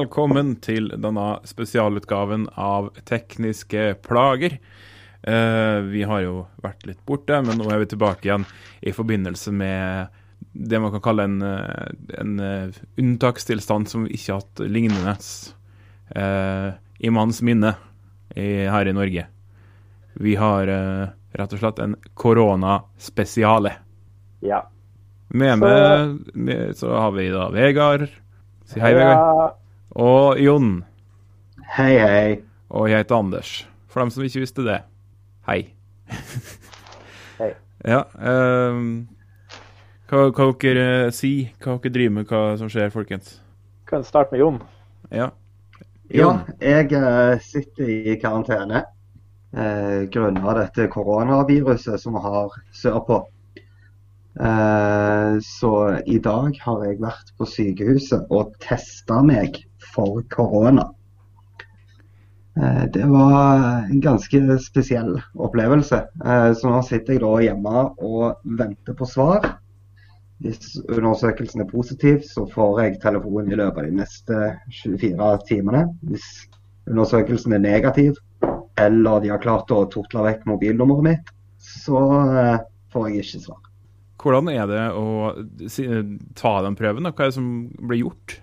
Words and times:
velkommen 0.00 0.54
til 0.64 0.88
denne 0.96 1.26
spesialutgaven 1.44 2.46
av 2.56 2.88
Tekniske 3.08 3.98
plager. 4.00 4.56
Uh, 5.20 5.84
vi 5.90 6.06
har 6.08 6.22
jo 6.24 6.46
vært 6.64 6.86
litt 6.88 7.02
borte, 7.08 7.36
men 7.44 7.60
nå 7.60 7.66
er 7.68 7.82
vi 7.82 7.90
tilbake 7.90 8.28
igjen 8.28 8.46
i 8.80 8.94
forbindelse 8.96 9.52
med 9.52 10.16
det 10.56 10.80
man 10.80 10.94
kan 10.94 11.04
kalle 11.04 11.26
en, 11.28 11.36
eh, 11.44 11.90
en 12.18 12.40
eh, 12.40 12.78
unntakstilstand 12.98 13.90
som 13.90 14.06
vi 14.06 14.16
ikke 14.16 14.32
har 14.32 14.40
hatt 14.40 14.62
lignende 14.72 15.12
uh, 16.16 16.72
i 16.98 17.12
manns 17.12 17.42
minne 17.44 17.74
i, 18.32 18.64
her 18.72 18.88
i 18.88 18.96
Norge. 18.96 19.26
Vi 20.16 20.34
har 20.40 20.66
rett 20.66 21.54
og 21.54 21.60
slett 21.60 21.84
en 21.84 21.94
koronaspesiale. 22.18 23.76
Ja. 24.42 24.64
Med 25.28 25.60
meg 25.60 25.78
så... 26.32 26.74
så 26.86 26.96
har 26.96 27.14
vi 27.20 27.28
da 27.30 27.50
Vegard. 27.54 28.08
Si 28.64 28.80
hei, 28.80 28.96
Vegard. 28.96 29.59
Og 29.90 30.38
Jon. 30.38 30.84
Hei, 31.76 31.98
hei. 31.98 32.40
Og 32.70 32.90
jeg 32.90 33.02
heter 33.02 33.18
Anders. 33.18 33.68
For 33.90 34.00
dem 34.00 34.10
som 34.14 34.22
ikke 34.22 34.44
visste 34.44 34.62
det. 34.66 34.80
Hei. 35.48 35.74
Hei. 37.40 37.52
Ja. 37.86 38.04
Um, 38.14 39.08
hva, 40.10 40.28
hva 40.30 40.50
dere 40.62 41.10
sier, 41.14 41.50
hva 41.62 41.78
dere 41.82 41.94
driver 41.94 42.14
med, 42.18 42.26
hva 42.30 42.58
som 42.60 42.70
skjer, 42.70 42.92
folkens? 42.94 43.40
kan 43.90 44.04
starte 44.04 44.34
med 44.34 44.40
Jon. 44.40 44.60
Ja. 45.10 45.30
Ja, 46.10 46.30
jeg 46.62 46.90
uh, 46.94 47.38
sitter 47.42 47.90
i 47.90 48.16
karantene 48.18 48.82
uh, 49.54 50.06
grunnet 50.10 50.58
dette 50.58 50.88
koronaviruset 50.90 52.02
som 52.02 52.16
vi 52.18 52.22
har 52.24 52.56
sørpå. 52.74 53.20
Uh, 54.40 55.38
så 55.42 55.72
i 56.06 56.18
dag 56.22 56.58
har 56.64 56.84
jeg 56.86 57.00
vært 57.02 57.34
på 57.38 57.46
sykehuset 57.46 58.30
og 58.30 58.54
testa 58.62 59.20
meg 59.26 59.58
for 59.94 60.22
korona. 60.32 60.88
Eh, 62.56 62.84
det 62.92 63.06
var 63.06 63.56
en 63.90 64.00
ganske 64.00 64.58
spesiell 64.58 65.22
opplevelse. 65.34 66.02
Eh, 66.24 66.52
så 66.54 66.70
nå 66.70 66.82
sitter 66.82 67.16
jeg 67.16 67.22
da 67.24 67.34
hjemme 67.44 67.84
og 67.98 68.56
venter 68.58 68.96
på 68.96 69.08
svar. 69.08 69.46
Hvis 70.40 70.78
undersøkelsen 70.88 71.62
er 71.62 71.68
positiv, 71.68 72.22
så 72.24 72.46
får 72.48 72.82
jeg 72.82 73.00
telefonen 73.02 73.52
i 73.52 73.60
løpet 73.60 73.82
av 73.82 73.88
de 73.90 73.98
neste 74.00 74.40
24 74.82 75.30
timene. 75.48 75.84
Hvis 76.08 76.26
undersøkelsen 76.88 77.54
er 77.56 77.64
negativ, 77.64 78.16
eller 78.80 79.20
de 79.20 79.32
har 79.32 79.42
klart 79.42 79.72
å 79.72 79.84
tortle 79.92 80.24
vekk 80.24 80.46
mobilnummeret 80.48 81.06
mitt, 81.06 81.34
så 81.60 82.04
eh, 82.24 82.62
får 82.92 83.10
jeg 83.10 83.26
ikke 83.26 83.44
svar. 83.46 83.66
Hvordan 84.20 84.50
er 84.52 84.66
det 84.68 84.84
å 84.96 85.04
ta 86.36 86.54
den 86.64 86.76
prøven? 86.76 87.08
Hva 87.08 87.24
er 87.24 87.30
det 87.30 87.36
som 87.38 87.52
blir 87.88 88.02
gjort? 88.02 88.40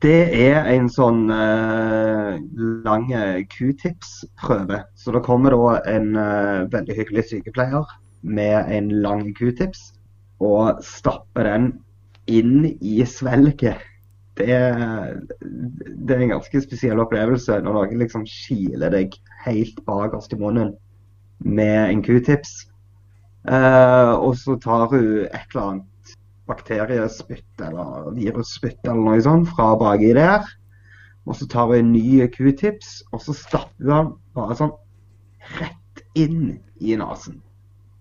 Det 0.00 0.20
er 0.32 0.64
en 0.72 0.86
sånn 0.88 1.26
eh, 1.34 2.38
lang 2.86 3.10
q-tips-prøve. 3.52 4.78
Så 4.96 5.12
det 5.12 5.20
kommer 5.26 5.52
da 5.52 5.74
en 5.92 6.14
eh, 6.16 6.62
veldig 6.72 6.96
hyggelig 6.96 7.26
sykepleier 7.28 7.90
med 8.22 8.70
en 8.72 8.88
lang 9.04 9.26
q-tips 9.36 9.90
og 10.40 10.80
stapper 10.84 11.44
den 11.44 11.68
inn 12.32 12.64
i 12.80 13.02
svelget. 13.04 13.84
Det, 14.40 14.56
det 15.36 16.16
er 16.16 16.24
en 16.24 16.32
ganske 16.32 16.62
spesiell 16.64 17.02
opplevelse 17.02 17.58
når 17.60 17.76
noen 17.76 18.00
liksom 18.00 18.24
kiler 18.24 18.94
deg 18.94 19.18
helt 19.44 19.82
bakerst 19.84 20.32
i 20.32 20.40
munnen 20.40 20.72
med 21.44 21.90
en 21.90 22.04
q-tips. 22.06 22.54
Eh, 23.48 24.12
og 24.16 24.32
så 24.40 24.56
tar 24.64 24.88
hun 24.94 25.26
et 25.26 25.44
eller 25.52 25.66
annet 25.66 25.86
bakteriespytt 26.50 27.62
eller 27.64 28.10
virusspytt 28.16 28.82
eller 28.84 29.06
noe 29.06 29.20
sånt 29.24 29.50
fra 29.54 29.72
baki 29.80 30.12
der. 30.18 30.48
Og 31.28 31.36
så 31.36 31.46
tar 31.50 31.68
vi 31.70 31.80
en 31.80 31.92
ny 31.92 32.26
q-tips, 32.32 33.00
og 33.12 33.22
så 33.22 33.34
stapper 33.36 33.84
vi 33.84 33.90
den 33.92 34.14
bare 34.36 34.56
sånn 34.58 34.72
rett 35.60 36.02
inn 36.18 36.58
i 36.80 36.96
nesen. 36.98 37.38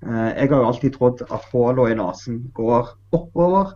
Eh, 0.05 0.29
jeg 0.39 0.49
har 0.49 0.63
jo 0.63 0.69
alltid 0.69 0.95
trodd 0.95 1.23
at 1.27 1.49
hullene 1.51 1.91
i 1.93 1.99
nesen 1.99 2.39
går 2.57 2.93
oppover, 3.15 3.75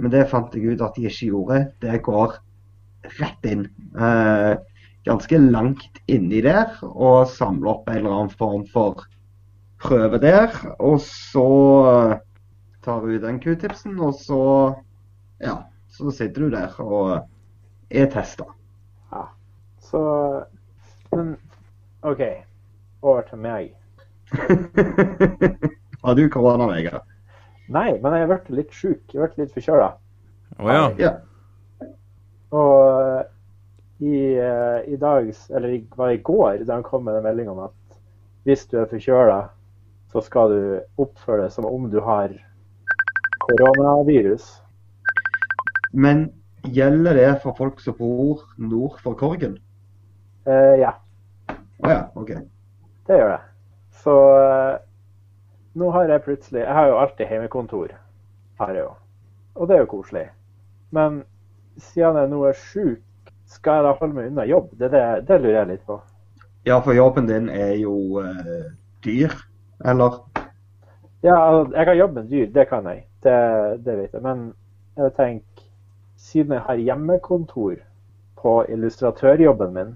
men 0.00 0.12
det 0.14 0.28
fant 0.30 0.54
jeg 0.56 0.74
ut 0.74 0.84
at 0.84 0.96
de 0.96 1.06
ikke 1.10 1.28
gjorde. 1.28 1.60
Det 1.84 2.00
går 2.06 2.38
rett 3.20 3.48
inn. 3.48 3.66
Eh, 3.94 4.54
ganske 5.08 5.40
langt 5.44 6.00
inni 6.10 6.40
der, 6.44 6.72
og 6.82 7.28
samler 7.28 7.74
opp 7.74 7.88
en 7.88 8.00
eller 8.00 8.16
annen 8.16 8.36
form 8.40 8.66
for 8.72 9.04
prøve 9.80 10.20
der. 10.22 10.56
Og 10.78 11.00
så 11.04 11.46
tar 12.84 13.04
du 13.06 13.18
den 13.20 13.40
q-tipsen, 13.42 13.98
og 14.00 14.14
så 14.18 14.40
ja, 15.40 15.56
så 15.88 16.10
sitter 16.10 16.46
du 16.46 16.50
der 16.54 16.74
og 16.82 17.28
er 17.90 18.10
testa. 18.12 18.44
Ja. 19.12 19.26
Så 19.80 20.02
Men 21.12 21.36
OK. 22.02 22.20
Over 23.02 23.22
til 23.22 23.38
meg. 23.38 23.72
Har 26.04 26.14
du 26.14 26.28
korona, 26.28 26.66
Vegard? 26.68 27.06
Nei, 27.68 27.94
men 28.02 28.14
jeg 28.14 28.24
har 28.24 28.30
vært 28.30 28.50
litt 28.52 28.72
sjuk. 28.74 29.00
Jeg 29.08 29.18
har 29.18 29.28
vært 29.28 29.40
litt 29.40 29.52
forkjøla. 29.54 29.88
Oh, 30.58 30.68
ja. 30.68 30.84
Ja. 31.00 31.12
Og 32.56 34.02
i, 34.04 34.14
i 34.36 34.98
dag, 35.00 35.30
eller 35.54 35.76
var 35.96 36.10
det 36.10 36.18
i 36.18 36.22
går, 36.26 36.64
da 36.66 36.76
han 36.78 36.84
kom 36.86 37.04
med 37.06 37.16
den 37.16 37.24
meldinga 37.24 37.54
om 37.54 37.62
at 37.68 37.98
hvis 38.48 38.66
du 38.68 38.78
er 38.80 38.88
forkjøla, 38.90 39.40
så 40.12 40.22
skal 40.24 40.52
du 40.52 40.62
oppføre 41.00 41.44
deg 41.44 41.54
som 41.54 41.68
om 41.68 41.88
du 41.92 42.00
har 42.04 42.34
koronavirus. 43.58 44.62
Men 45.92 46.28
gjelder 46.64 47.14
det 47.14 47.30
for 47.42 47.54
folk 47.58 47.80
som 47.80 47.96
bor 47.98 48.44
nord 48.58 49.00
for 49.02 49.14
Korgen? 49.18 49.58
Uh, 50.46 50.76
ja, 50.80 50.94
Å 51.80 51.90
ja, 51.90 52.00
OK. 52.14 52.32
det 53.08 53.18
gjør 53.18 53.32
det. 53.34 53.40
Så 54.00 54.14
eh, 54.36 54.78
nå 55.76 55.90
har 55.92 56.08
jeg 56.08 56.22
plutselig 56.24 56.62
Jeg 56.62 56.72
har 56.72 56.86
jo 56.88 56.98
alltid 57.00 57.28
hjemmekontor. 57.28 57.92
Har 58.60 58.72
jeg 58.72 58.84
jo. 58.84 58.92
Og 59.54 59.68
det 59.68 59.76
er 59.76 59.82
jo 59.82 59.90
koselig. 59.90 60.26
Men 60.90 61.22
siden 61.76 62.16
jeg 62.16 62.30
nå 62.32 62.40
er 62.48 62.56
sjuk, 62.56 63.32
skal 63.50 63.80
jeg 63.80 63.86
da 63.88 63.92
holde 63.98 64.16
meg 64.16 64.30
unna 64.30 64.46
jobb? 64.48 64.70
Det, 64.78 64.90
det, 64.92 65.02
det 65.28 65.40
lurer 65.40 65.58
jeg 65.58 65.70
litt 65.72 65.84
på. 65.88 65.98
Ja, 66.68 66.78
for 66.84 66.96
jobben 66.96 67.28
din 67.28 67.48
er 67.48 67.74
jo 67.80 67.94
uh, 68.20 68.70
dyr, 69.04 69.32
eller? 69.84 70.20
Ja, 71.24 71.36
jeg 71.72 71.86
kan 71.88 71.98
jobbe 71.98 72.20
med 72.20 72.30
dyr, 72.30 72.50
det 72.54 72.66
kan 72.68 72.88
jeg. 72.88 73.04
Det, 73.24 73.38
det 73.84 73.96
vet 73.98 74.14
jeg. 74.16 74.22
Men 74.24 74.46
jeg 74.96 75.14
tenker, 75.16 75.64
siden 76.20 76.56
jeg 76.56 76.64
har 76.66 76.80
hjemmekontor 76.80 77.80
på 78.40 78.54
illustratørjobben 78.72 79.74
min, 79.76 79.94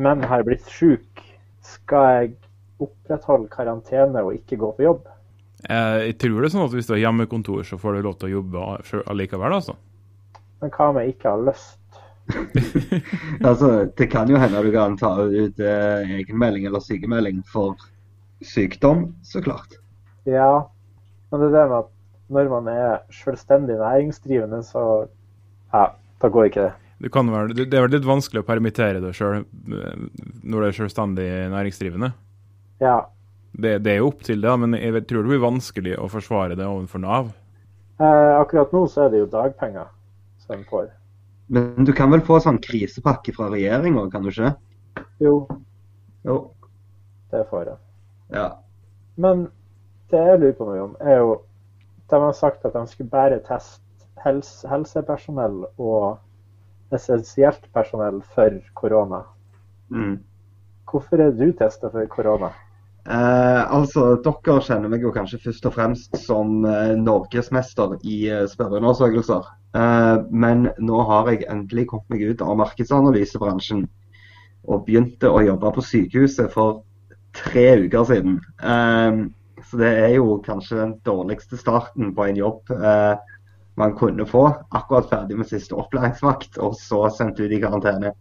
men 0.00 0.24
har 0.24 0.44
blitt 0.46 0.66
sjuk, 0.72 1.22
skal 1.64 2.08
jeg 2.18 2.32
opprettholde 2.82 3.50
karantene 3.52 4.24
og 4.24 4.34
ikke 4.36 4.58
gå 4.60 4.70
på 4.76 4.86
jobb? 4.86 5.04
Eh, 5.68 6.00
Jeg 6.08 6.18
tror 6.20 6.40
det 6.40 6.48
er 6.48 6.54
sånn 6.56 6.66
at 6.66 6.74
hvis 6.76 6.88
du 6.88 6.94
har 6.96 7.04
hjemmekontor, 7.06 7.62
så 7.64 7.78
får 7.80 7.96
du 7.96 8.06
lov 8.08 8.18
til 8.20 8.28
å 8.30 8.34
jobbe 8.38 8.64
allikevel, 9.12 9.56
altså. 9.60 9.76
Men 10.60 10.72
hva 10.74 10.90
om 10.90 11.00
jeg 11.00 11.14
ikke 11.14 11.32
har 11.32 11.46
lyst? 11.48 11.80
Altså, 13.48 13.90
det 13.98 14.08
kan 14.12 14.30
jo 14.32 14.40
hende 14.40 14.62
du 14.64 14.70
kan 14.72 14.96
ta 14.96 15.10
ut 15.28 15.60
eh, 15.60 16.14
egenmelding 16.20 16.64
eller 16.68 16.80
sykemelding 16.84 17.42
for 17.52 17.76
sykdom, 18.44 19.10
så 19.24 19.42
klart. 19.44 19.76
Ja, 20.28 20.64
men 21.30 21.42
det 21.42 21.50
er 21.50 21.56
det 21.58 21.66
med 21.68 21.78
at 21.82 21.90
når 22.34 22.48
man 22.52 22.68
er 22.72 23.02
selvstendig 23.14 23.76
næringsdrivende, 23.80 24.60
så 24.66 24.82
ja, 25.72 25.84
da 26.22 26.28
går 26.28 26.50
ikke 26.50 26.66
det. 26.68 26.72
Du 27.04 27.08
kan 27.12 27.26
være, 27.30 27.54
det 27.54 27.68
det 27.70 27.78
er 27.78 27.86
vel 27.86 27.96
litt 27.98 28.06
vanskelig 28.06 28.42
å 28.44 28.46
permittere 28.46 29.00
deg 29.02 29.14
sjøl 29.16 29.42
når 29.66 30.54
du 30.60 30.66
er 30.68 30.76
selvstendig 30.76 31.26
næringsdrivende. 31.52 32.12
Ja, 32.80 33.00
Det, 33.54 33.76
det 33.84 33.92
er 33.92 33.98
jo 34.00 34.08
opp 34.10 34.22
til 34.26 34.40
det, 34.42 34.52
men 34.58 34.72
jeg 34.74 34.92
vet- 34.96 35.04
tror 35.06 35.22
det 35.22 35.30
blir 35.30 35.42
vanskelig 35.42 35.92
å 36.02 36.08
forsvare 36.10 36.56
det 36.58 36.66
overfor 36.66 36.98
Nav. 37.00 37.28
eh, 38.00 38.32
akkurat 38.40 38.72
nå 38.74 38.80
så 38.90 39.04
er 39.04 39.10
det 39.12 39.20
jo 39.20 39.26
dagpenger 39.30 39.86
som 40.42 40.56
en 40.56 40.64
får. 40.64 40.88
Men 41.48 41.84
du 41.84 41.92
kan 41.92 42.10
vel 42.10 42.20
få 42.26 42.40
sånn 42.42 42.58
krisepakke 42.58 43.34
fra 43.36 43.46
regjeringa, 43.52 44.10
kan 44.10 44.22
du 44.22 44.30
ikke? 44.30 44.54
Jo, 45.20 45.46
Jo. 46.24 46.50
det 47.30 47.44
får 47.50 47.64
jeg. 47.66 47.76
Ja. 48.32 48.48
Men 49.16 49.44
det 50.10 50.18
jeg 50.26 50.40
lurer 50.40 50.52
på 50.58 50.66
noe 50.66 50.82
om, 50.88 50.96
er 51.00 51.18
jo 51.18 51.40
De 52.10 52.20
har 52.20 52.36
sagt 52.36 52.64
at 52.64 52.76
de 52.76 52.84
skulle 52.90 53.10
bare 53.10 53.40
teste 53.46 53.82
helse, 54.24 54.68
helsepersonell 54.68 55.64
og 55.78 56.94
essensielt 56.94 57.66
personell 57.74 58.20
for 58.34 58.60
korona. 58.78 59.24
Mm. 59.90 60.18
Hvorfor 60.90 61.20
er 61.20 61.34
du 61.34 61.50
testa 61.58 61.90
for 61.92 62.06
korona? 62.12 62.52
Eh, 63.04 63.72
altså, 63.76 64.14
Dere 64.24 64.60
kjenner 64.64 64.88
meg 64.88 65.02
jo 65.04 65.12
kanskje 65.12 65.42
først 65.42 65.66
og 65.68 65.74
fremst 65.74 66.16
som 66.22 66.64
eh, 66.64 66.94
norgesmester 66.96 67.98
i 68.00 68.22
eh, 68.32 68.46
spørreundersøkelser. 68.48 69.50
Eh, 69.76 70.16
men 70.30 70.70
nå 70.80 71.02
har 71.10 71.28
jeg 71.32 71.44
endelig 71.52 71.88
kommet 71.90 72.14
meg 72.14 72.24
ut 72.30 72.44
av 72.44 72.56
markedsanalysebransjen 72.62 73.84
og 74.64 74.86
begynte 74.86 75.28
å 75.28 75.42
jobbe 75.44 75.74
på 75.76 75.84
sykehuset 75.84 76.48
for 76.54 76.80
tre 77.36 77.66
uker 77.84 78.08
siden. 78.08 78.38
Eh, 78.64 79.24
så 79.66 79.78
det 79.80 79.90
er 79.98 80.12
jo 80.16 80.38
kanskje 80.44 80.80
den 80.80 80.92
dårligste 81.06 81.56
starten 81.56 82.12
på 82.14 82.26
en 82.28 82.36
jobb. 82.36 82.70
Eh, 82.70 83.14
man 83.76 83.96
kunne 83.98 84.26
få, 84.26 84.46
akkurat 84.70 85.08
ferdig 85.10 85.38
med 85.38 85.48
siste 85.50 85.74
opplæringsvakt, 85.74 86.58
og 86.62 86.76
så 86.78 87.08
sendt 87.10 87.40
ut 87.40 87.52
i 87.52 87.60
karantene. 87.62 88.12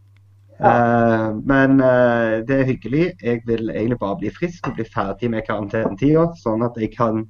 Eh, 0.59 1.27
men 1.45 1.81
eh, 1.81 2.39
det 2.47 2.59
er 2.59 2.69
hyggelig. 2.69 3.11
Jeg 3.21 3.41
vil 3.45 3.69
egentlig 3.69 3.99
bare 3.99 4.19
bli 4.21 4.33
frisk 4.33 4.67
og 4.67 4.77
bli 4.79 4.85
ferdig 4.89 5.29
med 5.33 5.45
karantenetida, 5.47 6.29
sånn 6.41 6.65
at 6.65 6.77
jeg 6.81 6.93
kan 6.97 7.25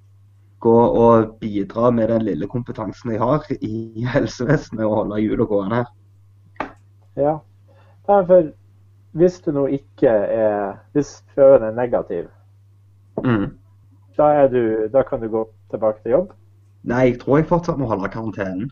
gå 0.64 0.76
og 0.80 1.34
bidra 1.42 1.92
med 1.92 2.08
den 2.14 2.24
lille 2.24 2.48
kompetansen 2.48 3.12
jeg 3.12 3.20
har 3.24 3.48
i 3.60 4.06
helsevesenet 4.16 4.86
og 4.88 5.00
holde 5.02 5.24
hjula 5.24 5.50
gående 5.50 5.82
her. 5.82 6.70
Ja. 7.20 7.34
For 8.08 8.54
hvis 9.14 9.36
du 9.46 9.52
nå 9.56 9.68
ikke 9.72 10.10
er 10.10 10.80
Hvis 10.92 11.22
prøven 11.36 11.64
er 11.64 11.76
negativ, 11.78 12.26
Mm. 13.24 13.58
Da, 14.18 14.48
du, 14.48 14.88
da 14.94 15.04
kan 15.08 15.22
du 15.22 15.30
gå 15.32 15.44
tilbake 15.74 16.04
til 16.04 16.18
jobb? 16.18 16.32
Nei, 16.90 17.04
jeg 17.10 17.20
tror 17.22 17.40
jeg 17.40 17.50
fortsatt 17.50 17.80
må 17.80 17.88
holde 17.90 18.12
karantenen. 18.12 18.72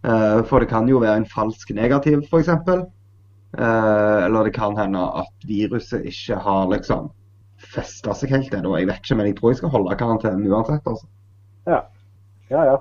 Uh, 0.00 0.40
for 0.48 0.62
det 0.62 0.70
kan 0.70 0.88
jo 0.88 1.02
være 1.02 1.20
en 1.20 1.28
falsk 1.28 1.72
negativ, 1.76 2.22
f.eks. 2.30 2.48
Uh, 2.48 4.24
eller 4.24 4.46
det 4.46 4.54
kan 4.56 4.76
hende 4.78 5.02
at 5.20 5.48
viruset 5.48 6.06
ikke 6.08 6.38
har 6.40 6.70
liksom 6.70 7.10
festa 7.60 8.14
seg 8.16 8.32
helt 8.32 8.54
ennå. 8.56 8.76
Jeg 8.78 8.88
vet 8.88 9.02
ikke, 9.02 9.18
men 9.18 9.28
jeg 9.28 9.36
tror 9.38 9.52
jeg 9.52 9.60
skal 9.60 9.74
holde 9.74 9.98
karantenen 10.00 10.46
uansett. 10.48 10.86
altså. 10.86 11.08
Ja. 11.68 11.82
Ja, 12.50 12.62
ja. 12.72 12.78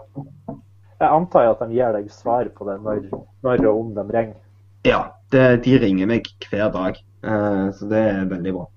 Jeg 0.99 1.09
antar 1.09 1.49
at 1.49 1.61
de 1.63 1.75
gir 1.75 1.95
deg 1.95 2.07
svar 2.11 2.47
på 2.55 2.67
det 2.67 2.79
når, 2.83 3.03
når 3.45 3.65
og 3.67 3.81
om 3.83 3.91
de 3.97 4.05
ringer. 4.07 4.39
Ja, 4.87 5.01
det, 5.33 5.63
de 5.65 5.75
ringer 5.81 6.07
meg 6.07 6.27
hver 6.49 6.71
dag, 6.71 6.99
uh, 7.27 7.67
så 7.75 7.89
det 7.91 8.03
er 8.13 8.29
veldig 8.31 8.55
bra. 8.55 8.67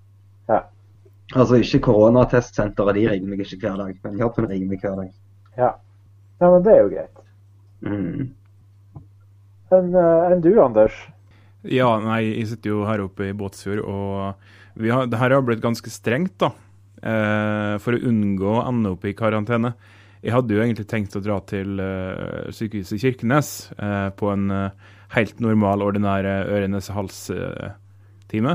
Altså 1.32 1.58
ikke 1.62 1.80
koronatestsenteret, 1.86 2.98
de 2.98 3.08
ringer 3.08 3.30
meg 3.30 3.40
ikke 3.44 3.62
hver 3.62 3.78
dag, 3.80 3.94
men 4.04 4.20
jobben 4.20 4.48
ringer 4.50 4.68
meg 4.68 4.84
hver 4.84 4.98
dag. 4.98 5.10
Ja. 5.56 5.70
ja, 6.42 6.50
men 6.50 6.64
det 6.66 6.74
er 6.74 6.82
jo 6.82 6.90
greit. 6.92 7.22
Mm. 7.82 8.32
Eh, 9.72 10.32
enn 10.32 10.42
du, 10.44 10.52
Anders? 10.60 10.98
Ja, 11.62 11.94
nei, 12.02 12.20
jeg 12.26 12.50
sitter 12.50 12.74
jo 12.74 12.82
her 12.88 13.04
oppe 13.06 13.30
i 13.30 13.36
Båtsfjord, 13.36 13.80
og 13.86 14.82
vi 14.82 14.92
har, 14.92 15.06
det 15.08 15.20
her 15.20 15.34
har 15.36 15.44
blitt 15.46 15.62
ganske 15.64 15.90
strengt, 15.92 16.36
da. 16.42 16.52
Eh, 17.02 17.74
for 17.82 17.96
å 17.96 18.04
unngå 18.10 18.50
å 18.58 18.64
ende 18.68 18.92
opp 18.94 19.04
i 19.08 19.14
karantene. 19.16 19.72
Jeg 20.22 20.36
hadde 20.36 20.54
jo 20.54 20.62
egentlig 20.62 20.86
tenkt 20.90 21.16
å 21.18 21.22
dra 21.22 21.40
til 21.50 21.80
eh, 21.82 22.50
sykehuset 22.54 23.00
Kirkenes 23.02 23.48
eh, 23.74 24.10
på 24.14 24.30
en 24.30 24.50
eh, 24.54 24.92
helt 25.16 25.40
normal, 25.42 25.82
ordinær 25.82 26.28
eh, 26.28 26.44
øre-nese-hals-time. 26.58 28.54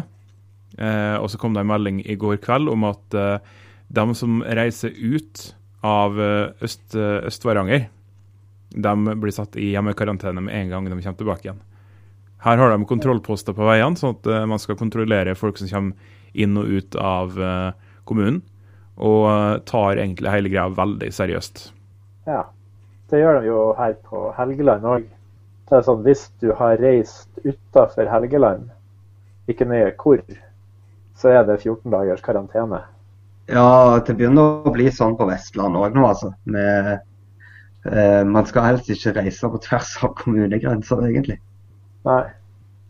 Eh, 0.77 1.15
og 1.17 1.29
så 1.33 1.39
kom 1.41 1.55
det 1.55 1.63
en 1.65 1.71
melding 1.71 2.01
i 2.05 2.17
går 2.19 2.37
kveld 2.43 2.69
om 2.69 2.85
at 2.87 3.17
eh, 3.17 3.39
de 3.87 4.15
som 4.15 4.41
reiser 4.43 4.93
ut 4.93 5.55
av 5.85 6.21
eh, 6.21 6.65
eh, 6.65 7.27
Øst-Varanger, 7.27 7.87
de 8.69 9.15
blir 9.21 9.31
satt 9.31 9.55
i 9.55 9.71
hjemmekarantene 9.71 10.43
med 10.43 10.55
en 10.55 10.69
gang 10.73 10.89
de 10.89 10.97
kommer 10.97 11.21
tilbake 11.21 11.47
igjen. 11.47 11.63
Her 12.43 12.59
har 12.61 12.73
de 12.73 12.85
kontrollposter 12.85 13.55
på 13.57 13.65
veiene, 13.65 13.97
sånn 13.97 14.17
at 14.17 14.29
eh, 14.29 14.45
man 14.49 14.61
skal 14.61 14.79
kontrollere 14.79 15.37
folk 15.39 15.59
som 15.59 15.71
kommer 15.71 16.13
inn 16.37 16.59
og 16.59 16.69
ut 16.69 16.95
av 16.99 17.33
kommunen. 18.05 18.43
Og 18.97 19.63
tar 19.69 19.99
egentlig 20.01 20.29
hele 20.33 20.49
greia 20.49 20.67
veldig 20.73 21.07
seriøst. 21.13 21.59
Ja. 22.25 22.43
Det 23.09 23.21
gjør 23.21 23.39
de 23.39 23.47
jo 23.47 23.59
her 23.77 23.93
på 24.05 24.21
Helgeland 24.35 24.85
òg. 24.89 25.05
Det 25.69 25.77
er 25.77 25.85
sånn 25.85 26.01
hvis 26.05 26.23
du 26.41 26.49
har 26.57 26.81
reist 26.81 27.29
utafor 27.45 28.09
Helgeland, 28.09 28.67
ikke 29.47 29.67
nøye 29.69 29.93
hvor, 30.01 30.21
så 31.17 31.33
er 31.33 31.45
det 31.47 31.59
14 31.63 31.91
dagers 31.91 32.21
karantene. 32.25 32.83
Ja, 33.47 33.99
det 34.03 34.17
begynner 34.19 34.67
å 34.67 34.73
bli 34.75 34.89
sånn 34.91 35.15
på 35.17 35.27
Vestlandet 35.29 35.87
òg 35.87 35.95
nå, 35.95 36.03
altså. 36.09 36.33
Med, 36.51 36.99
eh, 37.87 38.23
man 38.27 38.47
skal 38.49 38.67
helst 38.73 38.91
ikke 38.91 39.15
reise 39.15 39.49
på 39.49 39.61
tvers 39.63 39.93
av 40.03 40.13
kommunegrenser, 40.19 41.05
egentlig. 41.07 41.39
Nei. 42.07 42.23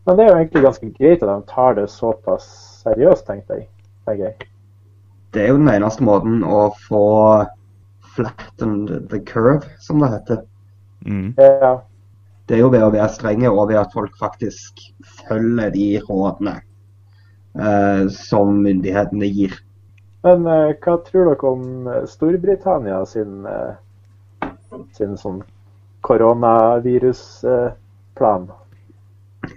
Men 0.08 0.18
det 0.18 0.24
er 0.24 0.32
jo 0.32 0.38
egentlig 0.40 0.64
ganske 0.64 0.90
greit 0.96 1.24
at 1.24 1.30
de 1.30 1.52
tar 1.52 1.78
det 1.78 1.90
såpass 1.92 2.48
seriøst, 2.84 3.28
tenkte 3.28 3.62
jeg. 3.62 3.70
tenker 4.08 4.24
jeg. 4.30 4.50
Det 5.36 5.44
er 5.44 5.52
jo 5.52 5.60
den 5.60 5.70
eneste 5.70 6.06
måten 6.08 6.40
å 6.48 6.70
få 6.88 7.08
flatten 8.16 8.88
the 9.12 9.20
curve, 9.20 9.68
som 9.84 10.00
det 10.02 10.14
heter. 10.16 10.46
Mm. 11.06 11.36
Ja, 11.38 11.82
Det 12.48 12.56
er 12.56 12.64
jo 12.64 12.72
ved 12.72 12.86
å 12.86 12.94
være 12.94 13.12
strenge 13.12 13.52
og 13.52 13.68
ved 13.70 13.78
at 13.82 13.94
folk 13.94 14.16
faktisk 14.18 14.80
følger 15.28 15.70
de 15.70 16.00
rådene 16.08 16.62
som 18.14 18.60
myndighetene 18.64 19.28
gir. 19.32 19.56
Men 20.28 20.44
eh, 20.50 20.74
hva 20.84 20.98
tror 21.06 21.26
dere 21.32 21.48
om 21.52 21.88
eh, 21.88 22.06
Storbritannia 22.10 23.02
sin, 23.08 23.46
eh, 23.48 23.74
sin 24.98 25.14
sånn 25.20 25.42
koronavirusplan? 26.08 28.48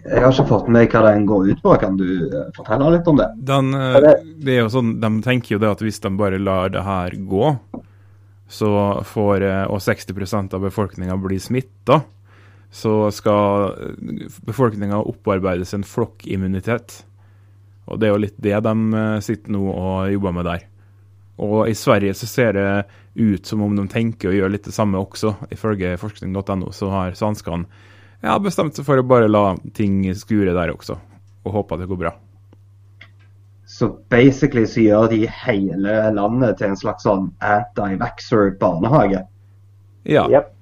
Jeg 0.04 0.20
har 0.22 0.30
ikke 0.30 0.44
fått 0.46 0.68
med 0.68 0.76
meg 0.76 0.92
hva 0.94 1.00
den 1.08 1.24
går 1.26 1.48
ut 1.50 1.62
på. 1.64 1.70
Kan 1.82 1.96
du 1.98 2.06
eh, 2.28 2.50
fortelle 2.56 2.90
litt 2.94 3.08
om 3.10 3.16
det? 3.18 3.28
Den, 3.48 3.66
eh, 3.74 4.00
det- 4.38 4.54
er 4.54 4.60
jo 4.62 4.68
sånn, 4.70 5.00
De 5.00 5.10
tenker 5.24 5.52
jo 5.56 5.62
det 5.62 5.70
at 5.70 5.80
hvis 5.82 6.00
de 6.00 6.10
bare 6.16 6.38
lar 6.38 6.68
det 6.68 6.82
her 6.84 7.10
gå, 7.10 7.58
så 8.50 9.02
får 9.06 9.42
eh, 9.42 9.66
og 9.70 9.80
60% 9.80 10.54
av 10.54 10.60
befolkninga 10.60 11.16
blir 11.22 11.38
smitta, 11.40 12.02
så 12.70 13.10
skal 13.10 13.74
befolkninga 14.46 15.02
opparbeides 15.02 15.74
en 15.74 15.82
flokkimmunitet. 15.82 17.02
Og 17.88 18.00
det 18.00 18.08
er 18.08 18.14
jo 18.14 18.22
litt 18.22 18.36
det 18.42 18.58
de 18.64 18.74
eh, 19.00 19.20
sitter 19.24 19.54
nå 19.54 19.62
og 19.70 20.10
jobber 20.12 20.34
med 20.36 20.48
der. 20.48 20.66
Og 21.40 21.70
i 21.70 21.74
Sverige 21.74 22.14
så 22.14 22.28
ser 22.28 22.52
det 22.58 22.66
ut 23.14 23.46
som 23.46 23.62
om 23.64 23.76
de 23.76 23.86
tenker 23.88 24.30
å 24.30 24.34
gjøre 24.34 24.54
litt 24.54 24.68
det 24.68 24.76
samme 24.76 25.00
også. 25.00 25.34
Ifølge 25.54 25.96
forskning.no 26.00 26.72
så 26.76 26.90
har 26.92 27.16
svenskene 27.16 27.64
ja, 28.20 28.34
bestemt 28.42 28.76
seg 28.76 28.84
for 28.84 29.00
å 29.00 29.06
bare 29.06 29.30
la 29.30 29.54
ting 29.76 30.02
skure 30.12 30.52
der 30.52 30.74
også, 30.74 30.98
og 31.46 31.54
håpe 31.54 31.76
at 31.76 31.80
det 31.80 31.88
går 31.88 32.02
bra. 32.02 32.12
Så 33.70 33.88
basically 34.12 34.66
så 34.68 34.82
gjør 34.82 35.08
de 35.12 35.22
hele 35.30 35.96
landet 36.12 36.58
til 36.58 36.72
en 36.72 36.76
slags 36.76 37.06
sånn 37.06 37.30
anti-vaxxer 37.40 38.56
barnehage. 38.60 39.22
Ja. 40.04 40.26
Yep. 40.28 40.52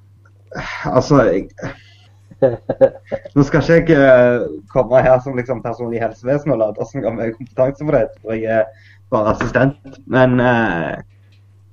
Altså 0.87 1.23
jeg... 1.27 1.49
Nå 3.35 3.43
skal 3.47 3.65
ikke 3.65 3.97
jeg 3.97 3.99
eh, 3.99 4.47
komme 4.73 5.03
her 5.03 5.19
som 5.25 5.37
liksom 5.37 5.63
personlig 5.63 6.03
helsevesen 6.03 6.55
og 6.55 6.61
late 6.63 6.87
som 6.87 7.01
jeg 7.01 7.09
har 7.09 7.17
mye 7.17 7.35
kompetanse 7.35 7.87
på 7.87 7.95
det, 7.95 8.05
for 8.23 8.37
jeg 8.37 8.61
er 8.61 8.93
bare 9.11 9.35
assistent. 9.35 9.99
Men, 10.07 10.39
eh, 10.41 11.01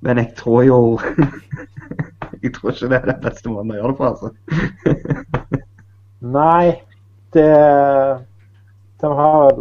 men 0.05 0.21
jeg 0.23 0.33
tror 0.37 0.63
jo 0.63 0.79
Jeg 2.43 2.53
tror 2.53 2.71
ikke 2.71 2.89
det 2.89 2.97
er 2.97 3.05
den 3.09 3.21
beste 3.23 3.49
måten 3.49 3.71
å 3.73 3.77
gjøre 3.77 3.91
det 3.91 3.97
på, 3.97 4.09
altså. 4.09 4.27
Nei, 6.35 6.65
det 7.33 7.53
De 9.01 9.13
har 9.19 9.55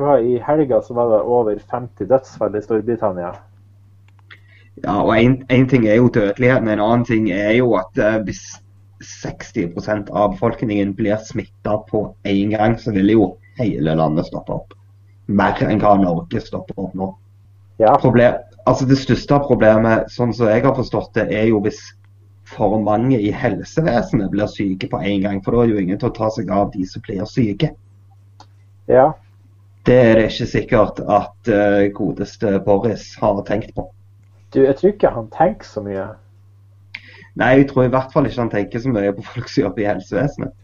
hva 0.00 0.16
I 0.22 0.36
helga 0.44 0.80
så 0.84 0.94
var 0.94 1.08
det 1.10 1.22
over 1.26 1.56
50 1.70 2.08
dødsfall 2.08 2.54
i 2.56 2.62
Storbritannia. 2.62 3.32
Ja, 4.84 5.00
og 5.02 5.16
en 5.18 5.66
ting 5.68 5.86
er 5.88 5.98
jo 5.98 6.08
dødeligheten, 6.14 6.68
en 6.68 6.80
annen 6.80 7.04
ting 7.04 7.30
er 7.34 7.50
jo 7.58 7.74
at 7.76 7.98
eh, 7.98 8.20
hvis 8.24 8.44
60% 9.00 10.10
av 10.10 10.34
befolkningen 10.34 10.94
blir 10.94 11.16
smitta 11.16 11.78
på 11.90 12.14
én 12.24 12.50
gang, 12.50 12.78
så 12.78 12.92
vil 12.92 13.10
jo 13.10 13.28
hele 13.58 13.94
landet 13.94 14.28
stoppe 14.28 14.52
opp. 14.52 14.74
Mer 15.26 15.60
enn 15.64 15.80
hva 15.80 15.94
Norge 16.00 16.42
stopper 16.42 16.78
opp 16.80 16.94
nå. 16.98 17.12
Ja, 17.80 17.94
Problem, 18.00 18.34
altså 18.68 18.84
Det 18.84 18.98
største 19.00 19.38
problemet, 19.46 20.10
sånn 20.12 20.34
som 20.36 20.50
jeg 20.50 20.64
har 20.66 20.76
forstått 20.76 21.14
det, 21.16 21.30
er 21.32 21.48
jo 21.48 21.62
hvis 21.64 21.80
for 22.50 22.80
mange 22.82 23.18
i 23.20 23.30
helsevesenet 23.30 24.30
blir 24.32 24.50
syke 24.50 24.88
på 24.90 25.00
en 25.00 25.24
gang. 25.24 25.40
For 25.44 25.54
da 25.54 25.64
er 25.64 25.74
jo 25.74 25.80
ingen 25.80 26.00
til 26.00 26.10
å 26.10 26.16
ta 26.16 26.30
seg 26.34 26.50
av 26.50 26.72
de 26.74 26.84
som 26.86 27.02
blir 27.06 27.24
syke. 27.30 27.74
ja. 28.88 29.12
Det 29.88 29.94
er 29.96 30.18
det 30.18 30.26
ikke 30.28 30.46
sikkert 30.46 30.98
at 31.08 31.48
uh, 31.48 31.86
godeste 31.96 32.58
Boris 32.66 33.14
har 33.16 33.38
tenkt 33.48 33.72
på. 33.74 33.86
Du, 34.52 34.60
jeg 34.60 34.76
tror 34.76 34.90
ikke 34.92 35.12
han 35.14 35.30
tenker 35.32 35.64
så 35.64 35.80
mye. 35.80 36.04
Nei, 37.38 37.52
jeg 37.60 37.68
tror 37.70 37.84
i 37.86 37.92
hvert 37.92 38.10
fall 38.12 38.26
ikke 38.26 38.40
han 38.42 38.50
tenker 38.50 38.82
så 38.82 38.90
mye 38.90 39.12
på 39.14 39.22
folk 39.22 39.48
som 39.48 39.62
jobber 39.68 39.84
i 39.84 39.88
helsevesenet. 39.92 40.56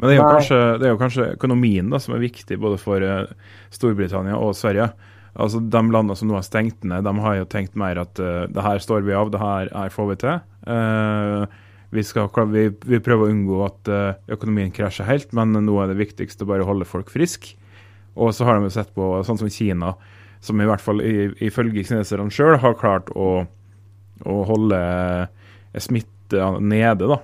Men 0.00 0.08
det 0.08 0.16
er, 0.16 0.18
jo 0.18 0.26
kanskje, 0.32 0.58
det 0.80 0.86
er 0.88 0.92
jo 0.94 0.98
kanskje 1.00 1.28
økonomien 1.36 1.90
da, 1.92 1.98
som 2.00 2.14
er 2.16 2.22
viktig 2.24 2.56
både 2.58 2.78
for 2.80 3.04
eh, 3.04 3.32
Storbritannia 3.70 4.38
og 4.40 4.54
Sverige. 4.56 4.88
Altså 5.36 5.60
De 5.60 5.82
landene 5.92 6.16
som 6.16 6.26
nå 6.30 6.34
har 6.38 6.46
stengt 6.46 6.82
ned, 6.88 7.04
de 7.04 7.12
har 7.22 7.36
jo 7.36 7.44
tenkt 7.52 7.76
mer 7.78 8.00
at 8.02 8.18
uh, 8.18 8.46
det 8.50 8.64
her 8.64 8.80
står 8.82 9.04
vi 9.06 9.12
av, 9.14 9.28
det 9.30 9.38
her 9.38 9.68
er 9.76 9.92
får 9.94 10.08
vi 10.08 10.16
til. 10.24 10.40
Uh, 10.66 11.44
vi, 11.94 12.02
skal, 12.06 12.26
vi, 12.50 12.64
vi 12.90 12.98
prøver 13.04 13.28
å 13.28 13.34
unngå 13.34 13.60
at 13.68 13.90
uh, 13.92 14.18
økonomien 14.34 14.72
krasjer 14.74 15.06
helt, 15.06 15.30
men 15.36 15.52
nå 15.54 15.76
er 15.84 15.92
det 15.92 16.00
viktigste 16.00 16.48
bare 16.48 16.64
å 16.66 16.70
holde 16.72 16.88
folk 16.88 17.12
friske. 17.14 17.54
Og 18.18 18.32
så 18.34 18.48
har 18.48 18.58
de 18.58 18.66
jo 18.66 18.74
sett 18.74 18.90
på 18.96 19.12
sånn 19.28 19.38
som 19.38 19.52
Kina, 19.52 19.92
som 20.42 20.58
i 20.60 20.66
hvert 20.66 20.82
fall 20.82 20.98
i- 21.04 21.30
ifølge 21.46 21.84
kineserne 21.86 22.32
sjøl 22.34 22.56
har 22.58 22.74
klart 22.80 23.12
å, 23.14 23.44
å 24.26 24.36
holde 24.48 24.80
eh, 24.80 25.26
smitte 25.78 26.50
nede. 26.60 27.06
da. 27.06 27.20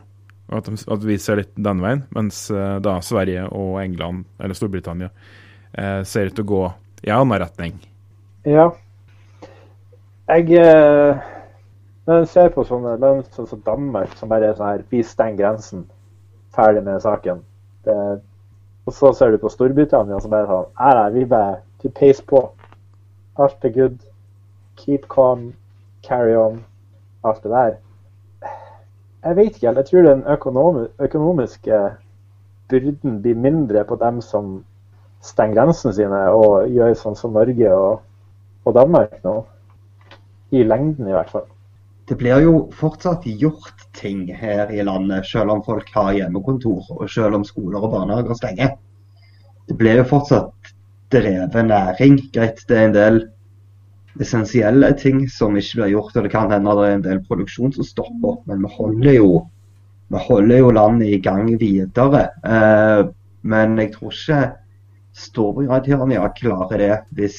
At, 0.48 0.68
de, 0.68 0.78
at 0.92 1.04
vi 1.04 1.18
ser 1.18 1.40
litt 1.40 1.54
den 1.58 1.80
veien, 1.82 2.04
mens 2.14 2.44
eh, 2.54 2.76
da 2.78 3.00
Sverige 3.02 3.48
og 3.50 3.80
England, 3.82 4.28
eller 4.38 4.54
Storbritannia, 4.54 5.08
eh, 5.72 6.02
ser 6.06 6.30
ut 6.30 6.36
til 6.36 6.46
å 6.46 6.50
gå 6.52 6.60
i 7.02 7.10
annen 7.10 7.40
retning. 7.42 7.80
Ja. 8.46 8.68
Jeg, 10.30 10.52
eh, 10.54 11.32
Når 12.06 12.20
en 12.22 12.30
ser 12.30 12.52
på 12.54 12.62
sånne 12.62 12.94
land 13.02 13.26
sånn 13.34 13.48
som 13.50 13.62
Danmark, 13.66 14.14
som 14.14 14.30
bare 14.30 14.46
er 14.46 14.54
sånn 14.54 14.68
her 14.68 14.82
Vi 14.90 15.02
stenger 15.02 15.40
grensen. 15.40 15.86
Ferdig 16.54 16.84
med 16.86 17.02
saken. 17.02 17.40
Det, 17.82 17.96
og 18.86 18.94
så 18.94 19.10
ser 19.12 19.34
du 19.34 19.38
på 19.42 19.50
Storbritannia 19.50 20.20
som 20.22 20.30
bare 20.30 20.46
sånn 20.46 20.68
Nei, 20.78 20.92
nei, 20.94 21.08
vi 21.16 21.24
bare 21.30 21.56
vi 21.82 21.90
peiser 21.94 22.24
på. 22.26 22.40
Alt 23.38 23.64
er 23.64 23.74
good. 23.74 23.98
Keep 24.76 25.08
calm. 25.10 25.54
Carry 26.02 26.34
on. 26.34 26.64
Alt 27.24 27.42
det 27.42 27.50
der. 27.50 27.76
Jeg 29.26 29.36
vet 29.36 29.56
ikke 29.56 29.66
helt. 29.66 29.78
Jeg 29.78 29.86
tror 29.90 30.06
den 30.06 30.22
økonomi 30.30 30.86
økonomiske 31.02 31.78
byrden 32.70 33.20
blir 33.22 33.34
mindre 33.34 33.82
på 33.88 33.98
dem 33.98 34.20
som 34.22 34.60
stenger 35.22 35.58
grensene 35.58 35.94
sine 35.96 36.20
og 36.30 36.70
gjør 36.70 36.94
sånn 37.00 37.18
som 37.18 37.34
Norge 37.34 37.72
og, 37.74 38.04
og 38.64 38.76
Danmark 38.76 39.18
nå. 39.24 39.36
I 40.54 40.62
lengden, 40.62 41.08
i 41.10 41.14
hvert 41.14 41.30
fall. 41.32 41.48
Det 42.06 42.14
blir 42.20 42.38
jo 42.44 42.52
fortsatt 42.70 43.24
gjort 43.26 43.88
ting 43.98 44.28
her 44.30 44.70
i 44.70 44.84
landet, 44.86 45.26
selv 45.26 45.56
om 45.56 45.62
folk 45.66 45.88
har 45.94 46.12
hjemmekontor 46.14 46.92
og 46.94 47.08
selv 47.10 47.40
om 47.40 47.44
skoler 47.44 47.82
og 47.82 47.96
barnehager 47.96 48.38
stenger. 48.38 48.76
Det 49.66 49.74
blir 49.74 49.98
jo 49.98 50.06
fortsatt 50.06 50.70
drevet 51.10 51.66
næring. 51.66 52.20
Greit, 52.34 52.62
det 52.68 52.78
er 52.78 52.86
en 52.86 52.94
del 52.94 53.18
essensielle 54.22 54.92
ting 55.00 55.24
som 55.32 55.56
ikke 55.58 55.82
blir 55.82 55.94
gjort, 55.96 56.16
og 56.16 56.26
det 56.26 56.32
kan 56.32 56.52
hende 56.52 56.74
det 56.78 56.86
er 56.86 56.96
en 56.96 57.04
del 57.04 57.22
produksjon 57.26 57.74
som 57.76 57.86
stopper. 57.86 58.40
Men 58.48 58.64
vi 58.64 58.72
holder 58.76 59.18
jo, 59.18 59.30
vi 60.12 60.22
holder 60.28 60.62
jo 60.62 60.72
landet 60.76 61.12
i 61.16 61.20
gang 61.22 61.50
videre. 61.60 62.26
Eh, 62.46 63.02
men 63.46 63.76
jeg 63.82 63.92
tror 63.94 64.14
ikke 64.14 64.40
Storbritannia 65.16 66.26
klarer 66.36 66.82
det 66.82 66.96
hvis 67.16 67.38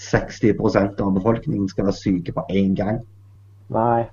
60% 0.00 1.00
av 1.04 1.12
befolkningen 1.18 1.68
skal 1.68 1.90
være 1.90 1.98
syke 1.98 2.34
på 2.36 2.46
én 2.56 2.72
gang. 2.78 3.02
Nei. 3.74 4.08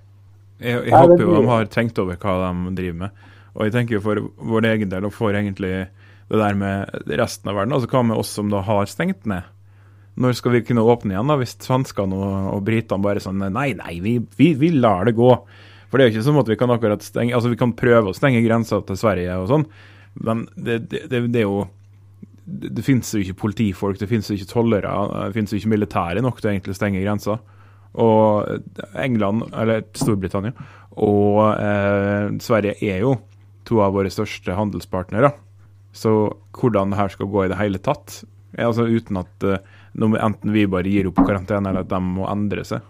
Jeg, 0.59 0.87
jeg 0.89 0.93
håper 0.93 1.21
jo 1.21 1.35
de 1.37 1.49
har 1.51 1.69
tenkt 1.71 1.99
over 2.01 2.17
hva 2.19 2.51
de 2.51 2.75
driver 2.75 3.03
med. 3.05 3.27
Og 3.57 3.67
jeg 3.67 3.73
tenker 3.73 3.97
jo 3.97 4.03
for 4.03 4.21
vår 4.51 4.67
egen 4.73 4.91
del, 4.91 5.07
og 5.07 5.15
for 5.15 5.33
egentlig 5.33 5.87
det 6.27 6.41
der 6.41 6.57
med 6.59 7.07
resten 7.07 7.49
av 7.49 7.55
verden, 7.57 7.73
altså 7.73 7.89
hva 7.89 8.03
med 8.05 8.19
oss 8.19 8.33
som 8.35 8.51
da 8.51 8.61
har 8.67 8.89
stengt 8.89 9.25
ned? 9.29 9.47
Når 10.17 10.37
skal 10.39 10.55
vi 10.55 10.63
kunne 10.65 10.85
åpne 10.85 11.13
igjen, 11.13 11.29
da, 11.29 11.37
hvis 11.37 11.55
svenskene 11.61 12.17
og, 12.17 12.51
og 12.55 12.61
britene 12.65 13.03
bare 13.05 13.21
sånn 13.21 13.43
Nei, 13.53 13.69
nei, 13.77 13.97
vi, 14.01 14.17
vi, 14.39 14.51
vi 14.57 14.71
lar 14.73 15.05
det 15.05 15.17
gå. 15.17 15.31
For 15.87 15.97
det 15.97 16.05
er 16.05 16.09
jo 16.09 16.17
ikke 16.17 16.27
sånn 16.27 16.41
at 16.41 16.51
vi 16.51 16.57
kan 16.59 16.73
akkurat 16.73 17.05
stenge 17.05 17.35
Altså, 17.37 17.51
vi 17.53 17.59
kan 17.59 17.75
prøve 17.77 18.11
å 18.11 18.17
stenge 18.17 18.43
grensa 18.45 18.81
til 18.87 18.99
Sverige 18.99 19.37
og 19.39 19.49
sånn, 19.51 19.67
men 20.25 20.47
det, 20.55 20.79
det, 20.89 21.03
det, 21.11 21.21
det 21.33 21.43
er 21.43 21.45
jo 21.45 21.67
det, 22.47 22.71
det 22.79 22.83
finnes 22.85 23.11
jo 23.13 23.21
ikke 23.21 23.41
politifolk, 23.43 23.99
det 23.99 24.09
finnes 24.09 24.29
jo 24.31 24.37
ikke 24.37 24.49
tollere, 24.53 24.91
det 25.27 25.35
finnes 25.35 25.53
jo 25.53 25.59
ikke 25.59 25.73
militære 25.75 26.23
nok 26.23 26.41
til 26.41 26.53
egentlig 26.53 26.73
å 26.73 26.79
stenge 26.79 27.03
grensa. 27.03 27.37
Og 27.97 28.87
England, 28.99 29.47
eller 29.57 29.83
Storbritannia, 29.97 30.53
og 30.97 31.41
eh, 31.59 32.29
Sverige 32.43 32.77
er 32.87 33.03
jo 33.03 33.17
to 33.67 33.81
av 33.83 33.93
våre 33.97 34.11
største 34.13 34.55
handelspartnere. 34.57 35.33
Så 35.97 36.13
hvordan 36.57 36.93
det 36.93 37.01
her 37.01 37.13
skal 37.13 37.29
gå 37.31 37.45
i 37.45 37.51
det 37.51 37.59
hele 37.59 37.81
tatt, 37.83 38.21
altså 38.57 38.87
uten 38.87 39.19
at 39.21 39.45
eh, 39.45 39.59
nå 39.97 40.11
må 40.11 40.19
enten 40.21 40.53
vi 40.53 40.67
bare 40.69 40.91
gir 40.91 41.09
opp 41.09 41.23
karantene, 41.25 41.71
eller 41.71 41.85
at 41.85 41.91
de 41.91 42.01
må 42.03 42.27
endre 42.29 42.65
seg. 42.67 42.85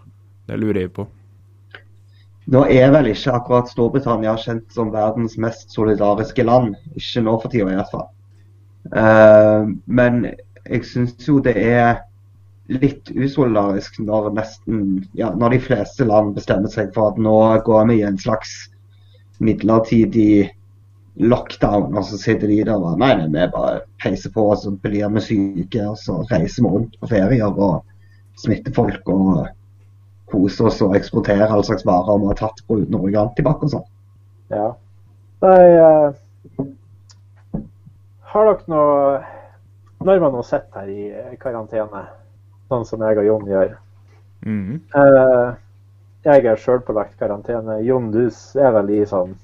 Det 0.48 0.58
lurer 0.60 0.84
jeg 0.84 0.92
på. 0.96 1.06
Nå 2.48 2.64
er 2.72 2.92
vel 2.94 3.10
ikke 3.10 3.34
akkurat 3.36 3.68
Storbritannia 3.68 4.34
kjent 4.40 4.70
som 4.72 4.92
verdens 4.92 5.36
mest 5.40 5.74
solidariske 5.74 6.44
land. 6.48 6.76
Ikke 6.96 7.24
nå 7.24 7.34
for 7.42 7.52
tida 7.52 7.68
i 7.68 7.76
hvert 7.76 7.92
fall. 7.92 8.06
Uh, 8.88 9.68
men 9.84 10.22
jeg 10.64 10.84
syns 10.88 11.28
jo 11.28 11.42
det 11.44 11.56
er 11.60 11.98
litt 12.72 13.10
usolidarisk 13.12 13.98
når 14.04 14.30
nesten 14.36 14.80
ja, 15.16 15.30
når 15.32 15.56
de 15.56 15.60
fleste 15.64 16.04
land 16.08 16.34
bestemmer 16.36 16.72
seg 16.72 16.92
for 16.96 17.12
at 17.12 17.20
nå 17.20 17.36
går 17.64 17.88
vi 17.88 18.00
i 18.00 18.06
en 18.08 18.20
slags 18.20 18.54
midlertidig 19.44 20.48
lockdown, 21.18 21.96
og 21.96 22.04
så 22.06 22.18
sitter 22.18 22.46
de 22.50 22.62
der 22.64 22.76
og 22.78 22.98
nei, 23.00 23.10
nei, 23.18 23.28
vi 23.32 23.46
bare 23.52 23.82
peiser 24.02 24.30
på, 24.34 24.44
og 24.52 24.58
så 24.62 24.70
blir 24.70 25.08
vi 25.16 25.22
syke, 25.24 25.84
og 25.90 25.98
så 25.98 26.20
reiser 26.30 26.62
vi 26.62 26.72
rundt 26.74 26.98
på 27.00 27.10
ferier 27.10 27.50
og 27.50 27.82
smitter 28.38 28.74
folk 28.74 29.08
og 29.10 29.48
koser 30.30 30.68
oss 30.68 30.82
og 30.84 30.94
eksporterer 30.98 31.50
all 31.50 31.64
slags 31.66 31.86
varer 31.88 32.20
vi 32.20 32.30
har 32.30 32.38
tatt 32.38 32.62
på 32.66 32.78
uten 32.82 32.98
organ 33.00 33.32
tilbake 33.34 33.64
antibac 33.64 33.64
og 33.66 33.72
sånn. 33.72 33.88
Ja. 34.52 34.68
Nei 35.42 35.66
uh, 35.78 36.64
Har 38.32 38.46
dere 38.48 38.72
noe 38.72 39.18
Når 40.02 40.22
man 40.22 40.32
nå 40.34 40.40
sitter 40.46 40.80
her 40.80 40.88
i 40.88 41.36
karantene, 41.38 42.00
sånn 42.70 42.86
som 42.88 43.02
jeg 43.06 43.20
og 43.20 43.26
Jon 43.26 43.46
gjør 43.46 43.74
mm 44.46 44.62
-hmm. 44.64 44.80
uh, 44.96 45.54
Jeg 46.24 46.44
er 46.46 46.56
sjølpålagt 46.56 47.18
karantene. 47.18 47.80
Jon, 47.82 48.10
du 48.10 48.30
er 48.58 48.72
vel 48.72 48.90
i 48.90 49.06
sånn 49.06 49.36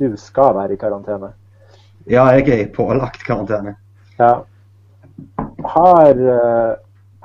Du 0.00 0.16
skal 0.16 0.54
være 0.56 0.74
i 0.74 0.80
karantene. 0.80 1.34
Ja, 2.08 2.24
jeg 2.32 2.48
er 2.48 2.62
i 2.64 2.70
pålagt 2.72 3.20
karantene. 3.26 3.74
Ja. 4.18 4.38
Har, 5.68 6.10
eh, 6.16 6.72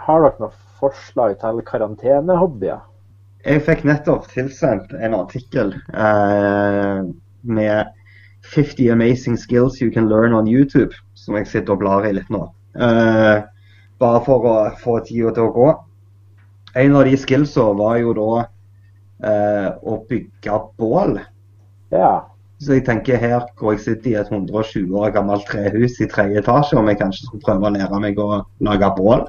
har 0.08 0.26
dere 0.26 0.42
noen 0.44 0.58
forslag 0.82 1.38
til 1.40 1.62
karantenehobbyer? 1.70 2.84
Jeg 3.46 3.62
fikk 3.64 3.86
nettopp 3.88 4.28
tilsendt 4.34 4.92
en 5.00 5.16
artikkel 5.16 5.72
eh, 5.94 7.02
med 7.46 7.94
50 8.52 8.92
amazing 8.92 9.38
skills 9.38 9.80
you 9.82 9.92
can 9.92 10.10
learn 10.10 10.34
on 10.34 10.48
YouTube, 10.48 10.92
som 11.14 11.38
jeg 11.40 11.48
sitter 11.48 11.78
og 11.78 11.84
blar 11.86 12.06
i 12.10 12.14
litt 12.18 12.30
nå. 12.34 12.44
Eh, 12.76 13.46
bare 14.02 14.24
for 14.26 14.50
å 14.50 14.56
få 14.82 15.00
tida 15.08 15.32
til 15.38 15.48
å 15.48 15.56
gå. 15.56 15.72
En 16.76 17.00
av 17.00 17.08
de 17.08 17.16
skillsa 17.16 17.70
var 17.80 18.02
jo 18.02 18.16
da 18.18 18.30
eh, 19.24 19.70
å 19.80 20.02
bygge 20.10 20.62
bål. 20.82 21.22
Ja. 21.96 22.35
Så 22.64 22.78
jeg 22.78 22.86
tenker 22.88 23.20
her 23.20 23.42
hvor 23.60 23.76
jeg 23.76 23.84
sitter 23.84 24.12
i 24.12 24.18
et 24.20 24.30
120 24.32 24.94
år 24.96 25.12
gammelt 25.16 25.48
trehus 25.50 25.98
i 26.00 26.08
tredje 26.12 26.40
etasje, 26.40 26.78
om 26.80 26.88
jeg 26.88 27.02
kanskje 27.02 27.28
skulle 27.28 27.44
prøve 27.44 27.68
å 27.68 27.74
lære 27.76 28.00
meg 28.00 28.20
å 28.22 28.44
lage 28.64 28.92
bål. 28.98 29.26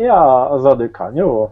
ja, 0.00 0.20
altså 0.52 0.74
du 0.76 0.88
kan 0.92 1.16
jo, 1.16 1.50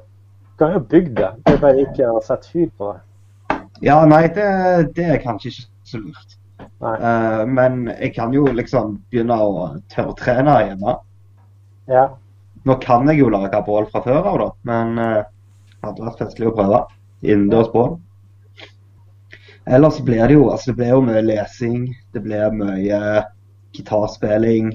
kan 0.59 0.73
jo 0.73 0.81
bygge 0.81 1.15
det. 1.19 1.31
Det 1.45 1.57
er 1.57 1.61
bare 1.61 1.85
ikke 1.85 2.09
å 2.09 2.23
sette 2.25 2.49
fyr 2.49 2.73
på 2.79 2.93
det. 2.93 3.59
Ja, 3.85 3.99
nei, 4.09 4.27
det, 4.33 4.49
det 4.97 5.07
er 5.17 5.23
kanskje 5.23 5.51
ikke 5.51 5.69
så 5.85 6.01
lurt. 6.01 6.37
Eh, 6.85 7.47
men 7.47 7.89
jeg 7.93 8.13
kan 8.17 8.33
jo 8.35 8.47
liksom 8.53 8.99
begynne 9.11 9.37
å 9.41 9.55
tørrtrene 9.93 10.57
hjemme. 10.69 10.97
Ja. 11.91 12.09
Nå 12.65 12.79
kan 12.81 13.09
jeg 13.11 13.21
jo 13.21 13.31
lage 13.33 13.61
bål 13.67 13.89
fra 13.93 14.01
før 14.05 14.23
av, 14.23 14.37
da, 14.41 14.47
men 14.71 15.01
uh, 15.01 15.25
hadde 15.85 16.07
vært 16.07 16.23
festlig 16.23 16.49
å 16.49 16.55
prøve. 16.57 16.81
Innendørs 17.25 17.69
bål. 17.75 17.99
Ellers 19.65 20.01
blir 20.05 20.27
det 20.29 20.37
jo 20.37 20.49
altså 20.53 20.73
det 20.73 20.81
blir 20.81 20.93
jo 20.93 21.05
mye 21.07 21.23
lesing, 21.25 21.87
det 22.13 22.21
blir 22.25 22.53
mye 22.57 22.99
gitarspilling. 23.75 24.75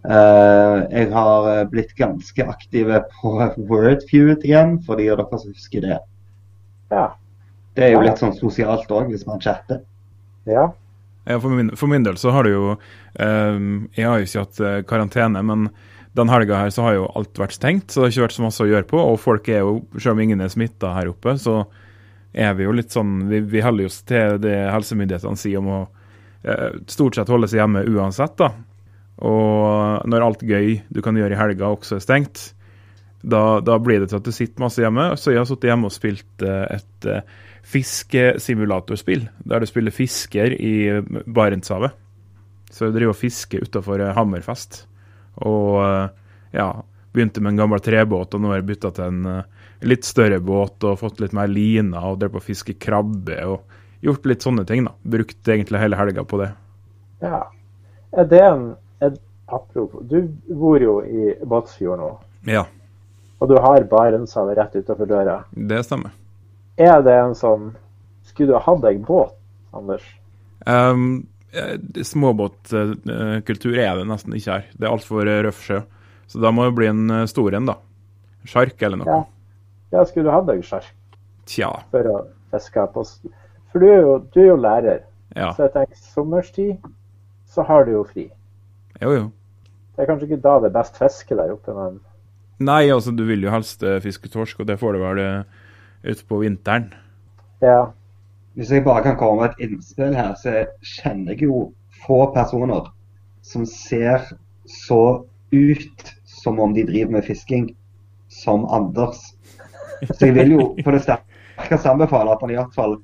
Uh, 0.00 0.88
jeg 0.88 1.10
har 1.12 1.46
eh, 1.50 1.66
blitt 1.68 1.90
ganske 1.98 2.44
aktiv 2.48 2.88
på 3.20 3.32
Wordfeud 3.68 4.46
igjen, 4.48 4.78
for 4.86 5.00
de 5.00 5.10
av 5.12 5.20
dere 5.20 5.40
som 5.42 5.52
husker 5.52 5.84
det. 5.84 5.98
Ja. 6.90 7.10
Det 7.76 7.86
er 7.86 7.94
jo 7.94 8.02
litt 8.02 8.20
sånn 8.20 8.34
sosialt 8.34 8.90
òg, 8.90 9.12
hvis 9.12 9.26
man 9.28 9.42
chatter. 9.44 9.84
Ja. 10.48 10.70
Ja, 11.28 11.36
for, 11.36 11.52
min, 11.52 11.70
for 11.76 11.92
min 11.92 12.02
del 12.02 12.16
så 12.18 12.32
har 12.32 12.46
det 12.48 12.54
jo 12.54 12.70
um, 12.72 13.66
Jeg 13.92 14.06
har 14.08 14.18
jo 14.18 14.24
ikke 14.24 14.42
hatt 14.46 14.86
karantene, 14.88 15.42
men 15.44 15.68
den 16.16 16.32
helga 16.32 16.56
her 16.58 16.72
så 16.74 16.86
har 16.88 16.96
jo 16.96 17.10
alt 17.14 17.38
vært 17.38 17.54
stengt, 17.54 17.92
så 17.92 18.00
det 18.00 18.08
har 18.08 18.14
ikke 18.14 18.24
vært 18.24 18.36
så 18.38 18.46
masse 18.46 18.64
å 18.64 18.70
gjøre 18.70 18.88
på. 18.88 18.98
Og 19.12 19.20
folk 19.22 19.46
er 19.52 19.60
jo, 19.62 19.76
selv 19.94 20.16
om 20.16 20.24
ingen 20.24 20.42
er 20.42 20.50
smitta 20.50 20.94
her 20.96 21.12
oppe, 21.12 21.36
så 21.38 21.60
er 22.32 22.54
vi 22.54 22.66
jo 22.66 22.74
litt 22.76 22.94
sånn 22.94 23.24
Vi, 23.30 23.40
vi 23.50 23.62
holder 23.64 23.88
oss 23.90 24.02
til 24.06 24.36
det 24.42 24.54
helsemyndighetene 24.70 25.38
sier 25.40 25.58
om 25.58 25.70
å 25.70 25.80
eh, 26.46 26.80
stort 26.90 27.18
sett 27.18 27.32
holde 27.32 27.48
seg 27.50 27.62
hjemme 27.62 27.84
uansett, 27.90 28.36
da. 28.38 28.52
Og 29.20 30.06
når 30.08 30.24
alt 30.24 30.42
gøy 30.46 30.78
du 30.88 31.02
kan 31.04 31.18
gjøre 31.18 31.36
i 31.36 31.40
helga 31.40 31.68
også 31.74 31.98
er 31.98 32.04
stengt, 32.04 32.44
da, 33.20 33.60
da 33.60 33.76
blir 33.82 34.00
det 34.00 34.10
til 34.10 34.20
at 34.20 34.28
du 34.28 34.32
sitter 34.32 34.62
masse 34.62 34.80
hjemme. 34.80 35.10
Så 35.20 35.34
jeg 35.34 35.42
har 35.42 35.48
sittet 35.48 35.68
hjemme 35.68 35.90
og 35.90 35.94
spilt 35.94 36.44
eh, 36.46 36.78
et 36.78 37.08
eh, 37.08 37.34
fiskesimulatorspill, 37.70 39.26
der 39.44 39.60
du 39.60 39.68
spiller 39.68 39.94
fisker 39.94 40.54
i 40.56 40.74
eh, 40.88 41.18
Barentshavet. 41.26 41.98
Så 42.70 42.86
jeg 42.86 42.96
driver 42.96 43.12
og 43.12 43.18
fisker 43.20 43.66
utafor 43.66 44.02
Hammerfest. 44.16 44.84
Og 45.44 45.82
eh, 45.84 46.06
ja, 46.56 46.70
begynte 47.12 47.42
med 47.42 47.54
en 47.54 47.64
gammel 47.64 47.82
trebåt, 47.84 48.34
og 48.34 48.42
nå 48.42 48.52
har 48.52 48.60
jeg 48.60 48.70
bytta 48.72 48.94
til 48.96 49.10
en 49.10 49.32
eh, 49.34 49.59
litt 49.82 50.04
større 50.04 50.40
båt 50.44 50.84
og 50.84 50.98
fått 51.00 51.20
litt 51.22 51.32
mer 51.36 51.48
liner 51.48 52.10
og 52.10 52.18
drevet 52.20 52.36
på 52.36 52.42
å 52.42 52.48
fiske 52.50 52.74
krabbe 52.80 53.38
og 53.48 53.78
gjort 54.04 54.26
litt 54.28 54.44
sånne 54.44 54.64
ting, 54.68 54.84
da. 54.84 54.92
Brukt 55.02 55.48
egentlig 55.48 55.80
hele 55.80 55.96
helga 56.00 56.24
på 56.24 56.40
det. 56.42 56.50
ja. 57.24 57.46
Er 58.10 58.26
det 58.26 58.40
en 58.42 58.62
er, 59.00 59.12
Apropos, 59.46 60.02
du 60.06 60.28
bor 60.50 60.82
jo 60.82 60.96
i 61.06 61.34
Båtsfjord 61.46 61.98
nå, 61.98 62.08
Ja, 62.46 62.64
og 63.40 63.48
du 63.48 63.56
har 63.56 63.84
Barentshavet 63.88 64.58
rett 64.58 64.76
utenfor 64.76 65.06
døra. 65.06 65.44
det 65.54 65.84
stemmer. 65.86 66.10
Er 66.76 67.02
det 67.02 67.14
en 67.14 67.34
sånn 67.34 67.70
Skulle 68.24 68.52
du 68.52 68.58
hatt 68.58 68.82
deg 68.82 69.00
båt, 69.06 69.32
Anders? 69.74 70.04
Um, 70.66 71.26
eh, 71.52 71.78
Småbåtkultur 72.04 73.78
er 73.78 73.96
det 73.98 74.06
nesten 74.06 74.34
ikke 74.36 74.52
her. 74.52 74.66
Det 74.76 74.86
er 74.86 74.92
altfor 74.92 75.26
uh, 75.26 75.40
røff 75.46 75.62
sjø. 75.66 75.80
Så 76.30 76.38
da 76.38 76.52
må 76.54 76.68
det 76.68 76.76
bli 76.78 76.86
en 76.86 77.10
eh, 77.10 77.26
stor 77.26 77.54
en, 77.58 77.66
da. 77.66 77.74
Sjark 78.46 78.82
eller 78.86 79.00
noe. 79.00 79.08
Ja. 79.08 79.20
Ja, 79.92 80.04
skulle 80.06 80.28
du 80.28 80.34
hatt 80.34 80.46
deg 80.46 80.62
sjark? 80.64 80.90
Tja. 81.50 81.70
for 81.90 82.06
å 82.06 82.18
fiske 82.52 82.84
på 82.94 83.02
For 83.72 83.82
du 83.82 83.86
er 83.90 84.00
jo, 84.04 84.18
du 84.34 84.40
er 84.40 84.46
jo 84.52 84.56
lærer, 84.56 85.00
Ja. 85.36 85.52
så 85.54 85.64
jeg 85.66 85.72
tenker 85.72 85.96
sommerstid 85.96 86.78
så 87.50 87.62
har 87.66 87.84
du 87.84 87.92
jo 87.92 88.04
fri. 88.04 88.30
Jo, 89.02 89.10
jo. 89.12 89.32
Det 89.96 90.04
er 90.04 90.06
kanskje 90.12 90.28
ikke 90.28 90.42
da 90.42 90.58
det 90.60 90.70
er 90.70 90.76
best 90.78 90.96
fiske 90.98 91.34
der 91.36 91.52
oppe, 91.52 91.74
men 91.74 92.00
Nei, 92.60 92.90
altså, 92.92 93.10
du 93.16 93.24
vil 93.24 93.42
jo 93.42 93.50
helst 93.50 93.82
eh, 93.82 94.00
fiske 94.04 94.28
torsk, 94.28 94.60
og 94.60 94.66
det 94.68 94.78
får 94.78 94.92
du 94.92 94.98
vel 95.00 95.18
eh, 95.18 95.44
utpå 96.12 96.42
vinteren. 96.44 96.92
ja. 97.62 97.90
Hvis 98.58 98.70
jeg 98.74 98.82
bare 98.84 99.02
kan 99.02 99.16
komme 99.16 99.42
med 99.44 99.50
et 99.54 99.70
innspill 99.70 100.14
her, 100.14 100.34
så 100.34 100.66
kjenner 100.82 101.32
jeg 101.38 101.46
jo 101.46 101.72
få 102.04 102.32
personer 102.34 102.88
som 103.46 103.62
ser 103.64 104.24
så 104.66 105.24
ut 105.52 106.10
som 106.26 106.58
om 106.60 106.74
de 106.74 106.82
driver 106.84 107.12
med 107.14 107.24
fisking, 107.24 107.68
som 108.28 108.66
Anders. 108.68 109.36
Så 110.08 110.28
jeg 110.28 110.36
vil 110.36 110.54
jo 110.56 110.66
på 110.84 110.94
det 110.94 111.02
sterkeste 111.04 111.90
anbefale 111.90 112.34
at 112.34 112.42
han 112.44 112.52
i 112.52 112.58
hvert 112.58 112.76
fall 112.76 112.96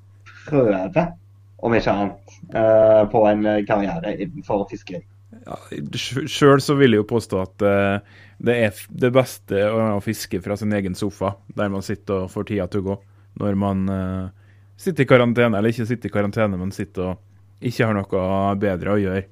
prøver, 0.47 1.13
om 1.65 1.75
ikke 1.75 1.93
annet, 1.93 2.39
eh, 2.55 3.03
på 3.13 3.23
en 3.29 3.45
karriere 3.69 4.15
innenfor 4.15 4.67
fiskeri. 4.71 5.03
Ja, 5.47 5.57
Sjøl 5.97 6.63
så 6.63 6.77
vil 6.79 6.95
jeg 6.95 7.03
jo 7.03 7.09
påstå 7.11 7.41
at 7.43 7.65
eh, 7.67 8.17
det 8.47 8.57
er 8.67 8.81
det 9.03 9.13
beste 9.15 9.63
å, 9.69 9.99
fiske 10.05 10.41
fra 10.45 10.57
sin 10.59 10.75
egen 10.77 10.97
sofa, 10.99 11.35
der 11.57 11.71
man 11.73 11.85
sitter 11.85 12.27
og 12.27 12.33
får 12.33 12.49
tida 12.51 12.69
til 12.71 12.85
å 12.85 12.89
gå. 12.91 12.99
Når 13.43 13.59
man 13.59 13.89
eh, 13.93 14.53
sitter 14.81 15.05
i 15.05 15.11
karantene, 15.11 15.59
eller 15.59 15.75
ikke 15.75 15.89
sitter 15.89 16.11
i 16.11 16.15
karantene, 16.15 16.61
men 16.61 16.75
sitter 16.75 17.13
og 17.13 17.67
ikke 17.67 17.89
har 17.89 17.97
noe 17.97 18.55
bedre 18.61 18.95
å 18.95 19.01
gjøre, 19.01 19.27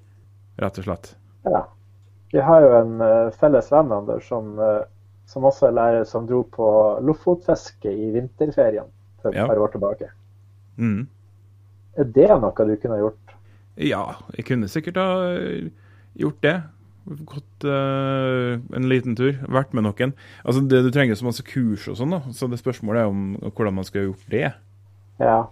rett 0.61 0.83
og 0.83 0.89
slett. 0.89 1.15
ja. 1.51 1.65
Vi 2.35 2.41
har 2.41 2.65
jo 2.65 2.71
en 2.75 3.03
eh, 3.05 3.35
felles 3.39 3.69
venn, 3.71 3.93
Anders, 3.95 4.25
som, 4.27 4.57
eh, 4.59 4.81
som 5.31 5.47
også 5.49 5.69
er 5.69 5.77
lærer, 5.77 6.05
som 6.09 6.27
dro 6.29 6.43
på 6.53 6.67
lofotfiske 7.05 7.91
i 7.91 8.11
vinterferien 8.15 8.87
for 9.23 9.31
et 9.33 9.41
Ja. 9.41 9.47
par 9.49 9.59
år 9.59 9.73
tilbake. 9.73 10.11
Mm. 10.77 11.07
Er 11.97 12.05
det 12.05 12.29
noe 12.41 12.67
du 12.67 12.77
kunne 12.77 12.99
gjort? 12.99 13.35
Ja, 13.77 14.17
jeg 14.37 14.45
kunne 14.47 14.69
sikkert 14.69 14.97
ha 14.97 15.09
gjort 16.19 16.41
det. 16.43 16.63
Gått 17.05 17.65
uh, 17.69 18.57
en 18.75 18.89
liten 18.89 19.17
tur. 19.17 19.35
Vært 19.49 19.75
med 19.75 19.85
noen. 19.85 20.15
Altså, 20.45 20.63
det 20.67 20.85
Du 20.87 20.91
trenger 20.91 21.15
så 21.15 21.27
masse 21.27 21.43
kurs 21.45 21.89
og 21.89 21.99
sånn, 21.99 22.15
da. 22.15 22.21
Så 22.33 22.49
det 22.49 22.61
spørsmålet 22.63 23.03
er 23.03 23.11
om 23.11 23.35
hvordan 23.51 23.75
man 23.75 23.85
skal 23.85 24.01
ha 24.01 24.07
gjort 24.09 24.31
det. 24.31 24.47
Ja. 25.21 25.47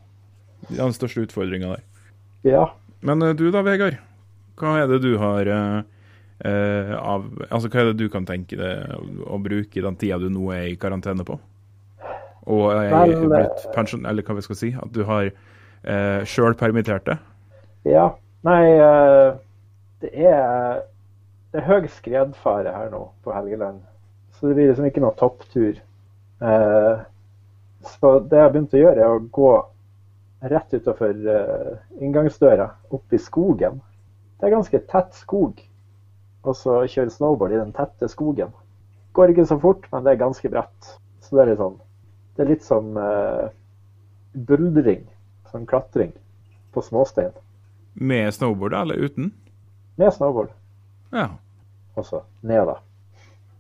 Det 0.69 0.79
er 0.79 0.87
den 0.87 0.97
største 0.97 1.27
utfordringa 1.27 1.75
der. 1.75 1.83
Ja. 2.47 2.65
Men 3.03 3.23
uh, 3.23 3.35
du 3.35 3.51
da, 3.51 3.63
Vegard? 3.67 3.99
Hva 4.57 4.79
er 4.83 4.87
det 4.87 5.01
du 5.03 5.17
har 5.19 5.49
eh, 5.49 5.83
eh, 6.45 6.93
av 6.99 7.27
Altså, 7.49 7.69
hva 7.69 7.83
er 7.83 7.91
det 7.91 8.03
du 8.03 8.13
kan 8.13 8.27
tenke 8.29 8.59
deg 8.59 9.25
å, 9.27 9.39
bruke 9.43 9.85
den 9.85 9.99
tida 10.01 10.19
du 10.23 10.29
nå 10.33 10.51
er 10.55 10.73
i 10.73 10.79
karantene 10.81 11.27
på? 11.27 11.39
Og 12.51 12.67
er 12.75 12.91
Vel, 12.91 13.15
blitt 13.31 13.69
pensjon... 13.77 14.07
Eller 14.09 14.27
hva 14.27 14.35
vi 14.39 14.45
skal 14.45 14.59
si? 14.59 14.73
At 14.75 14.91
du 14.95 15.05
har 15.07 15.29
uh, 15.31 16.21
sjøl 16.27 16.57
permittert 16.59 17.07
det? 17.07 17.17
Ja. 17.87 18.09
Nei, 18.43 18.75
uh, 18.83 19.39
det 20.03 20.11
er, 20.27 20.83
det 21.55 21.63
er 21.63 21.69
høy 21.69 21.87
skredfare 21.87 22.75
her 22.75 22.91
nå 22.91 23.05
på 23.23 23.35
Helgeland. 23.35 23.79
Så 24.35 24.51
det 24.51 24.57
blir 24.59 24.73
liksom 24.73 24.89
ikke 24.89 25.03
noe 25.05 25.15
topptur. 25.15 25.77
Eh, 26.43 27.01
Så 27.83 28.09
det 28.31 28.39
jeg 28.39 28.47
har 28.47 28.51
begynt 28.55 28.75
å 28.75 28.81
gjøre, 28.81 29.03
er 29.03 29.13
å 29.17 29.23
gå 29.35 29.53
rett 30.51 30.75
utenfor 30.75 31.31
eh, 31.35 31.73
inngangsdøra, 32.03 32.69
opp 32.95 33.15
i 33.15 33.19
skogen. 33.19 33.81
Det 34.39 34.47
er 34.47 34.55
ganske 34.55 34.81
tett 34.91 35.17
skog. 35.19 35.59
Og 36.43 36.57
så 36.59 36.81
kjøre 36.91 37.13
snowboard 37.15 37.55
i 37.55 37.61
den 37.61 37.73
tette 37.77 38.09
skogen. 38.11 38.51
Går 39.15 39.33
ikke 39.33 39.47
så 39.47 39.59
fort, 39.63 39.87
men 39.93 40.05
det 40.05 40.15
er 40.15 40.25
ganske 40.25 40.51
bratt. 40.51 40.95
Så 41.23 41.37
det 41.37 41.43
er 41.45 41.51
litt 41.53 41.61
sånn 41.63 41.79
Det 42.37 42.45
er 42.45 42.49
litt 42.49 42.65
som 42.65 42.97
uh, 42.97 43.53
buldring, 44.33 45.05
som 45.53 45.67
klatring, 45.69 46.13
på 46.73 46.83
småstein. 46.83 47.33
Med 47.95 48.33
snowboard, 48.35 48.73
da, 48.73 48.83
eller 48.83 49.05
uten? 49.05 49.33
Med 50.01 50.13
snowboard 50.17 50.55
Ja. 51.13 51.29
Og 51.95 52.07
så 52.09 52.23
Ned, 52.41 52.67
da. 52.67 52.79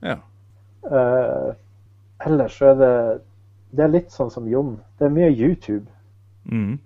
ja. 0.01 0.19
Uh, 0.83 1.53
ellers 2.27 2.57
så 2.59 2.73
er 2.73 2.79
det 2.81 2.95
Det 3.71 3.85
er 3.85 3.93
litt 3.93 4.11
sånn 4.13 4.33
som 4.33 4.49
Jon. 4.49 4.75
Det 4.99 5.07
er 5.07 5.13
mye 5.15 5.31
YouTube. 5.31 5.87
Mm. 6.45 6.81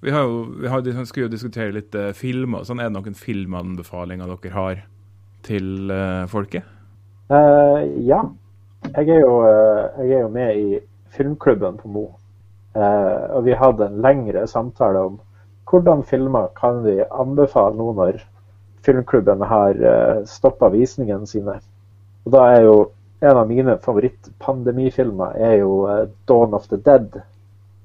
Vi, 0.00 0.10
har 0.10 0.26
jo, 0.28 0.44
vi 0.60 0.68
har, 0.68 0.82
vi 0.84 1.06
skal 1.08 1.24
jo 1.24 1.30
diskutere 1.32 1.74
litt 1.74 1.94
uh, 1.98 2.12
filmer. 2.14 2.62
Sånn, 2.66 2.78
er 2.78 2.90
det 2.90 2.94
noen 2.94 3.16
filmanbefalinger 3.18 4.30
dere 4.30 4.54
har 4.54 4.82
til 5.46 5.90
eh, 5.90 6.26
folket? 6.30 6.66
Uh, 7.30 7.82
ja. 8.06 8.22
Jeg 8.96 9.08
er, 9.12 9.20
jo, 9.20 9.34
eh, 9.44 10.00
jeg 10.00 10.16
er 10.16 10.22
jo 10.24 10.28
med 10.32 10.56
i 10.56 10.78
filmklubben 11.14 11.76
på 11.78 11.88
Mo. 11.88 12.06
Uh, 12.74 13.36
og 13.36 13.44
vi 13.44 13.56
hadde 13.58 13.86
en 13.86 14.00
lengre 14.02 14.46
samtale 14.48 15.02
om 15.08 15.18
hvordan 15.70 16.04
filmer 16.06 16.48
kan 16.58 16.80
vi 16.84 17.00
anbefale 17.02 17.74
nå 17.78 17.90
når 17.98 18.20
filmklubben 18.86 19.42
har 19.46 19.76
uh, 19.82 20.22
stoppa 20.26 20.70
visningene 20.72 21.28
sine. 21.28 21.58
Og 22.24 22.32
da 22.34 22.46
er 22.54 22.64
jo 22.66 22.76
en 23.20 23.36
av 23.36 23.50
mine 23.50 23.76
favoritt-pandemifilmer 23.84 25.36
er 25.36 25.58
jo 25.60 25.74
uh, 25.86 26.06
'Dawn 26.26 26.54
of 26.54 26.68
the 26.68 26.78
Dead', 26.78 27.20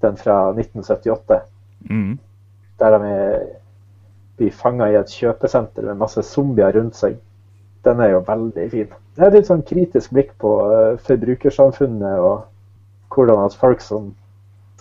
den 0.01 0.17
fra 0.17 0.49
1978. 0.53 1.41
Mm. 1.89 2.17
der 2.79 2.97
de 2.97 3.39
blir 4.37 4.51
fanga 4.51 4.87
i 4.91 4.97
et 4.99 5.11
kjøpesenter 5.11 5.85
med 5.85 5.99
masse 5.99 6.23
zombier 6.23 6.75
rundt 6.75 6.97
seg. 6.97 7.17
Den 7.85 8.01
er 8.01 8.15
jo 8.15 8.21
veldig 8.25 8.67
fin. 8.71 8.91
Det 9.15 9.23
er 9.23 9.29
et 9.29 9.37
litt 9.39 9.49
sånn 9.49 9.65
kritisk 9.65 10.13
blikk 10.15 10.33
på 10.41 10.51
uh, 10.65 10.95
forbrukersamfunnet 11.05 12.19
og 12.19 12.45
hvordan 13.13 13.45
at 13.45 13.55
folk 13.59 13.83
som, 13.83 14.09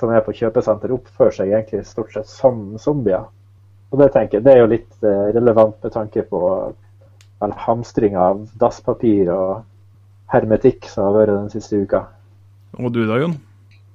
som 0.01 0.11
er 0.11 0.25
på 0.25 0.35
kjøpesenter, 0.35 0.95
oppfører 0.95 1.37
seg 1.37 1.53
egentlig 1.53 1.85
stort 1.87 2.15
sett 2.17 2.31
som 2.31 2.79
zombier. 2.81 3.29
Og 3.93 4.01
det 4.01 4.11
tenker 4.17 4.41
jeg, 4.41 4.47
det 4.47 4.55
er 4.55 4.63
jo 4.65 4.73
litt 4.73 4.91
uh, 5.05 5.31
relevant 5.37 5.77
med 5.85 5.95
tanke 5.95 6.25
på 6.31 6.43
vel, 6.49 7.57
hamstring 7.67 8.17
av 8.19 8.47
dasspapir 8.61 9.31
og 9.35 9.65
hermetikk 10.33 10.89
som 10.91 11.09
har 11.09 11.19
vært 11.21 11.37
den 11.37 11.51
siste 11.53 11.83
uka. 11.85 12.07
Og 12.81 12.91
du 12.95 13.05
da, 13.07 13.21
Jon? 13.21 13.37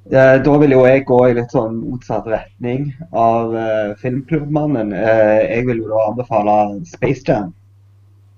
Eh, 0.10 0.38
Da 0.44 0.58
vil 0.58 0.72
jo 0.74 0.86
jeg 0.88 1.06
gå 1.06 1.20
i 1.28 1.36
litt 1.38 1.52
sånn 1.54 1.82
motsatt 1.84 2.28
retning 2.32 2.88
av 3.12 3.54
uh, 3.54 3.96
filmklubbmannen. 4.02 4.94
Uh, 4.96 5.42
jeg 5.44 5.68
vil 5.68 5.84
jo 5.84 5.92
da 5.92 6.06
anbefale 6.08 6.56
Space 6.90 7.26
Jam. 7.28 7.52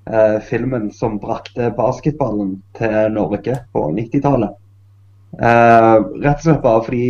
Eh, 0.06 0.40
filmen 0.48 0.90
som 0.92 1.20
brakte 1.22 1.70
basketballen 1.78 2.56
til 2.78 3.14
Norge 3.14 3.60
på 3.74 3.86
90-tallet. 3.98 4.58
Eh, 5.38 5.98
rett 6.24 6.42
og 6.42 6.48
slett 6.48 6.64
bare 6.64 6.84
fordi 6.88 7.06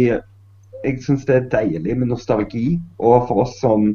jeg 0.82 0.98
syns 1.06 1.24
det 1.30 1.38
er 1.38 1.50
deilig 1.54 1.98
med 2.02 2.12
nostalgi. 2.12 2.80
Og 3.00 3.28
for 3.30 3.46
oss 3.46 3.58
som 3.62 3.94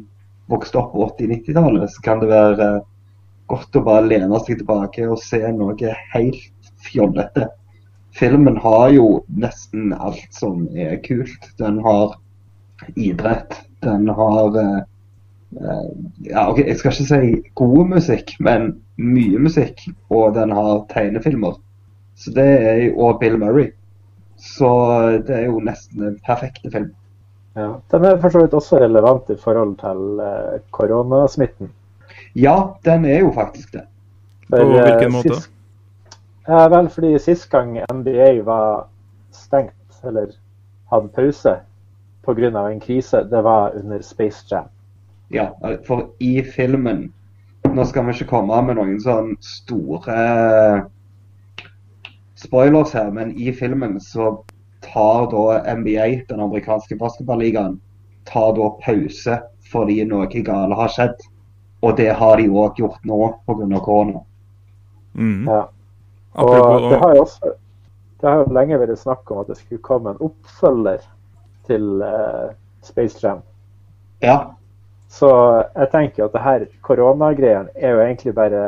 vokste 0.51 0.81
opp 0.81 0.93
på 0.95 1.05
80-90-tallet, 1.11 1.91
så 1.93 2.03
kan 2.05 2.23
det 2.23 2.31
være 2.33 2.71
eh, 2.79 2.81
godt 3.47 3.79
å 3.79 3.85
bare 3.85 4.09
lene 4.09 4.41
seg 4.43 4.59
tilbake 4.63 5.05
og 5.07 5.21
se 5.23 5.43
noe 5.55 5.95
helt 6.15 6.73
fjollete 6.83 7.47
filmen 8.19 8.57
har 8.57 8.89
jo 8.89 9.07
nesten 9.27 9.93
alt 9.93 10.33
som 10.33 10.65
er 10.75 10.97
kult. 11.05 11.49
Den 11.57 11.79
har 11.85 12.15
idrett, 12.95 13.59
den 13.85 14.09
har 14.09 14.57
eh, 14.61 14.79
ja, 16.25 16.49
ok, 16.51 16.59
Jeg 16.67 16.77
skal 16.77 16.91
ikke 16.91 17.07
si 17.07 17.49
god 17.55 17.87
musikk, 17.87 18.33
men 18.39 18.81
mye 18.97 19.39
musikk. 19.39 19.81
Og 20.09 20.35
den 20.35 20.51
har 20.51 20.85
tegnefilmer. 20.91 21.57
Så 22.17 22.31
det 22.35 22.47
er 22.47 22.97
Og 22.97 23.19
Bill 23.19 23.37
Murray. 23.39 23.71
Så 24.37 24.69
det 25.27 25.35
er 25.35 25.45
jo 25.45 25.59
nesten 25.59 26.03
en 26.03 26.19
perfekte 26.25 26.71
film. 26.71 26.91
Ja. 27.55 27.71
Den 27.91 28.05
er 28.05 28.19
for 28.21 28.29
så 28.29 28.39
vidt 28.43 28.53
også 28.53 28.77
relevant 28.79 29.29
i 29.29 29.37
forhold 29.41 29.77
til 29.81 30.19
eh, 30.21 30.59
koronasmitten. 30.71 31.71
Ja, 32.35 32.55
den 32.85 33.05
er 33.05 33.19
jo 33.19 33.31
faktisk 33.33 33.73
det. 33.73 33.81
På 34.49 34.57
For, 34.57 34.75
eh, 34.77 34.83
hvilken 34.83 35.11
måte? 35.11 35.35
sist- 35.35 35.51
Ja, 36.47 36.67
vel, 36.71 36.89
fordi 36.89 37.17
sist 37.19 37.49
gang 37.49 37.77
NBA 37.91 38.41
var 38.45 38.87
stengt, 39.31 39.97
eller 40.03 40.27
hadde 40.93 41.07
pause 41.15 41.55
pga. 42.23 42.67
en 42.71 42.79
krise, 42.79 43.17
det 43.17 43.43
var 43.43 43.71
under 43.75 44.01
Space 44.01 44.45
Jam. 44.51 44.69
Ja, 45.33 45.51
for 45.87 46.09
i 46.23 46.41
filmen 46.43 47.13
Nå 47.67 47.83
skal 47.85 48.05
vi 48.07 48.13
ikke 48.15 48.29
komme 48.29 48.57
med 48.63 48.77
noen 48.79 48.99
sånn 49.03 49.33
store 49.43 50.13
spoilers 52.39 52.93
her, 52.95 53.09
men 53.11 53.33
i 53.35 53.51
filmen 53.51 53.97
så 54.01 54.29
tar 54.85 55.27
da 55.33 55.75
NBA, 55.75 56.05
den 56.29 56.39
amerikanske 56.39 56.95
basketballigaen, 56.95 57.75
tar 58.29 58.53
da 58.55 58.69
pause 58.85 59.39
fordi 59.67 59.99
noe 60.07 60.29
gale 60.31 60.79
har 60.79 60.93
skjedd. 60.95 61.27
Og 61.83 61.97
det 61.99 62.13
har 62.17 62.39
de 62.39 62.47
òg 62.47 62.79
gjort 62.79 63.03
nå 63.05 63.19
pga. 63.45 63.79
korona. 63.83 64.23
Mm. 65.13 65.45
Ja. 65.49 65.67
Og 66.37 66.53
Apropos 66.55 66.89
det 66.89 66.99
har 67.03 67.15
jo 67.15 67.21
også 67.21 67.53
det 68.21 68.29
har 68.29 68.39
jo 68.41 68.53
lenge 68.53 68.79
vært 68.81 68.97
snakk 68.97 69.29
om 69.31 69.43
at 69.43 69.49
det 69.51 69.59
skulle 69.59 69.83
komme 69.85 70.09
en 70.09 70.21
oppfølger 70.25 71.03
til 71.69 72.01
uh, 72.01 72.53
Space 72.81 73.19
Jam. 73.21 73.43
Ja, 74.25 74.56
Så 75.17 75.29
jeg 75.73 75.89
tenker 75.93 76.25
at 76.27 76.33
det 76.35 76.43
her 76.45 76.61
koronagreiene 76.85 77.69
er 77.75 77.89
jo 77.95 78.03
egentlig 78.03 78.33
bare 78.37 78.61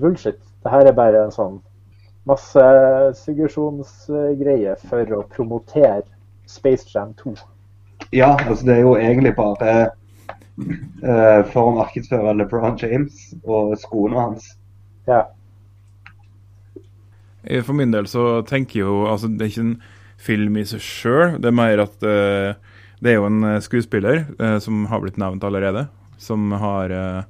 bullshit. 0.00 0.40
Det 0.64 0.70
her 0.72 0.84
er 0.88 0.96
bare 0.96 1.18
en 1.26 1.34
sånn 1.34 1.56
massesuggesjonsgreie 2.28 4.72
for 4.88 5.04
å 5.14 5.28
promotere 5.30 6.02
Space 6.50 6.86
Jam 6.90 7.10
2. 7.20 7.34
Ja, 8.16 8.30
altså 8.48 8.64
det 8.66 8.74
er 8.78 8.82
jo 8.82 8.96
egentlig 8.96 9.34
bare 9.36 9.70
uh, 9.90 11.42
for 11.52 11.60
å 11.62 11.76
markedsføre 11.78 12.38
LeBron 12.40 12.78
James 12.80 13.14
og 13.44 13.78
skoene 13.80 14.16
hans. 14.18 14.44
Ja. 15.08 15.22
Eh, 17.44 17.62
For 17.62 17.72
min 17.76 17.92
del 17.92 18.06
så 18.08 18.42
tenker 18.48 18.80
jeg 18.80 18.88
jo 18.88 19.04
Altså, 19.04 19.28
det 19.28 19.42
er 19.44 19.50
ikke 19.52 19.66
en 19.66 19.82
film 20.16 20.56
i 20.56 20.64
seg 20.64 20.80
sjøl. 20.80 21.36
Det 21.42 21.48
er 21.50 21.58
mer 21.58 21.78
at 21.84 22.02
eh, 22.08 22.54
det 23.04 23.12
er 23.12 23.18
jo 23.18 23.26
en 23.28 23.44
eh, 23.44 23.60
skuespiller 23.60 24.22
eh, 24.40 24.58
som 24.64 24.86
har 24.88 25.02
blitt 25.04 25.18
nevnt 25.20 25.44
allerede, 25.44 25.86
som 26.16 26.52
har 26.56 26.92
eh, 26.94 27.26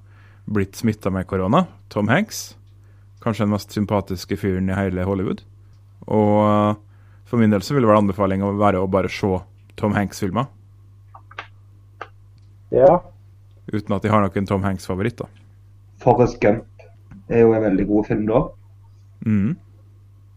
blitt 0.47 0.79
smitta 0.79 1.11
med 1.11 1.27
korona. 1.27 1.65
Tom 1.91 2.09
Hanks. 2.09 2.53
Kanskje 3.25 3.43
den 3.47 3.55
mest 3.55 3.75
sympatiske 3.75 4.37
fyren 4.39 4.69
i 4.71 4.77
hele 4.77 5.07
Hollywood. 5.09 5.43
Og 6.07 6.37
eh, 6.45 6.77
for 7.27 7.43
min 7.43 7.51
del 7.51 7.65
så 7.65 7.75
vil 7.75 7.89
vel 7.89 7.99
anbefalinga 7.99 8.53
være 8.61 8.85
å 8.85 8.91
bare 8.91 9.11
se 9.11 9.33
Tom 9.81 9.97
Hanks-filmer. 9.97 10.47
ja. 12.71 13.01
Uten 13.73 13.95
at 13.97 14.05
de 14.05 14.11
har 14.13 14.21
noen 14.21 14.47
Tom 14.47 14.63
Hanks-favoritt, 14.63 15.17
da. 15.17 15.27
Forrest 16.05 16.37
Gump 16.43 16.67
er 17.33 17.41
jo 17.41 17.55
en 17.57 17.63
veldig 17.65 17.87
god 17.89 18.07
film 18.11 18.27
da. 18.29 18.43
Mhm. 19.25 19.55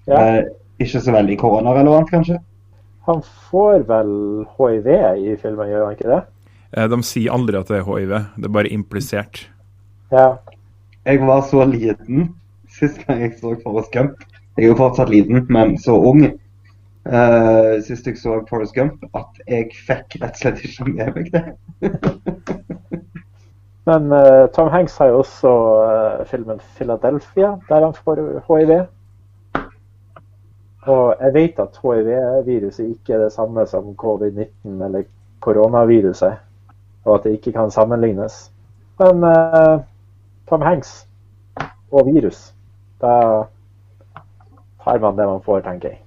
ja. 0.08 0.22
Eh, 0.22 0.46
ikke 0.80 1.02
så 1.04 1.12
veldig 1.12 1.36
koronarelevant, 1.42 2.10
kanskje. 2.10 2.40
Han 3.08 3.22
får 3.50 3.86
vel 3.88 4.12
hiv 4.58 4.88
i 4.88 5.36
filmen, 5.42 5.70
gjør 5.72 5.86
han 5.86 5.96
ikke 5.96 6.12
det? 6.12 6.22
Eh, 6.76 6.90
De 6.92 7.00
sier 7.08 7.34
aldri 7.34 7.60
at 7.60 7.72
det 7.72 7.82
er 7.82 7.88
hiv, 7.88 8.18
det 8.36 8.50
er 8.50 8.58
bare 8.60 8.74
implisert. 8.74 9.46
Ja. 10.12 10.34
Jeg 11.08 11.24
var 11.28 11.46
så 11.48 11.64
liten 11.68 12.34
sist 12.72 13.00
gang 13.06 13.24
jeg 13.24 13.38
så 13.40 13.56
Forrest 13.64 13.94
Gump. 13.96 14.20
Jeg 14.58 14.68
er 14.68 14.74
jo 14.74 14.80
fortsatt 14.80 15.14
liten, 15.14 15.48
men 15.54 15.78
så 15.80 15.96
ung 15.96 16.28
Uh, 17.08 17.80
sist 17.88 18.08
jeg 18.08 18.18
så 18.20 18.42
Forrest 18.50 18.76
Gump, 18.76 19.06
at 19.16 19.38
jeg 19.48 19.70
fikk 19.72 20.18
rett 20.20 20.36
og 20.36 20.42
slett 20.42 20.64
ikke 20.68 20.88
med 20.90 21.14
meg 21.16 21.30
det. 21.32 21.44
Men 23.88 24.12
uh, 24.12 24.50
Tom 24.52 24.68
Hanks 24.74 24.98
har 25.00 25.14
jo 25.14 25.22
også 25.22 25.52
uh, 25.88 26.26
filmen 26.28 26.60
'Philadelphia', 26.60 27.54
der 27.70 27.86
han 27.86 27.96
får 27.96 28.20
hiv. 28.50 28.74
Og 30.88 31.16
jeg 31.20 31.34
vet 31.34 31.60
at 31.60 31.80
hiv-viruset 31.84 32.86
ikke 32.86 33.14
er 33.14 33.26
det 33.26 33.34
samme 33.36 33.66
som 33.68 33.92
covid-19 34.00 34.84
eller 34.86 35.04
koronaviruset, 35.44 36.40
og 37.06 37.16
at 37.16 37.24
det 37.24 37.38
ikke 37.38 37.52
kan 37.52 37.72
sammenlignes. 37.72 38.52
Men 39.00 39.24
eh, 39.24 39.80
Tom 40.50 40.62
Hanks 40.62 41.08
og 41.92 42.08
virus, 42.08 42.54
da 43.02 43.44
har 44.88 45.00
man 45.00 45.18
det 45.18 45.28
man 45.28 45.44
får, 45.46 45.62
tenker 45.66 45.90
jeg. 45.90 46.00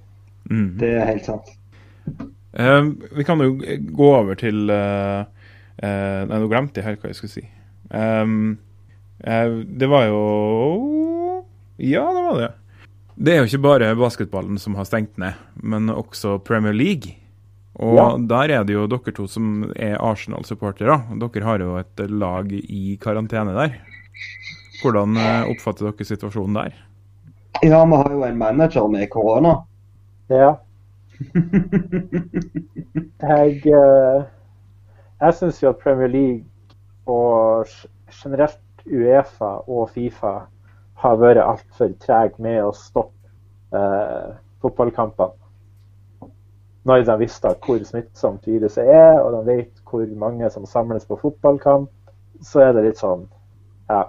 Mm. 0.51 0.77
Det 0.79 0.89
er 0.95 1.05
helt 1.05 1.25
sant. 1.25 1.53
Uh, 2.59 2.91
vi 3.17 3.23
kan 3.23 3.39
jo 3.41 3.53
gå 3.95 4.07
over 4.15 4.33
til 4.35 4.69
uh, 4.69 5.23
uh, 5.83 6.21
Nei, 6.27 6.39
nå 6.41 6.49
glemte 6.51 6.81
jeg 6.81 6.89
helt 6.89 7.03
hva 7.03 7.11
jeg 7.13 7.19
skulle 7.19 7.35
si. 7.37 7.45
Um, 7.91 8.57
eh, 9.23 9.51
det 9.79 9.89
var 9.91 10.05
jo 10.07 10.19
Ja, 11.79 12.03
det 12.15 12.23
var 12.25 12.35
det. 12.39 12.49
Det 13.21 13.33
er 13.35 13.41
jo 13.43 13.49
ikke 13.49 13.61
bare 13.61 13.95
basketballen 13.99 14.57
som 14.57 14.73
har 14.79 14.87
stengt 14.89 15.17
ned, 15.21 15.33
men 15.61 15.89
også 15.93 16.39
Premier 16.43 16.73
League. 16.73 17.15
Og 17.75 17.95
Ja. 17.95 18.17
der 18.17 18.51
er 18.59 18.63
det 18.63 18.73
jo 18.73 18.87
dere 18.87 19.11
to 19.13 19.27
som 19.27 19.71
er 19.75 19.97
Arsenal-supportere. 20.01 20.97
Dere 21.19 21.43
har 21.45 21.59
jo 21.59 21.77
et 21.77 21.99
lag 22.09 22.51
i 22.51 22.97
karantene 23.01 23.53
der. 23.53 23.77
Hvordan 24.81 25.15
eh, 25.17 25.45
oppfatter 25.53 25.91
dere 25.91 26.05
situasjonen 26.05 26.53
der? 26.57 26.73
Ja, 27.63 27.85
vi 27.85 27.95
har 27.95 28.09
jo 28.11 28.23
en 28.25 28.37
manager 28.37 28.87
med 28.87 29.07
korona. 29.09 29.55
Ja. 30.29 30.55
Jeg, 33.21 33.61
eh, 33.67 34.23
jeg 35.21 35.33
syns 35.37 35.59
jo 35.61 35.69
at 35.69 35.77
Premier 35.83 36.07
League 36.09 36.43
og 37.05 37.65
generelt 38.09 38.57
Uefa 38.87 39.51
og 39.69 39.89
Fifa 39.93 40.47
har 41.01 41.17
vært 41.21 41.41
altfor 41.43 41.93
treg 42.01 42.37
med 42.41 42.61
å 42.63 42.73
stoppe 42.77 43.29
eh, 43.77 44.33
fotballkampene. 44.61 45.37
Når 46.85 47.03
de 47.05 47.15
visste 47.21 47.49
hvor 47.61 47.81
smittsomt 47.85 48.47
viruset 48.49 48.89
er, 48.89 49.19
og 49.21 49.35
de 49.35 49.41
vet 49.51 49.83
hvor 49.89 50.05
mange 50.17 50.49
som 50.49 50.65
samles 50.65 51.05
på 51.05 51.19
fotballkamp, 51.21 51.91
så 52.41 52.67
er 52.67 52.73
det 52.77 52.87
litt 52.89 53.01
sånn 53.01 53.27
Ja. 53.91 54.07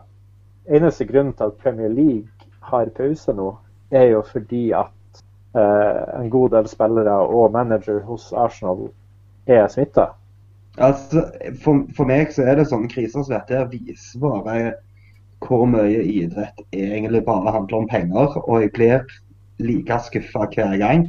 Eneste 0.71 1.05
grunnen 1.09 1.35
til 1.35 1.51
at 1.51 1.59
Premier 1.59 1.91
League 1.91 2.49
har 2.71 2.93
pause 2.95 3.33
nå, 3.35 3.49
er 3.91 4.13
jo 4.13 4.21
fordi 4.23 4.71
at 4.79 5.23
eh, 5.59 6.21
en 6.21 6.31
god 6.31 6.53
del 6.55 6.69
spillere 6.71 7.17
og 7.27 7.51
manager 7.53 7.99
hos 8.07 8.29
Arsenal 8.33 8.87
er 9.51 9.67
smitta. 9.69 10.13
Altså, 10.79 11.27
for, 11.65 11.83
for 11.97 12.09
meg 12.09 12.31
så 12.33 12.47
er 12.47 12.61
det 12.61 12.69
sånne 12.71 12.89
kriser 12.89 13.19
som 13.19 13.35
dette 13.35 13.65
viser 13.73 14.23
bare 14.23 14.71
hvor 15.43 15.67
mye 15.69 16.03
idrett 16.07 16.61
egentlig 16.73 17.25
bare 17.27 17.55
handler 17.55 17.83
om 17.83 17.89
penger. 17.91 18.39
Og 18.47 18.63
jeg 18.63 18.73
blir 18.77 19.05
like 19.63 19.99
skuffa 20.07 20.49
hver 20.55 20.77
gang. 20.81 21.07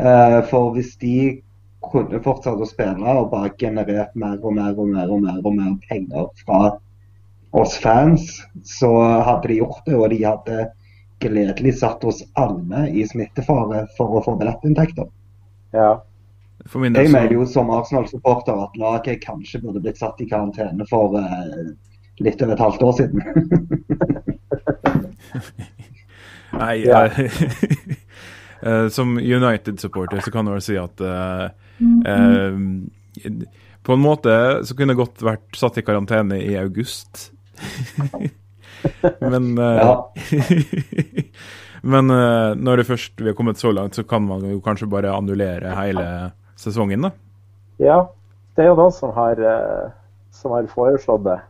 Eh, 0.00 0.38
for 0.48 0.72
hvis 0.76 0.94
de 1.00 1.16
kunne 1.82 2.22
fortsatt 2.24 2.60
å 2.62 2.68
spille 2.68 3.16
og 3.18 3.32
bare 3.32 3.52
generert 3.60 4.14
mer 4.18 4.38
og 4.40 4.54
mer 4.56 4.78
og 4.78 4.88
mer 4.92 5.10
og 5.10 5.24
mer 5.24 5.40
og 5.42 5.56
mer 5.56 5.74
penger 5.88 6.30
fra 6.44 6.76
oss 7.52 7.74
fans, 7.82 8.38
så 8.64 8.92
hadde 9.26 9.50
de 9.50 9.60
gjort 9.60 9.82
det. 9.86 9.98
Og 9.98 10.08
de 10.14 10.22
hadde 10.24 10.70
gledelig 11.22 11.76
satt 11.80 12.04
oss 12.04 12.22
alle 12.38 12.86
i 12.90 13.04
smittefare 13.06 13.86
for 13.98 14.18
å 14.18 14.24
få 14.24 14.38
billettinntekter. 14.40 15.10
Ja. 15.76 15.92
For 16.66 16.82
min 16.82 16.94
del 16.94 17.08
Jeg 17.08 17.12
mener 17.14 17.34
jo 17.34 17.46
som 17.48 17.70
Arsenal-supporter 17.74 18.58
at 18.64 18.76
laget 18.78 19.24
kanskje 19.24 19.60
burde 19.64 19.82
blitt 19.82 19.98
satt 19.98 20.20
i 20.22 20.28
karantene 20.30 20.86
for 20.90 21.18
eh, 21.18 21.72
litt 22.24 22.42
over 22.42 22.54
et 22.54 22.66
halvt 22.66 22.82
år 22.86 22.94
siden. 23.00 23.18
Nei, 26.52 26.88
eh, 26.88 27.18
eh, 28.62 28.88
som 28.88 29.18
United-supporter 29.18 30.20
så 30.20 30.30
kan 30.30 30.46
du 30.46 30.52
vel 30.54 30.64
si 30.64 30.76
at 30.78 31.00
uh, 31.00 31.48
uh, 32.06 32.58
På 33.82 33.92
en 33.96 34.02
måte 34.02 34.34
så 34.66 34.76
kunne 34.76 34.94
jeg 34.94 35.00
godt 35.00 35.22
vært 35.26 35.58
satt 35.58 35.78
i 35.80 35.86
karantene 35.86 36.38
i 36.42 36.56
august. 36.60 37.32
Men 39.32 39.44
Men 41.82 42.06
når 42.62 42.78
det 42.78 42.86
først 42.86 43.18
vi 43.18 43.26
har 43.26 43.34
kommet 43.34 43.58
så 43.58 43.72
langt, 43.74 43.98
så 43.98 44.04
kan 44.06 44.22
man 44.22 44.44
jo 44.46 44.60
kanskje 44.62 44.86
bare 44.90 45.10
annullere 45.10 45.74
hele 45.74 46.30
sesongen, 46.54 47.08
da. 47.08 47.10
ja. 47.82 47.98
Det 48.54 48.62
er 48.62 48.68
jo 48.68 48.76
noen 48.78 48.94
som 48.94 49.10
har, 49.16 49.40
som 50.30 50.54
har 50.54 50.68
foreslått 50.70 51.24
det. 51.24 51.40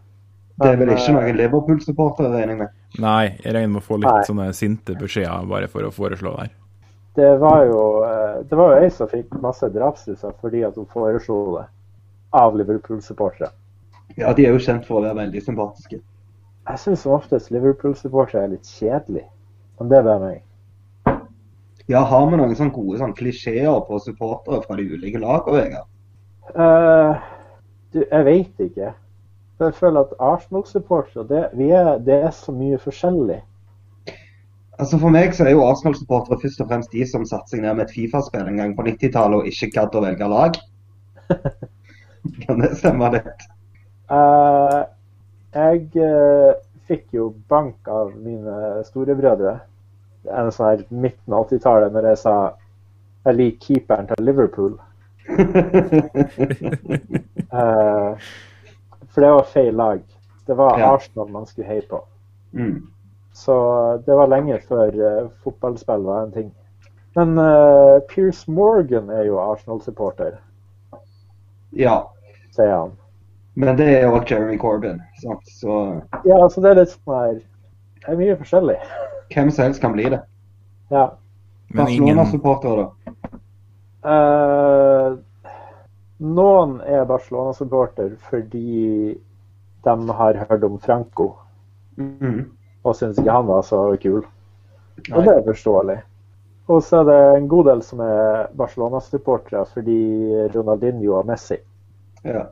Det 0.61 0.69
er 0.69 0.77
vel 0.81 0.93
ikke 0.93 1.09
eh, 1.09 1.17
noen 1.17 1.39
Liverpool-supporter, 1.39 2.29
regner 2.33 2.53
jeg 2.53 2.61
med. 2.61 2.75
Nei, 3.01 3.23
jeg 3.41 3.55
regner 3.57 3.73
med 3.73 3.81
å 3.81 3.87
få 3.87 3.99
litt 4.01 4.11
Nei. 4.11 4.27
sånne 4.29 4.51
sinte 4.57 4.97
beskjeder 4.99 5.49
bare 5.49 5.71
for 5.73 5.89
å 5.89 5.93
foreslå 5.95 6.35
det 6.37 6.45
her. 6.45 6.53
Det 7.17 7.31
var 7.41 7.65
jo 7.69 7.81
eh, 8.09 8.37
det 8.49 8.57
var 8.57 8.73
jo 8.73 8.85
ei 8.85 8.93
som 8.93 9.09
fikk 9.11 9.35
masse 9.41 9.69
drapstrusler 9.73 10.37
fordi 10.41 10.63
at 10.69 10.77
hun 10.81 10.89
foreslo 10.93 11.41
det 11.57 11.67
av 12.37 12.57
Liverpool-supportere. 12.57 13.51
Ja, 14.17 14.33
de 14.37 14.47
er 14.47 14.53
jo 14.53 14.61
kjent 14.61 14.89
for 14.89 15.01
å 15.01 15.05
være 15.07 15.21
veldig 15.23 15.43
sympatiske. 15.45 16.01
Jeg 16.69 16.81
syns 16.81 17.05
som 17.05 17.17
oftest 17.17 17.53
Liverpool-supportere 17.53 18.47
er 18.47 18.55
litt 18.55 18.69
kjedelig. 18.69 19.27
Men 19.81 19.91
det 19.91 19.99
er 19.99 20.07
bare 20.07 20.23
meg. 20.23 20.43
Ja, 21.91 22.05
har 22.07 22.29
vi 22.31 22.39
noen 22.39 22.55
sånne 22.57 22.75
gode 22.77 23.01
sånne 23.01 23.17
klisjeer 23.19 23.81
på 23.89 23.99
supportere 24.01 24.63
fra 24.63 24.77
de 24.79 24.85
ulike 24.93 25.21
lagene, 25.21 25.57
Vegard? 25.59 25.89
Uh, 26.53 27.19
du, 27.93 28.05
jeg 28.05 28.27
veit 28.29 28.63
ikke. 28.63 28.93
Jeg 29.63 29.79
føler 29.79 30.01
at 30.07 30.15
Arsenal-supportere, 30.21 31.25
det, 31.29 31.43
vi 31.59 31.71
det 32.07 32.19
er 32.29 32.31
så 32.37 32.53
mye 32.53 32.79
forskjellig. 32.83 33.41
Altså 34.81 34.99
For 34.99 35.15
meg 35.15 35.35
så 35.37 35.47
er 35.47 35.55
jo 35.55 35.67
Arsenal-supportere 35.67 36.41
først 36.43 36.63
og 36.65 36.71
fremst 36.71 36.93
de 36.93 37.07
som 37.07 37.27
satte 37.29 37.53
seg 37.53 37.63
ned 37.63 37.77
med 37.79 37.87
et 37.87 37.95
Fifa-spill 37.95 38.49
en 38.49 38.61
gang 38.63 38.77
på 38.77 38.87
90-tallet 38.89 39.43
og 39.43 39.51
ikke 39.51 39.71
gadd 39.77 39.99
å 39.99 40.05
velge 40.05 40.31
lag. 40.33 40.59
Kan 42.45 42.63
det 42.63 42.73
stemme 42.79 43.11
litt? 43.15 43.47
Uh, 44.13 44.83
jeg 45.55 45.87
uh, 45.99 46.55
fikk 46.89 47.07
jo 47.17 47.31
bank 47.53 47.89
av 47.91 48.15
mine 48.17 48.83
storebrødre 48.89 49.61
en 50.31 50.53
sånn 50.55 50.69
her 50.69 50.83
midten 50.91 51.35
av 51.35 51.49
80-tallet 51.49 51.95
når 51.95 52.13
jeg 52.13 52.21
sa 52.23 52.37
jeg 53.27 53.39
liker 53.39 53.67
keeperen 53.67 54.09
til 54.11 54.27
Liverpool. 54.31 54.79
Eh, 57.53 58.29
for 59.13 59.21
det 59.25 59.31
var 59.31 59.45
feil 59.53 59.75
lag. 59.77 60.01
Det 60.47 60.55
var 60.59 60.79
Ja. 60.79 60.95
Arsenal 60.95 61.29
man 61.31 61.47
skulle 61.47 61.69
heie 61.69 61.83
på. 61.89 62.01
mm. 62.53 62.89
Så 63.35 63.55
det 64.07 64.13
var 64.15 64.27
lenge 64.29 64.59
før 64.69 64.93
uh, 64.93 65.29
fotballspill 65.45 66.03
var 66.05 66.23
en 66.27 66.33
ting. 66.33 66.51
Men 67.17 67.39
uh, 67.39 68.01
Pierce 68.11 68.45
Morgan 68.51 69.09
er 69.11 69.23
jo 69.25 69.39
Arsenal-supporter, 69.41 70.35
Ja. 71.73 72.11
sier 72.53 72.75
han. 72.77 72.93
Men 73.55 73.77
det 73.77 73.87
er 73.89 74.03
jo 74.07 74.21
Jeremy 74.29 74.59
Corbyn. 74.59 75.01
Sant? 75.23 75.49
Så 75.49 76.03
Ja, 76.25 76.49
så 76.49 76.61
det 76.61 76.71
er 76.71 76.75
litt 76.83 76.93
sånn 76.93 77.17
her 77.17 77.41
Det 78.01 78.09
er 78.09 78.17
mye 78.21 78.37
forskjellig. 78.37 78.77
hvem 79.35 79.51
som 79.51 79.65
helst 79.65 79.81
kan 79.81 79.93
bli 79.97 80.09
det. 80.13 80.21
Men 80.91 80.99
Ja. 80.99 81.09
ingen, 81.89 82.17
Barcelona-supporter, 82.17 82.77
da. 82.77 82.89
Eh, 84.05 85.17
noen 86.23 86.79
er 86.87 87.05
Barcelona-supporter 87.09 88.15
fordi 88.31 89.19
de 89.83 90.15
har 90.19 90.39
hørt 90.47 90.65
om 90.65 90.79
Franco 90.79 91.33
mm. 91.99 92.41
og 92.85 92.97
syns 92.97 93.19
ikke 93.19 93.35
han 93.35 93.49
var 93.49 93.63
så 93.67 93.83
kul. 94.03 94.23
Og 95.13 95.25
det 95.25 95.35
er 95.35 95.47
forståelig. 95.47 95.99
Og 96.71 96.83
så 96.87 97.01
er 97.01 97.09
det 97.09 97.21
en 97.37 97.49
god 97.51 97.71
del 97.73 97.83
som 97.83 98.03
er 98.05 98.53
Barcelona-supportere 98.59 99.65
fordi 99.73 100.01
Ronaldinho 100.55 101.17
og 101.19 101.27
Messi 101.27 101.59
Ja. 102.25 102.45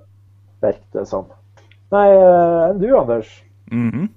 virker 0.60 0.98
det 0.98 1.06
som. 1.08 1.28
Nei, 1.90 2.08
eh, 2.10 2.70
enn 2.70 2.80
du, 2.82 2.88
Anders? 2.98 3.30
Mhm. 3.70 4.08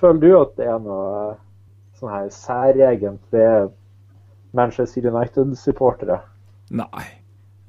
Føler 0.00 0.20
du 0.20 0.40
at 0.40 0.56
det 0.56 0.66
er 0.68 0.80
noe 0.80 1.04
eh, 1.30 1.36
sånn 1.96 2.12
her 2.12 2.28
særegent 2.32 3.22
ved 3.32 3.70
Manchester 4.56 5.08
United-supportere? 5.12 6.20
Nei. 6.70 7.04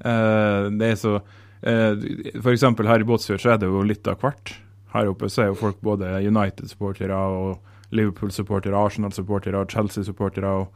Eh, 0.04 0.68
det 0.78 0.92
er 0.92 0.98
så 1.02 1.18
For 1.58 2.52
eksempel 2.52 2.86
her 2.86 3.02
i 3.02 3.06
Båtsfjord 3.08 3.40
så 3.42 3.50
er 3.54 3.58
det 3.58 3.66
jo 3.66 3.80
litt 3.82 4.06
av 4.06 4.20
hvert. 4.22 4.52
Her 4.92 5.08
oppe 5.10 5.26
så 5.28 5.42
er 5.42 5.48
jo 5.50 5.56
folk 5.58 5.80
både 5.82 6.06
United-supportere 6.22 7.16
og 7.18 7.58
Liverpool-supportere, 7.90 8.78
Arsenal-supportere, 8.78 9.64
Chelsea-supportere 9.72 10.52
og 10.60 10.68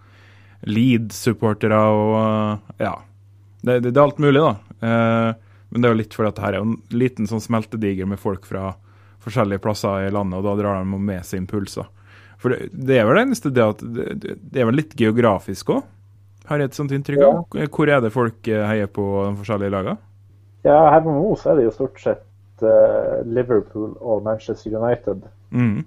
Leeds-supportere 0.67 1.79
og 1.79 2.13
eh, 2.19 2.85
ja. 2.89 2.93
Det, 3.63 3.79
det, 3.85 3.93
det 3.93 3.99
er 4.01 4.05
alt 4.09 4.19
mulig, 4.23 4.43
da. 4.43 4.53
Eh, 4.83 5.33
men 5.73 5.81
det 5.85 5.89
er 5.89 5.95
jo 5.95 6.01
litt 6.03 6.15
fordi 6.19 6.33
at 6.33 6.43
her 6.43 6.57
er 6.59 6.65
en 6.67 6.75
liten 6.93 7.29
sånn 7.31 7.41
smeltediger 7.45 8.09
med 8.11 8.21
folk 8.21 8.45
fra 8.49 8.73
forskjellige 9.23 9.63
plasser 9.63 10.09
i 10.09 10.13
landet, 10.13 10.41
og 10.41 10.49
da 10.49 10.57
drar 10.59 10.81
de 10.83 10.99
med 10.99 11.23
seg 11.25 11.45
impulser. 11.45 11.87
For 12.43 12.51
det, 12.57 12.73
det 12.75 12.99
er 12.99 13.07
vel 13.07 13.21
det 13.21 13.27
eneste 13.29 13.53
det 13.55 13.63
at 13.69 13.85
det- 13.95 14.37
det 14.43 14.61
er 14.61 14.67
vel 14.67 14.81
litt 14.83 14.97
geografisk 14.99 15.71
òg, 15.77 15.85
har 16.49 16.59
jeg 16.63 16.71
et 16.71 16.79
sånt 16.79 16.93
inntrykk 16.95 17.23
av. 17.27 17.41
Hvor 17.73 17.91
er 17.91 18.03
det 18.03 18.13
folk 18.15 18.49
eh, 18.51 18.65
heier 18.67 18.91
på 18.91 19.05
de 19.29 19.37
forskjellige 19.41 19.75
lagene? 19.75 19.97
Ja, 20.67 20.79
her 20.93 21.03
på 21.05 21.15
Mo 21.15 21.35
så 21.39 21.53
er 21.53 21.59
det 21.59 21.67
jo 21.67 21.75
stort 21.75 21.99
sett 22.03 22.23
uh, 22.63 23.23
Liverpool 23.27 23.97
og 24.01 24.23
Manchester 24.27 24.75
United 24.79 25.25
Mm. 25.53 25.83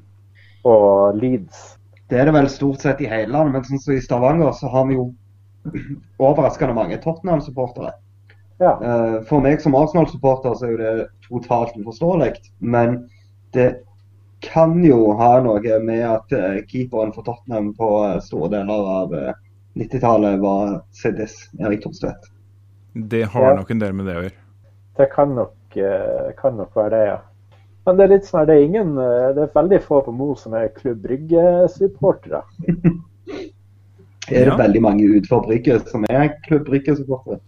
og 0.70 1.16
Leeds. 1.18 1.78
Det 2.10 2.20
er 2.20 2.28
det 2.28 2.36
vel 2.36 2.50
stort 2.54 2.84
sett 2.84 3.00
i 3.02 3.08
hele 3.10 3.32
landet, 3.34 3.54
men 3.56 3.64
sånn 3.66 3.82
som 3.82 3.96
i 3.96 4.02
Stavanger 4.04 4.52
så 4.54 4.70
har 4.70 4.86
vi 4.86 4.98
jo 5.00 5.08
overraskende 6.28 6.76
mange 6.78 7.00
Tottenham-supportere. 7.02 7.96
Ja. 8.62 8.76
Uh, 8.78 9.18
For 9.26 9.42
meg 9.42 9.64
som 9.64 9.74
Arsenal-supporter 9.80 10.54
så 10.60 10.68
er 10.68 10.76
jo 10.76 10.84
det 10.84 11.08
totalt 11.26 11.74
uforståelig, 11.80 12.36
men 12.60 13.00
det 13.56 13.72
kan 14.46 14.84
jo 14.84 15.14
ha 15.18 15.40
noe 15.42 15.80
med 15.82 16.04
at 16.06 16.34
eh, 16.36 16.60
keeperen 16.70 17.14
for 17.16 17.26
Tottenham 17.26 17.72
på 17.78 17.88
eh, 18.06 18.20
store 18.22 18.52
deler 18.54 18.90
av 19.00 19.14
eh, 19.16 19.32
90-tallet 19.76 20.40
var 20.40 20.82
CDs 20.92 21.50
Erik 21.60 21.82
Thorstvedt. 21.84 22.30
Det 22.94 23.24
har 23.24 23.50
Ja. 23.50 23.56
nok 23.56 23.72
en 23.72 23.80
del 23.80 23.94
med 23.94 24.06
det 24.08 24.16
å 24.16 24.22
gjøre. 24.24 24.38
Det 24.98 25.10
kan 25.12 25.36
nok, 25.36 25.56
eh, 25.78 26.32
kan 26.38 26.56
nok 26.58 26.76
være 26.76 26.90
det, 26.90 27.06
ja. 27.08 27.18
Men 27.86 27.98
det 27.98 28.04
er 28.04 28.14
litt 28.16 28.24
sånn 28.26 28.42
at 28.42 28.48
det 28.48 28.56
er 28.56 28.64
ingen 28.66 28.98
eh, 28.98 29.34
Det 29.36 29.44
er 29.44 29.52
veldig 29.62 29.82
få 29.84 30.02
på 30.06 30.12
Mo 30.16 30.34
som 30.36 30.54
er 30.54 30.70
Klubb 30.70 31.02
Brygge-supportere. 31.04 32.42
Er 34.28 34.46
det 34.46 34.48
Ja. 34.48 34.58
veldig 34.58 34.82
mange 34.82 35.04
utenfor 35.06 35.44
Brygge 35.46 35.80
som 35.88 36.04
er 36.10 36.30
Klubb 36.48 36.66
Brygge-supportere? 36.66 37.40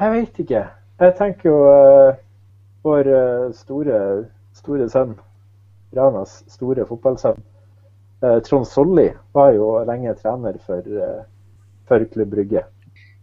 Jeg 0.00 0.12
vet 0.12 0.38
ikke. 0.40 0.64
Jeg 1.00 1.14
tenker 1.16 1.48
jo 1.50 1.58
uh, 2.10 2.14
vår 2.82 3.52
store, 3.52 4.26
store 4.52 4.88
sønn, 4.88 5.14
Ranas 5.96 6.42
store 6.48 6.84
fotballsønn, 6.88 7.38
Trond 8.20 8.66
Solli, 8.66 9.10
var 9.32 9.52
jo 9.52 9.84
lenge 9.84 10.14
trener 10.16 10.56
for, 10.66 10.78
eh, 10.78 11.24
for 11.88 12.04
Klubb 12.12 12.30
Brygge. 12.32 12.62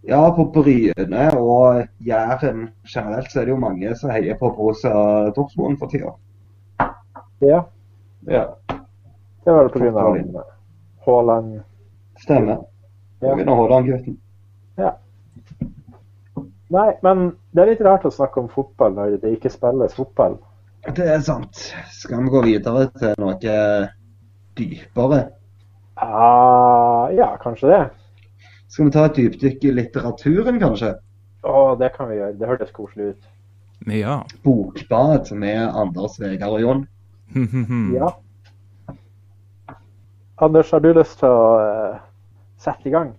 Ja, 0.05 0.19
på 0.35 0.45
Bryne 0.51 1.29
og 1.39 1.87
Jæren 2.03 2.69
generelt 2.87 3.31
så 3.31 3.39
er 3.41 3.45
det 3.45 3.53
jo 3.53 3.59
mange 3.59 3.95
som 3.95 4.09
heier 4.11 4.35
på 4.39 4.49
Borussia 4.55 5.29
Dortmund 5.35 5.77
for 5.79 5.87
tida. 5.87 6.11
Ja, 7.41 7.63
Ja, 8.27 8.43
det 9.43 9.51
var 9.51 9.63
vel 9.63 9.69
grunn 9.73 9.97
av 9.97 10.13
Forståelig. 10.13 10.43
Haaland. 11.05 11.61
stemmer. 12.19 12.61
Ja. 13.21 13.35
Haaland-gutten. 13.35 14.17
Nei, 16.73 16.93
men 17.03 17.35
det 17.53 17.61
er 17.61 17.69
litt 17.69 17.81
rart 17.85 18.05
å 18.07 18.11
snakke 18.11 18.39
om 18.41 18.47
fotball 18.49 18.95
når 18.95 19.17
det 19.21 19.35
ikke 19.35 19.51
spilles 19.53 19.93
fotball. 19.93 20.39
Det 20.95 21.05
er 21.05 21.19
sant. 21.21 21.59
Skal 21.91 22.23
vi 22.23 22.31
gå 22.33 22.41
videre 22.47 22.87
til 22.97 23.13
noe 23.21 23.35
dypere? 24.57 25.23
Ah, 25.95 27.09
ja, 27.13 27.33
kanskje 27.41 27.69
det. 27.69 27.83
Skal 28.73 28.87
vi 28.87 28.93
ta 28.95 29.05
et 29.05 29.17
dypdykk 29.19 29.67
i 29.69 29.75
litteraturen, 29.77 30.57
kanskje? 30.61 30.95
Å, 31.45 31.73
det 31.77 31.91
kan 31.93 32.09
vi 32.09 32.17
gjøre. 32.17 32.35
Det 32.39 32.49
hørtes 32.49 32.73
koselig 32.73 33.13
ut. 33.13 33.27
Ja. 33.91 34.21
Bokbad 34.45 35.29
med 35.37 35.61
Anders 35.67 36.19
Vegard 36.21 36.57
og 36.57 36.63
Jon. 36.63 36.85
Mm. 37.33 37.93
Ja. 37.99 38.13
Anders, 40.41 40.71
har 40.73 40.81
du 40.81 40.89
lyst 40.97 41.19
til 41.21 41.29
å 41.29 41.43
uh, 41.61 41.99
sette 42.59 42.89
i 42.89 42.93
gang? 42.93 43.13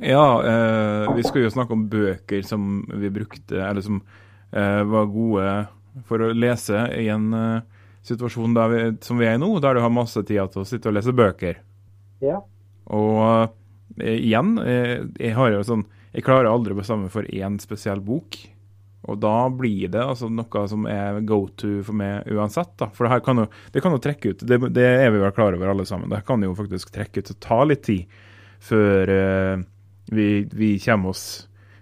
Ja, 0.00 0.40
uh, 0.40 1.12
vi 1.14 1.24
skal 1.24 1.44
jo 1.44 1.52
snakke 1.52 1.76
om 1.76 1.84
bøker 1.92 2.40
som 2.44 2.80
vi 2.88 3.10
brukte, 3.12 3.60
eller 3.60 3.84
som 3.84 4.00
uh, 4.00 4.82
var 4.88 5.12
gode 5.12 5.50
for 6.08 6.24
å 6.24 6.32
lese 6.32 6.86
i 6.96 7.06
en 7.12 7.28
situasjon 8.06 8.56
vi, 8.72 8.82
som 9.04 9.20
vi 9.20 9.28
er 9.28 9.36
i 9.36 9.42
nå, 9.42 9.50
der 9.62 9.76
du 9.76 9.82
har 9.84 9.92
masse 9.92 10.22
tid 10.22 10.52
til 10.52 10.62
å 10.62 10.68
sitte 10.68 10.90
og 10.90 10.96
lese 10.96 11.14
bøker. 11.16 11.60
Ja. 12.24 12.40
Og 12.94 13.22
eh, 14.00 14.18
igjen, 14.18 14.56
eh, 14.62 14.98
jeg 15.20 15.34
har 15.36 15.52
jo 15.52 15.64
sånn 15.66 15.82
Jeg 16.16 16.24
klarer 16.24 16.48
aldri 16.48 16.72
å 16.72 16.78
bestemme 16.78 17.10
for 17.12 17.26
én 17.28 17.58
spesiell 17.60 18.00
bok. 18.00 18.38
Og 19.06 19.18
da 19.22 19.46
blir 19.52 19.90
det 19.92 20.02
altså 20.02 20.30
noe 20.32 20.62
som 20.70 20.86
er 20.90 21.20
go 21.28 21.44
to 21.60 21.82
for 21.86 21.94
meg 21.98 22.26
uansett. 22.32 22.72
da. 22.80 22.88
For 22.94 23.06
det 23.06 23.12
her 23.12 23.22
kan 23.26 23.42
jo, 23.42 23.44
det 23.74 23.82
kan 23.84 23.94
jo 23.94 24.00
trekke 24.02 24.32
ut, 24.32 24.46
det, 24.48 24.58
det 24.74 24.86
er 24.86 25.12
vi 25.14 25.20
vel 25.22 25.34
klar 25.36 25.54
over 25.54 25.70
alle 25.70 25.86
sammen. 25.86 26.10
Det 26.10 26.24
kan 26.26 26.42
jo 26.42 26.56
faktisk 26.58 26.90
trekke 26.94 27.22
ut 27.22 27.34
og 27.34 27.42
ta 27.44 27.60
litt 27.68 27.84
tid 27.86 28.16
før 28.66 29.12
uh, 29.12 29.60
vi, 30.10 30.30
vi 30.50 30.70
kommer 30.82 31.12
oss 31.12 31.26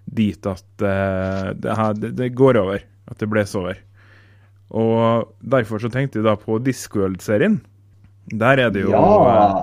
dit 0.04 0.50
at 0.50 0.66
uh, 0.82 1.54
det, 1.54 1.78
her, 1.78 1.94
det, 1.96 2.12
det 2.18 2.34
går 2.36 2.60
over. 2.60 2.84
At 3.08 3.22
det 3.22 3.30
blåser 3.30 3.62
over. 3.62 3.80
Og 4.74 5.30
derfor 5.54 5.82
så 5.82 5.90
tenkte 5.92 6.18
jeg 6.20 6.26
da 6.26 6.34
på 6.40 6.58
Discworld-serien. 6.62 7.60
Der 8.32 8.58
er 8.64 8.72
det 8.74 8.84
jo 8.86 8.90
eh, 8.90 8.98
Ja! 8.98 9.62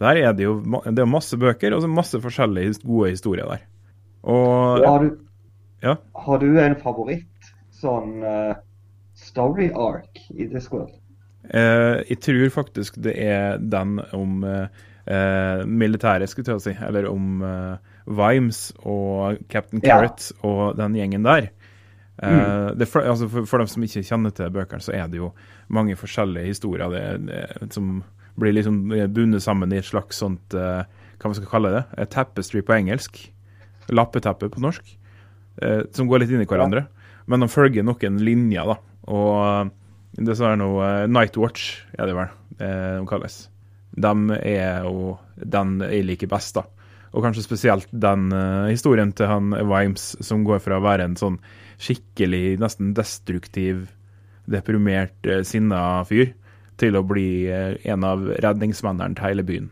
der 0.00 0.18
er 0.20 0.32
det 0.32 0.46
jo 0.46 0.54
det 0.84 0.98
er 0.98 1.08
masse 1.08 1.36
bøker 1.36 1.74
og 1.76 1.82
så 1.84 1.88
masse 1.88 2.20
forskjellige 2.20 2.80
gode 2.84 3.10
historier 3.14 3.48
der. 3.48 3.66
Og 4.22 4.84
Har 4.84 5.04
du, 5.04 5.10
Ja. 5.82 5.94
har 6.16 6.38
du 6.38 6.58
en 6.60 6.76
favoritt 6.76 7.52
sånn 7.72 8.20
uh, 8.24 8.54
story 9.16 9.70
arc 9.72 10.20
i 10.30 10.48
Discworld? 10.48 10.92
Uh, 11.44 12.04
jeg 12.08 12.20
tror 12.20 12.48
faktisk 12.52 13.00
det 13.00 13.14
er 13.16 13.56
den 13.58 14.00
om 14.12 14.44
uh, 14.44 14.68
eh, 15.10 15.66
militæret, 15.66 16.28
skulle 16.28 16.52
jeg 16.56 16.64
si. 16.64 16.74
Eller 16.86 17.08
om 17.10 17.42
eh, 17.42 17.76
Vimes 18.06 18.72
og 18.78 19.40
Captain 19.50 19.82
Ja. 19.84 20.02
Og 20.42 20.76
den 20.78 20.96
gjengen 20.98 21.24
der. 21.26 21.50
Eh, 22.22 22.70
det 22.76 22.88
altså 22.94 23.28
for, 23.28 23.46
for 23.48 23.62
dem 23.62 23.68
som 23.70 23.84
ikke 23.84 24.04
kjenner 24.04 24.32
til 24.36 24.52
bøkene, 24.52 24.84
så 24.84 24.92
er 24.92 25.08
det 25.08 25.20
jo 25.22 25.30
mange 25.72 25.96
forskjellige 25.96 26.52
historier 26.52 26.92
det, 26.92 27.04
det, 27.30 27.70
som 27.72 28.02
blir 28.40 28.52
liksom 28.52 28.82
bundet 29.14 29.44
sammen 29.44 29.72
i 29.72 29.80
et 29.80 29.88
slags 29.88 30.20
sånt 30.20 30.54
uh, 30.56 30.84
Hva 31.20 31.32
vi 31.32 31.38
skal 31.38 31.50
kalle 31.50 31.72
det? 31.74 31.82
Et 32.00 32.12
tapestry 32.12 32.62
på 32.64 32.76
engelsk. 32.76 33.18
Lappeteppe 33.92 34.48
på 34.52 34.62
norsk. 34.62 34.86
Uh, 35.60 35.82
som 35.96 36.08
går 36.08 36.22
litt 36.22 36.32
inn 36.32 36.44
i 36.44 36.48
hverandre. 36.48 36.86
Men 37.28 37.44
de 37.44 37.50
følger 37.52 37.84
noen 37.84 38.20
linjer, 38.24 38.70
da. 38.70 38.76
Og 39.12 39.72
det 40.16 40.36
som 40.38 40.48
er 40.48 40.60
noe 40.60 40.90
uh, 41.04 41.08
Nightwatch, 41.10 41.66
er 41.98 42.08
det 42.08 42.16
vel 42.16 42.36
de 42.60 43.06
kalles. 43.08 43.36
De 43.96 44.36
er 44.36 44.84
jo 44.84 45.14
den 45.40 45.78
jeg 45.80 46.04
liker 46.04 46.28
best, 46.28 46.58
da. 46.58 46.66
Og 47.16 47.24
kanskje 47.24 47.44
spesielt 47.46 47.88
den 47.90 48.28
historien 48.68 49.14
til 49.16 49.30
han 49.30 49.54
Vimes, 49.56 50.12
som 50.20 50.44
går 50.44 50.60
fra 50.60 50.76
å 50.76 50.84
være 50.84 51.06
en 51.08 51.16
sånn 51.16 51.38
skikkelig, 51.80 52.58
nesten 52.60 52.94
destruktiv, 52.96 53.88
deprimert, 54.50 55.16
uh, 55.26 55.40
sinna 55.46 56.02
fyr, 56.08 56.34
til 56.80 56.96
å 56.96 57.04
bli 57.06 57.30
eh, 57.50 57.76
en 57.92 58.06
av 58.06 58.24
redningsmennene 58.42 59.16
til 59.16 59.28
hele 59.28 59.44
byen. 59.46 59.68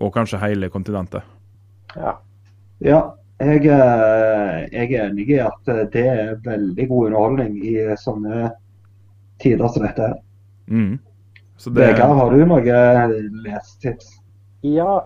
Og 0.00 0.12
kanskje 0.14 0.40
hele 0.42 0.70
kontinentet. 0.72 1.26
Ja. 1.94 2.16
Ja, 2.80 3.00
jeg, 3.40 3.66
eh, 3.68 4.56
jeg 4.72 4.88
er 4.94 5.06
enig 5.10 5.28
i 5.34 5.38
at 5.44 5.70
eh, 5.70 5.84
det 5.92 6.06
er 6.08 6.34
veldig 6.46 6.88
god 6.88 7.10
underholdning 7.10 7.60
i 7.60 7.76
sånne 8.00 8.50
tider 9.42 9.68
som 9.68 9.86
dette. 9.86 10.10
her. 10.10 10.18
Mm. 10.70 10.98
Så 11.60 11.72
det 11.76 11.90
Vegard, 11.90 12.16
har 12.16 12.32
du 12.32 12.44
noen 12.44 13.32
lesetips? 13.44 14.14
ja. 14.66 15.00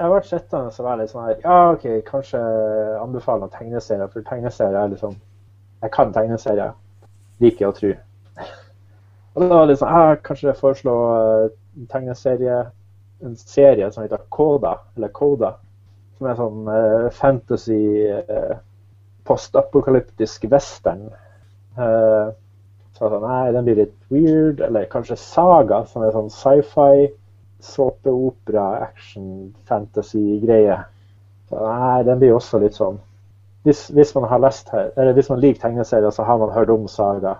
Jeg 0.00 0.06
har 0.06 0.14
vært 0.14 0.28
sittende 0.30 0.70
og 0.72 0.86
er 0.88 0.94
litt 0.96 1.10
sånn 1.10 1.26
her 1.26 1.42
Ja, 1.42 1.56
OK, 1.74 1.82
kanskje 2.06 2.38
anbefale 3.02 3.42
noen 3.42 3.52
tegneserier, 3.52 4.08
for 4.08 4.24
tegneserier 4.24 4.78
er 4.80 4.94
liksom 4.94 5.18
Jeg 5.80 5.92
kan 5.94 6.12
tegneserier, 6.12 6.74
liker 7.40 7.64
jeg 7.64 7.70
å 7.70 7.76
tro. 7.76 7.92
Og 9.34 9.44
da 9.44 9.48
var 9.54 9.70
det 9.70 9.78
sånn 9.80 9.94
ja, 9.94 10.18
Kanskje 10.26 10.56
foreslå 10.58 10.96
eh, 11.16 11.44
en 11.78 11.88
tegneserie, 11.88 12.58
en 13.24 13.36
serie 13.40 13.88
som 13.92 14.04
heter 14.04 14.26
Koda, 14.34 14.74
eller 14.98 15.12
Koda. 15.16 15.54
Som 16.18 16.28
er 16.28 16.36
sånn 16.36 16.66
uh, 16.68 17.06
fantasy 17.16 17.80
uh, 18.12 18.58
postapokalyptisk 19.28 20.44
western. 20.52 21.06
Uh, 21.78 22.32
så 22.96 23.08
sånn, 23.08 23.24
nei, 23.24 23.52
den 23.56 23.64
blir 23.64 23.78
litt 23.78 23.96
weird. 24.12 24.60
Eller 24.66 24.88
kanskje 24.92 25.16
Saga, 25.20 25.86
som 25.88 26.04
er 26.04 26.12
sånn 26.12 26.28
sci-fi, 26.34 27.06
såpeopera, 27.64 28.66
action, 28.90 29.54
fantasy-greie. 29.68 30.76
Så 31.48 31.62
nei, 31.64 32.02
den 32.08 32.20
blir 32.20 32.36
også 32.36 32.60
litt 32.60 32.76
sånn 32.76 33.00
hvis, 33.62 33.88
hvis, 33.88 34.14
man 34.14 34.28
har 34.28 34.40
lest 34.40 34.70
her, 34.72 34.90
eller 34.96 35.12
hvis 35.12 35.28
man 35.30 35.40
liker 35.40 35.60
tegneserier, 35.60 36.10
så 36.10 36.24
har 36.24 36.38
man 36.38 36.52
hørt 36.54 36.70
om 36.70 36.88
Saga. 36.88 37.34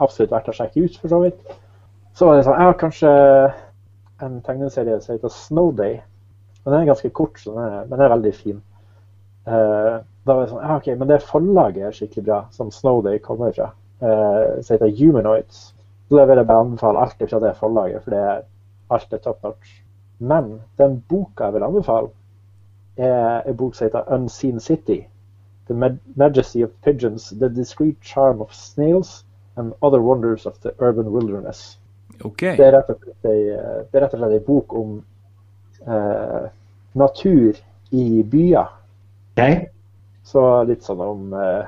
Absolutt 0.00 0.32
verdt 0.34 0.50
å 0.52 0.56
sjekke 0.56 0.84
ut, 0.84 0.98
for 1.00 1.12
så 1.12 1.20
vidt. 1.22 1.54
Så 2.16 2.28
var 2.28 2.36
det 2.36 2.44
sånn, 2.44 2.58
jeg 2.58 2.68
har 2.68 2.80
kanskje 2.80 3.12
en 4.24 4.40
tegneserie 4.44 5.00
som 5.00 5.14
heter 5.16 5.32
Snowday. 5.32 6.00
Men 6.64 6.72
Den 6.72 6.80
er 6.80 6.90
ganske 6.90 7.10
kort, 7.10 7.40
så 7.40 7.54
den 7.54 7.64
er, 7.64 7.86
den 7.88 8.00
er 8.00 8.12
veldig 8.12 8.34
fin. 8.34 8.60
Uh, 9.46 10.02
da 10.26 10.34
var 10.34 10.42
det 10.42 10.50
sånn, 10.50 10.62
ja, 10.64 10.76
ok, 10.76 10.86
Men 10.98 11.08
det 11.08 11.22
forlaget 11.22 11.86
er 11.86 11.96
skikkelig 11.96 12.26
bra, 12.26 12.38
som 12.50 12.72
Snowday 12.74 13.20
kommer 13.22 13.52
fra. 13.56 13.70
Uh, 14.02 14.60
som 14.60 14.74
heter 14.74 14.92
Humanoids. 14.98 15.72
Så 16.08 16.18
det 16.18 16.28
vil 16.28 16.40
jeg 16.40 16.48
bare 16.48 16.64
anbefale 16.66 17.02
alt 17.02 17.22
fra 17.30 17.42
det 17.42 17.56
forlaget, 17.58 18.04
for 18.04 18.14
det 18.14 18.22
er 18.22 18.44
alt 18.96 19.12
er 19.12 19.22
top 19.22 19.42
notch. 19.42 19.80
Men 20.18 20.60
den 20.78 21.00
boka 21.08 21.48
jeg 21.48 21.56
vil 21.56 21.66
anbefale, 21.66 22.12
er 22.96 23.42
en 23.44 23.56
bok 23.56 23.74
som 23.74 23.86
heter 23.86 24.12
Unseen 24.14 24.60
City. 24.60 25.02
The 25.66 25.98
Majesty 26.14 26.62
of 26.62 26.70
Pigeons, 26.82 27.30
The 27.30 27.48
Discreet 27.48 28.00
Charm 28.00 28.40
of 28.40 28.54
Snails 28.54 29.24
and 29.56 29.72
Other 29.82 30.00
Wonders 30.00 30.46
of 30.46 30.60
the 30.60 30.74
Urban 30.78 31.10
Wilderness. 31.10 31.78
Okay. 32.24 32.56
Det, 32.56 32.66
er 32.66 32.72
rett 32.72 32.90
og 34.14 34.18
slett 34.18 34.32
ei, 34.32 34.42
bok 34.46 34.72
om 34.76 34.98
eh, 35.86 36.46
natur 36.96 37.58
i 37.90 38.22
byer. 38.22 38.70
Okay. 39.34 39.66
Så 40.26 40.42
litt 40.68 40.86
sånn 40.86 41.02
om 41.02 41.34
eh, 41.36 41.66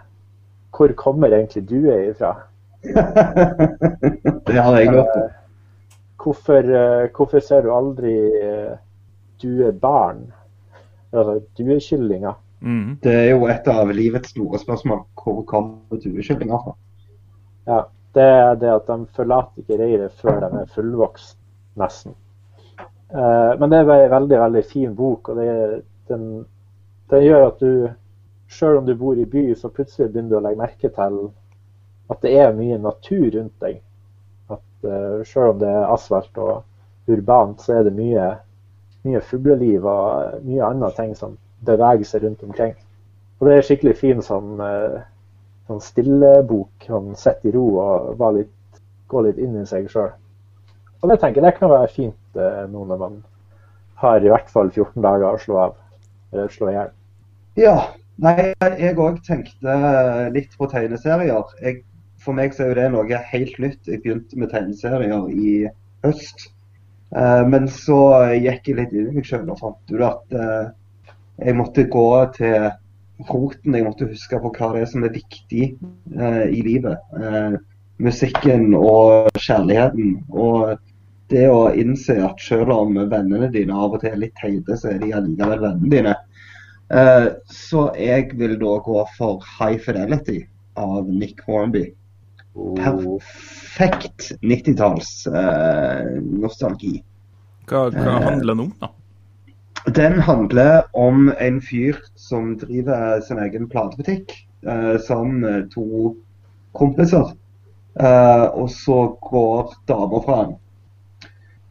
hvor 0.75 0.95
kommer 0.99 1.35
egentlig 1.35 1.67
du 1.69 1.91
er 1.91 2.09
ifra? 2.13 2.35
det 4.49 4.59
hadde 4.63 4.81
jeg 4.81 4.93
godt. 4.95 5.17
Eh, 5.17 5.31
hvorfor, 6.23 6.73
eh, 6.81 7.09
hvorfor, 7.15 7.45
ser 7.45 7.67
du 7.67 7.73
aldri 7.75 8.15
eh, 8.43 8.75
due 9.43 9.73
barn? 9.73 10.27
Altså 11.13 11.41
duekyllinger? 11.59 12.37
Mm. 12.61 12.99
Det 13.03 13.15
er 13.15 13.31
jo 13.31 13.47
et 13.47 13.69
av 13.71 13.91
livets 13.95 14.35
store 14.35 14.59
spørsmål. 14.59 15.05
Hvor 15.19 15.45
kommer 15.47 16.03
duekyllinger 16.03 16.65
fra? 16.65 16.75
Ja 17.69 17.85
det 18.15 18.25
er 18.25 18.55
det 18.55 18.71
at 18.73 18.89
de 18.89 19.07
forlater 19.17 19.63
ikke 19.63 19.79
reiret 19.83 20.15
før 20.23 20.41
de 20.43 20.63
er 20.63 20.73
fullvokst, 20.75 21.37
nesten. 21.79 22.15
Eh, 23.13 23.53
men 23.61 23.71
det 23.71 23.79
er 23.79 24.05
en 24.05 24.15
veldig 24.15 24.41
veldig 24.41 24.65
fin 24.73 24.95
bok, 24.97 25.29
og 25.29 25.37
det, 25.37 25.83
den, 26.09 26.25
den, 27.11 27.25
gjør 27.25 27.47
at 27.47 27.61
du, 27.61 27.89
selv 28.49 28.81
om 28.81 28.87
du 28.87 28.97
bor 28.97 29.19
i 29.19 29.29
by, 29.29 29.53
så 29.55 29.69
plutselig 29.69 30.11
begynner 30.13 30.35
du 30.35 30.39
å 30.41 30.43
legge 30.47 30.63
merke 30.63 30.93
til 30.97 31.21
at 32.09 32.25
det 32.25 32.35
er 32.41 32.57
mye 32.57 32.81
natur 32.81 33.29
rundt 33.37 33.65
deg. 33.65 33.81
At 34.49 34.89
eh, 34.89 35.21
selv 35.29 35.55
om 35.55 35.63
det 35.63 35.69
er 35.71 35.93
asfalt 35.93 36.41
og 36.41 37.13
urbant, 37.13 37.61
så 37.61 37.79
er 37.79 37.89
det 37.89 37.97
mye, 37.97 38.31
mye 39.05 39.21
fugleliv 39.25 39.85
og 39.89 40.41
mye 40.49 40.65
andre 40.65 40.91
ting 40.97 41.15
som 41.17 41.37
beveger 41.67 42.07
seg 42.07 42.25
rundt 42.25 42.43
omkring. 42.47 42.75
Og 43.39 43.49
det 43.49 43.55
er 43.57 43.67
skikkelig 43.67 43.97
fin 43.99 44.23
sånn 44.25 44.59
uh, 44.59 44.99
sånn 45.69 45.83
stillebok. 45.85 46.89
Sånn 46.89 47.13
sitte 47.19 47.51
i 47.51 47.55
ro 47.55 47.67
og 47.83 48.25
litt, 48.37 48.81
gå 49.09 49.25
litt 49.27 49.41
inn 49.43 49.59
i 49.61 49.67
seg 49.69 49.89
sjøl. 49.93 50.11
Og 51.03 51.13
det 51.13 51.21
tenker 51.23 51.43
jeg 51.43 51.47
det 51.47 51.59
kan 51.61 51.71
være 51.71 51.91
fint 51.95 52.41
eh, 52.41 52.65
nå 52.71 52.83
når 52.89 52.99
man 52.99 53.21
har 54.03 54.25
i 54.25 54.31
hvert 54.33 54.49
fall 54.51 54.71
14 54.73 55.05
dager 55.05 55.29
å 55.29 55.39
slå 55.43 55.59
av, 55.69 55.77
eller 56.33 56.51
slå 56.51 56.71
i 56.71 56.75
hjel. 56.77 56.95
Ja. 57.59 57.79
Nei, 58.19 58.49
jeg 58.59 58.97
òg 58.99 59.21
tenkte 59.23 59.75
litt 60.35 60.57
på 60.59 60.67
tegneserier. 60.67 61.53
Jeg, 61.63 61.85
for 62.19 62.35
meg 62.35 62.51
så 62.51 62.65
er 62.65 62.73
jo 62.73 62.79
det 62.81 62.87
noe 62.91 63.21
helt 63.31 63.61
nytt. 63.63 63.79
Jeg 63.87 64.03
begynte 64.03 64.41
med 64.41 64.51
tegneserier 64.51 65.29
i 65.31 65.53
høst. 66.03 66.49
Uh, 67.15 67.47
men 67.47 67.71
så 67.71 68.01
gikk 68.35 68.73
jeg 68.73 68.81
litt 68.81 68.91
inn 68.97 69.13
i 69.13 69.21
meg 69.21 69.29
sjøl 69.29 69.47
og 69.47 69.63
fant 69.63 69.95
ut 69.95 70.03
at 70.09 70.35
jeg 71.39 71.57
måtte 71.59 71.87
gå 71.91 72.11
til 72.37 72.69
roten 73.29 73.75
jeg 73.75 73.87
måtte 73.87 74.09
huske 74.11 74.39
på 74.43 74.53
hva 74.55 74.73
det 74.75 74.85
er 74.85 74.91
som 74.93 75.07
er 75.07 75.15
viktig 75.15 75.65
eh, 76.19 76.45
i 76.55 76.63
livet. 76.67 76.99
Eh, 77.19 77.57
musikken 78.03 78.75
og 78.79 79.31
kjærligheten. 79.39 80.21
Og 80.31 80.77
det 81.33 81.45
å 81.51 81.69
innse 81.77 82.19
at 82.25 82.41
selv 82.43 82.73
om 82.73 82.97
vennene 83.11 83.51
dine 83.53 83.75
av 83.75 83.97
og 83.97 84.03
til 84.03 84.15
er 84.15 84.23
litt 84.23 84.37
teite, 84.41 84.79
så 84.79 84.95
er 84.95 85.03
de 85.03 85.13
allikevel 85.17 85.65
vennene 85.65 85.93
dine. 85.95 86.15
Eh, 86.95 87.29
så 87.53 87.89
jeg 87.99 88.31
vil 88.39 88.57
da 88.61 88.79
gå 88.87 89.03
for 89.19 89.45
High 89.59 89.81
Fidelity 89.83 90.41
av 90.79 91.11
Nick 91.11 91.43
Hornby. 91.47 91.89
Perfekt 92.79 94.33
90-talls 94.43 95.27
eh, 95.31 96.15
nostalgi. 96.23 96.97
Hva, 97.69 97.89
hva 97.93 98.15
handler 98.25 98.55
den 98.55 98.65
om, 98.65 98.73
da? 98.81 98.95
Den 99.87 100.19
handler 100.21 100.83
om 100.97 101.33
en 101.39 101.61
fyr 101.63 101.97
som 102.15 102.57
driver 102.59 103.21
sin 103.21 103.39
egen 103.39 103.69
platebutikk 103.71 104.33
eh, 104.67 104.97
sammen 105.01 105.41
med 105.41 105.71
to 105.73 106.15
kompiser. 106.73 107.33
Eh, 108.01 108.47
og 108.55 108.71
så 108.71 108.99
går 109.31 109.75
dama 109.91 110.23
fra 110.25 110.41
han. 110.43 110.57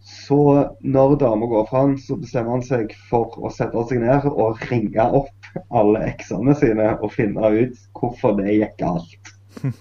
Så 0.07 0.39
når 0.79 1.15
dama 1.19 1.45
går 1.45 1.67
fra 1.69 1.83
han, 1.85 1.97
så 1.99 2.15
bestemmer 2.19 2.57
han 2.57 2.65
seg 2.65 2.93
for 3.09 3.35
å 3.43 3.51
sette 3.53 3.83
seg 3.89 4.01
ned 4.03 4.27
og 4.31 4.63
ringe 4.71 5.09
opp 5.21 5.51
alle 5.75 6.05
eksene 6.09 6.55
sine 6.57 6.93
og 6.97 7.11
finne 7.15 7.51
ut 7.53 7.75
hvorfor 7.97 8.37
det 8.39 8.59
gikk 8.59 8.79
galt. 8.83 9.33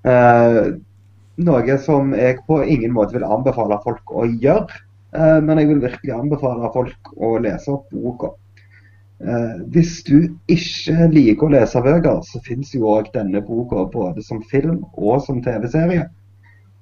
Eh, 0.00 0.66
noe 1.44 1.74
som 1.84 2.14
jeg 2.16 2.38
på 2.46 2.56
ingen 2.64 2.94
måte 2.96 3.12
vil 3.18 3.26
anbefale 3.26 3.76
folk 3.84 4.14
å 4.16 4.22
gjøre. 4.24 4.78
Eh, 5.16 5.40
men 5.42 5.58
jeg 5.58 5.68
vil 5.72 5.82
virkelig 5.82 6.14
anbefale 6.14 6.70
folk 6.74 7.12
å 7.16 7.34
lese 7.42 7.72
opp 7.74 7.90
boka. 7.90 8.32
Eh, 9.20 9.58
hvis 9.74 9.98
du 10.06 10.30
ikke 10.48 11.10
liker 11.12 11.48
å 11.48 11.54
lese 11.56 11.82
bøker, 11.84 12.22
så 12.24 12.40
finnes 12.46 12.72
jo 12.74 12.86
òg 12.94 13.10
denne 13.14 13.42
boka 13.44 13.84
både 13.92 14.22
som 14.24 14.42
film 14.52 14.84
og 14.94 15.20
som 15.26 15.42
TV-serie. 15.44 16.06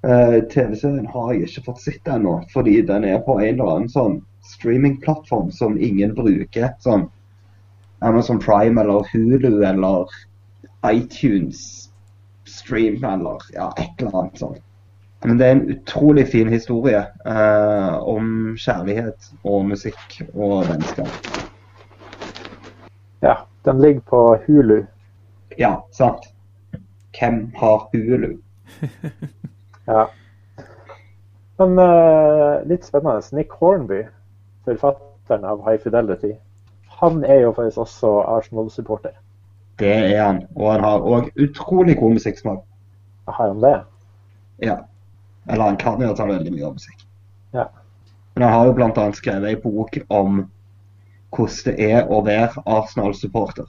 Eh, 0.06 0.38
TV-serien 0.52 1.08
har 1.10 1.32
jeg 1.32 1.48
ikke 1.48 1.66
fått 1.72 1.82
sett 1.82 2.12
ennå, 2.12 2.36
fordi 2.52 2.82
den 2.86 3.08
er 3.08 3.24
på 3.26 3.40
en 3.40 3.54
eller 3.56 3.72
annen 3.74 3.90
sånn 3.90 4.20
streamingplattform 4.52 5.50
som 5.50 5.80
ingen 5.80 6.14
bruker. 6.14 6.70
Sånn 6.84 7.08
Amazon 8.06 8.38
Prime 8.38 8.78
eller 8.80 9.08
Hulu 9.10 9.64
eller 9.66 10.06
iTunes 10.86 11.88
Stream 12.46 13.02
eller 13.04 13.42
ja, 13.52 13.72
et 13.76 13.98
eller 13.98 14.14
annet 14.14 14.38
sånt. 14.38 14.62
Men 15.24 15.38
det 15.38 15.46
er 15.46 15.52
en 15.56 15.70
utrolig 15.72 16.26
fin 16.30 16.48
historie 16.48 17.00
eh, 17.26 17.94
om 18.08 18.54
kjærlighet 18.58 19.32
og 19.44 19.64
musikk 19.66 20.20
og 20.34 20.68
vennskap. 20.68 21.30
Ja, 23.22 23.34
den 23.66 23.80
ligger 23.82 24.00
på 24.00 24.20
Hulu. 24.46 24.82
Ja, 25.58 25.74
sant. 25.92 26.30
Hvem 27.18 27.48
har 27.58 27.88
Hulu? 27.92 28.36
ja. 29.90 30.04
Men 31.58 31.78
eh, 31.82 32.66
litt 32.70 32.86
spennende. 32.86 33.24
Nick 33.34 33.56
Hornby, 33.58 34.04
forfatteren 34.68 35.44
av 35.44 35.64
High 35.66 35.82
Fidelity, 35.82 36.36
han 37.00 37.24
er 37.24 37.42
jo 37.42 37.52
faktisk 37.56 37.78
også 37.78 38.12
Arsenal-supporter. 38.36 39.16
Det 39.78 39.90
er 39.94 40.22
han. 40.22 40.44
Og 40.54 40.72
han 40.72 40.84
har 40.84 41.02
òg 41.06 41.28
utrolig 41.38 41.98
god 41.98 42.16
musikksmak. 42.18 42.62
Har 43.28 43.52
han 43.52 43.60
det? 43.62 43.74
Ja. 44.62 44.78
Eller 45.48 45.64
han 45.64 45.80
kan 45.80 46.02
jo 46.02 46.12
ta 46.16 46.26
veldig 46.28 46.52
mye 46.52 46.68
om 46.68 46.76
musikk. 46.76 47.04
Ja. 47.56 47.68
Men 48.34 48.46
han 48.46 48.52
har 48.52 48.68
jo 48.68 48.76
bl.a. 48.76 49.06
skrevet 49.16 49.56
en 49.56 49.62
bok 49.62 49.98
om 50.08 50.42
hvordan 51.34 51.64
det 51.66 51.90
er 51.90 52.12
å 52.12 52.20
være 52.24 52.64
Arsenal-supporter. 52.64 53.66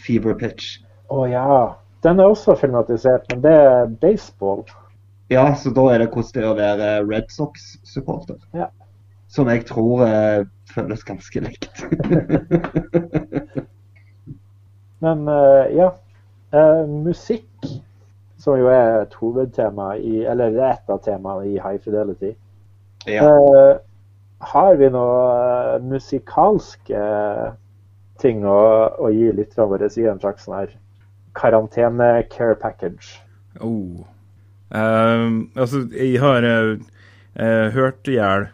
Fever 0.00 0.36
Pitch. 0.40 0.78
Å 1.10 1.22
oh, 1.22 1.28
ja. 1.28 1.76
Den 2.00 2.20
er 2.20 2.32
også 2.32 2.56
filmatisert, 2.56 3.26
men 3.30 3.42
det 3.44 3.52
er 3.52 3.90
baseball. 4.00 4.64
Ja, 5.30 5.44
så 5.54 5.70
da 5.76 5.84
er 5.92 6.02
det 6.02 6.10
hvordan 6.14 6.32
det 6.34 6.42
er 6.42 6.48
å 6.48 6.58
være 6.58 6.92
Red 7.06 7.28
Sox-supporter. 7.34 8.40
Ja. 8.56 8.70
Som 9.30 9.50
jeg 9.52 9.66
tror 9.68 10.06
eh, 10.06 10.46
føles 10.72 11.04
ganske 11.06 11.42
likt. 11.44 11.74
men 15.04 15.28
uh, 15.28 15.68
ja. 15.70 15.92
Uh, 16.50 16.82
musikk 17.06 17.46
som 18.40 18.58
jo 18.58 18.70
er 18.72 19.02
et 19.02 19.16
hovedtema 19.20 19.92
i, 20.00 20.22
eller 20.28 20.56
et 20.70 20.92
av 20.92 21.02
temaene 21.04 21.48
i 21.50 21.58
High 21.60 21.80
Fidelity. 21.84 22.34
Ja. 23.08 23.26
Uh, 23.28 23.80
har 24.50 24.76
vi 24.80 24.88
noe 24.92 25.80
musikalske 25.84 27.02
ting 28.20 28.44
å, 28.48 28.60
å 29.00 29.10
gi 29.12 29.28
lytterne 29.36 29.68
våre 29.68 29.90
i 29.92 30.08
en 30.08 30.20
slags 30.20 30.46
sånn 30.46 30.56
her 30.56 30.72
karantene-care 31.36 32.56
package? 32.60 33.20
Oh. 33.60 34.00
Uh, 34.72 35.44
altså, 35.56 35.84
jeg 35.92 36.20
har 36.22 36.46
uh, 36.46 37.68
hørt 37.76 38.08
i 38.08 38.18
hjel 38.18 38.50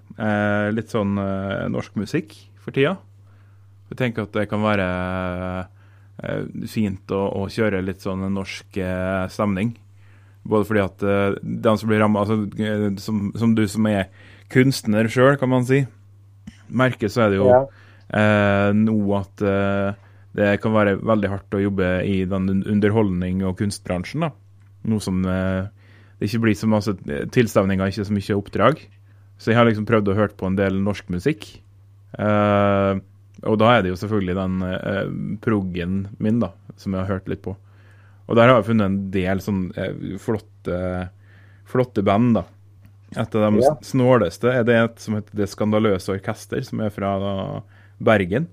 litt 0.72 0.88
sånn 0.88 1.18
norsk 1.68 1.98
musikk 2.00 2.30
for 2.64 2.72
tida. 2.72 2.94
Jeg 3.90 3.98
tenker 4.00 4.26
at 4.26 4.34
det 4.34 4.48
kan 4.50 4.62
være 4.64 4.86
eh, 4.86 5.66
fint 6.72 7.12
å, 7.12 7.22
å, 7.42 7.48
kjøre 7.52 7.82
litt 7.84 8.04
sånn 8.04 8.24
norsk 8.32 8.78
eh, 8.80 9.26
stemning. 9.32 9.74
Både 10.46 10.68
fordi 10.68 10.82
at 10.84 11.04
eh, 11.04 11.36
de 11.42 11.74
som 11.78 11.90
blir 11.90 12.00
ramma 12.02 12.22
altså, 12.22 12.38
eh, 12.62 12.88
som, 13.02 13.28
som, 13.36 13.54
du 13.58 13.66
som 13.70 13.86
er 13.90 14.08
kunstner 14.52 15.10
sjøl, 15.12 15.34
kan 15.40 15.50
man 15.50 15.66
si, 15.66 15.82
merker 16.68 17.10
så 17.12 17.26
er 17.26 17.34
det 17.34 17.40
jo 17.42 17.50
ja. 17.50 17.66
Eh, 18.06 18.70
nå 18.78 18.94
at 19.18 19.42
det 20.36 20.50
kan 20.62 20.74
være 20.76 20.98
veldig 21.00 21.30
hardt 21.32 21.56
å 21.56 21.62
jobbe 21.62 21.88
i 22.06 22.20
den 22.28 22.62
underholdning- 22.62 23.40
og 23.48 23.56
kunstbransjen. 23.58 24.22
da. 24.22 24.30
Noe 24.86 25.02
som 25.02 25.24
det 25.24 26.28
ikke 26.28 26.44
blir 26.44 26.54
så 26.54 26.68
masse 26.70 26.94
tilstemninger, 27.34 27.90
ikke 27.90 28.06
så 28.06 28.14
mye 28.14 28.36
oppdrag. 28.36 28.84
Så 29.40 29.50
jeg 29.50 29.58
har 29.58 29.66
liksom 29.66 29.88
prøvd 29.88 30.12
å 30.12 30.16
høre 30.20 30.36
på 30.38 30.46
en 30.46 30.60
del 30.60 30.78
norsk 30.84 31.10
musikk. 31.12 31.48
Uh, 32.14 33.02
og 33.46 33.58
da 33.60 33.70
er 33.74 33.84
det 33.84 33.92
jo 33.92 34.00
selvfølgelig 34.00 34.36
den 34.38 34.66
eh, 34.66 35.06
proggen 35.44 35.94
min, 36.22 36.40
da, 36.42 36.50
som 36.80 36.94
jeg 36.94 37.04
har 37.04 37.16
hørt 37.16 37.30
litt 37.30 37.44
på. 37.44 37.54
Og 38.26 38.38
der 38.38 38.50
har 38.50 38.58
jeg 38.58 38.68
funnet 38.72 38.90
en 38.90 38.98
del 39.14 39.42
sånn 39.44 39.62
eh, 39.78 40.18
flotte, 40.22 40.80
flotte 41.68 42.04
band, 42.06 42.40
da. 42.40 42.44
Et 43.16 43.38
av 43.38 43.46
de 43.46 43.62
ja. 43.62 43.72
snåleste 43.86 44.50
er 44.50 44.66
det 44.66 44.76
et 44.80 45.00
som 45.00 45.14
heter 45.16 45.38
Det 45.38 45.46
Skandaløse 45.48 46.16
Orkester, 46.16 46.60
som 46.66 46.82
er 46.82 46.92
fra 46.94 47.14
da, 47.22 47.34
Bergen. 48.02 48.50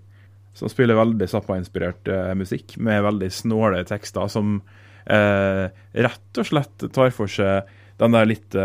Som 0.53 0.69
spiller 0.69 0.99
veldig 0.99 1.25
Zappa-inspirert 1.31 2.11
musikk, 2.37 2.75
med 2.77 3.01
veldig 3.01 3.31
snåle 3.33 3.81
tekster 3.89 4.29
som 4.29 4.59
rett 5.03 6.37
og 6.39 6.45
slett 6.47 6.85
tar 6.95 7.09
for 7.11 7.27
seg 7.27 7.65
den 7.99 8.13
der 8.13 8.29
litt 8.29 8.55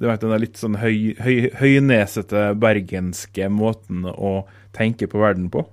du 0.00 0.06
vet, 0.08 0.22
den 0.22 0.40
litt 0.40 0.56
sånn 0.56 0.78
høy, 0.80 1.12
høy, 1.20 1.50
høynesete 1.60 2.50
bergenske 2.60 3.50
måten 3.52 4.06
å 4.08 4.48
tenke 4.76 5.08
på 5.10 5.20
verden 5.22 5.50
på. 5.52 5.64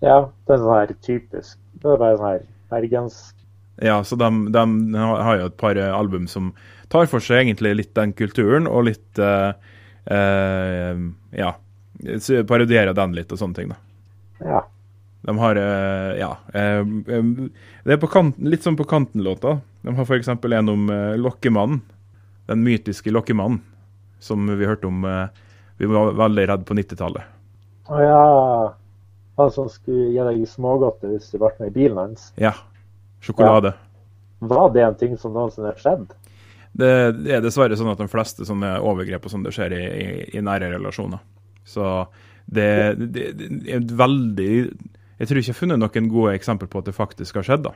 Ja, 0.00 0.30
det 0.46 0.56
er 0.56 0.62
sånn 0.62 0.78
her 0.78 0.94
typisk. 1.04 1.58
Det 1.80 1.88
er 1.92 2.00
bare 2.00 2.16
sånn 2.16 2.30
her 2.30 2.48
bergensk. 2.72 3.36
Ja, 3.80 4.04
så 4.04 4.16
de, 4.16 4.28
de, 4.52 4.64
har 4.98 5.38
jo 5.40 5.48
et 5.48 5.56
par 5.60 5.78
album 5.80 6.26
som 6.28 6.50
tar 6.92 7.08
for 7.08 7.24
seg 7.24 7.46
egentlig 7.46 7.72
litt 7.78 7.94
den 7.96 8.12
kulturen, 8.16 8.68
og 8.68 8.90
litt 8.90 9.20
uh, 9.22 9.52
uh, 10.10 11.06
Ja, 11.36 11.54
parodierer 12.48 12.96
den 12.96 13.16
litt 13.16 13.32
og 13.32 13.40
sånne 13.40 13.56
ting, 13.56 13.72
da. 13.72 13.80
Ja. 14.44 14.60
De 15.28 15.36
har 15.40 15.60
uh, 15.60 16.12
Ja. 16.20 16.30
det 16.52 17.96
er 17.96 18.06
kanten, 18.08 18.48
litt 18.52 18.64
sånn 18.66 18.76
på 18.76 18.88
kanten-låta. 18.88 19.58
De 19.84 19.96
har 19.96 20.08
f.eks. 20.08 20.28
en 20.28 20.74
om 20.74 20.92
Lokkemannen 21.20 21.80
den 22.50 22.64
mytiske 22.66 23.12
lokkemannen 23.14 23.60
som 24.20 24.48
vi 24.58 24.66
hørte 24.66 24.88
om 24.88 25.04
Vi 25.78 25.86
var 25.88 26.10
veldig 26.18 26.42
redd 26.50 26.64
på 26.68 26.74
90-tallet. 26.76 27.39
Å 27.90 28.00
ja. 28.04 28.24
Han 29.40 29.52
som 29.54 29.70
skulle 29.72 30.10
gi 30.12 30.24
deg 30.26 30.42
smågodter 30.48 31.14
hvis 31.14 31.30
du 31.32 31.38
ble 31.40 31.50
med 31.58 31.72
i 31.72 31.74
bilen 31.74 31.98
hans? 31.98 32.30
Ja. 32.40 32.54
Sjokolade. 33.24 33.74
Ja. 33.74 34.48
Var 34.50 34.72
det 34.74 34.84
en 34.86 34.98
ting 35.00 35.16
som 35.20 35.34
noensinne 35.36 35.72
har 35.72 35.80
skjedd? 35.80 36.10
Det, 36.72 36.90
det, 37.18 37.32
er 37.34 37.42
dessverre 37.42 37.76
sånn 37.76 37.90
at 37.90 38.00
de 38.00 38.08
fleste 38.08 38.46
sånne 38.46 38.76
overgrep 38.86 39.26
og 39.26 39.32
sånn 39.32 39.42
det 39.44 39.52
skjer 39.56 39.74
i, 39.74 39.82
i, 39.82 40.06
i, 40.38 40.42
nære 40.44 40.70
relasjoner. 40.76 41.20
Så 41.66 41.84
det, 42.46 42.70
det, 43.00 43.26
det, 43.36 43.74
er 43.74 43.82
veldig 43.84 44.52
Jeg 44.54 45.28
tror 45.28 45.40
ikke 45.40 45.50
jeg 45.50 45.54
har 45.54 45.58
funnet 45.58 45.82
noen 45.82 46.08
gode 46.10 46.36
eksempler 46.38 46.70
på 46.70 46.80
at 46.80 46.88
det 46.88 46.96
faktisk 46.96 47.40
har 47.40 47.48
skjedd. 47.48 47.66
da. 47.66 47.74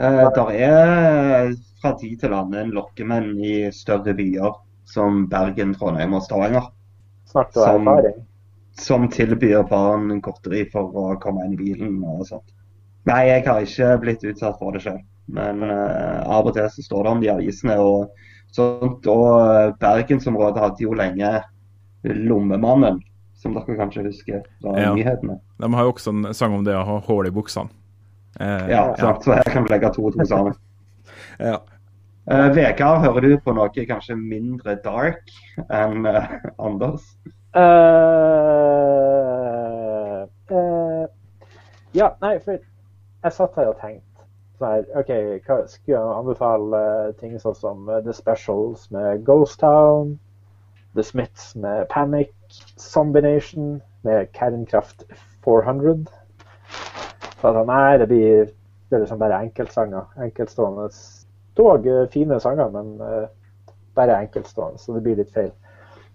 Eh, 0.00 0.22
der 0.36 0.54
er 0.56 1.52
fra 1.82 1.92
tid 2.00 2.22
til 2.22 2.32
annen 2.36 2.62
en 2.62 2.74
lokkemenn 2.76 3.34
i 3.44 3.54
større 3.74 4.14
byer 4.16 4.56
som 4.88 5.26
Bergen, 5.30 5.74
Trondheim 5.76 6.16
og 6.16 6.24
Stavanger. 6.24 6.70
Snart 7.28 7.52
du 7.54 7.60
som, 7.60 7.86
erfaring. 7.86 8.22
Som 8.80 9.08
tilbyr 9.12 9.66
barn 9.68 10.22
godteri 10.24 10.64
for 10.72 10.94
å 10.96 11.06
komme 11.20 11.44
inn 11.46 11.54
i 11.54 11.60
bilen 11.60 11.98
og 12.00 12.24
sånt. 12.28 12.48
Nei, 13.08 13.26
jeg 13.28 13.44
har 13.46 13.64
ikke 13.64 13.94
blitt 14.00 14.24
utsatt 14.28 14.58
for 14.60 14.76
det 14.76 14.84
selv. 14.84 15.04
Men 15.30 15.62
uh, 15.62 16.24
av 16.26 16.48
og 16.48 16.56
til 16.56 16.68
så 16.72 16.84
står 16.84 17.04
det 17.04 17.12
om 17.12 17.22
de 17.22 17.30
avisene 17.32 17.76
og 17.80 18.10
sånt. 18.56 19.06
Og 19.08 19.26
uh, 19.36 19.72
Bergensområdet 19.80 20.64
hadde 20.64 20.84
jo 20.84 20.96
lenge 20.98 21.32
Lommemannen, 22.04 23.02
som 23.40 23.52
dere 23.56 23.76
kanskje 23.76 24.06
husker 24.08 24.40
fra 24.62 24.76
ja. 24.80 24.94
nyhetene. 24.96 25.36
De 25.60 25.72
har 25.74 25.86
jo 25.86 25.92
også 25.94 26.14
en 26.14 26.30
sang 26.36 26.56
om 26.56 26.64
det 26.64 26.76
å 26.76 26.86
ha 26.88 26.96
hull 27.08 27.28
i 27.28 27.34
buksene. 27.34 27.72
Eh, 28.40 28.70
ja, 28.70 28.84
sant. 28.96 29.24
så 29.24 29.34
her 29.36 29.48
kan 29.52 29.66
vi 29.66 29.72
legge 29.72 29.90
to 29.92 30.06
og 30.08 30.16
to 30.16 30.24
sammen. 30.28 30.54
ja. 31.50 31.58
Uh, 32.30 32.46
Vegard, 32.54 33.00
hører 33.02 33.26
du 33.26 33.32
på 33.42 33.52
noe 33.56 33.84
kanskje 33.88 34.14
mindre 34.16 34.76
dark 34.84 35.32
enn 35.66 36.06
uh, 36.06 36.36
Anders? 36.62 37.02
Uh, 37.50 37.58
ja, 41.94 42.08
nei, 42.22 42.38
for 42.44 42.54
jeg 42.54 43.32
satt 43.34 43.58
her 43.58 43.72
og 43.72 43.80
tenkte 43.80 44.06
sånn 44.60 44.86
OK, 45.00 45.10
hva, 45.46 45.56
skulle 45.66 45.96
jeg 45.96 46.18
anbefale 46.20 46.80
ting 47.18 47.32
sånn 47.40 47.58
som 47.58 47.76
The 47.90 48.14
Specials 48.14 48.86
med 48.94 49.24
Ghost 49.26 49.58
Town, 49.64 50.18
The 50.94 51.02
Smiths 51.06 51.56
med 51.56 51.88
Panic, 51.90 52.30
Zombination 52.78 53.80
med 54.06 54.30
Kernkraft 54.36 55.04
400 55.44 56.06
så 57.40 57.48
jeg 57.48 57.64
nei, 57.64 57.98
det 57.98 58.06
blir, 58.08 58.50
det 58.90 58.96
er 58.96 59.02
liksom 59.04 59.20
bare 59.20 59.40
enkeltsanger. 59.46 60.08
Enkeltstående. 60.26 60.88
Dog 61.56 61.86
eh, 61.88 62.06
fine 62.12 62.40
sanger, 62.40 62.68
men 62.74 62.90
uh, 63.00 63.72
bare 63.96 64.18
enkeltstående, 64.20 64.78
så 64.78 64.94
det 64.94 65.02
blir 65.06 65.16
litt 65.18 65.32
feil. 65.34 65.50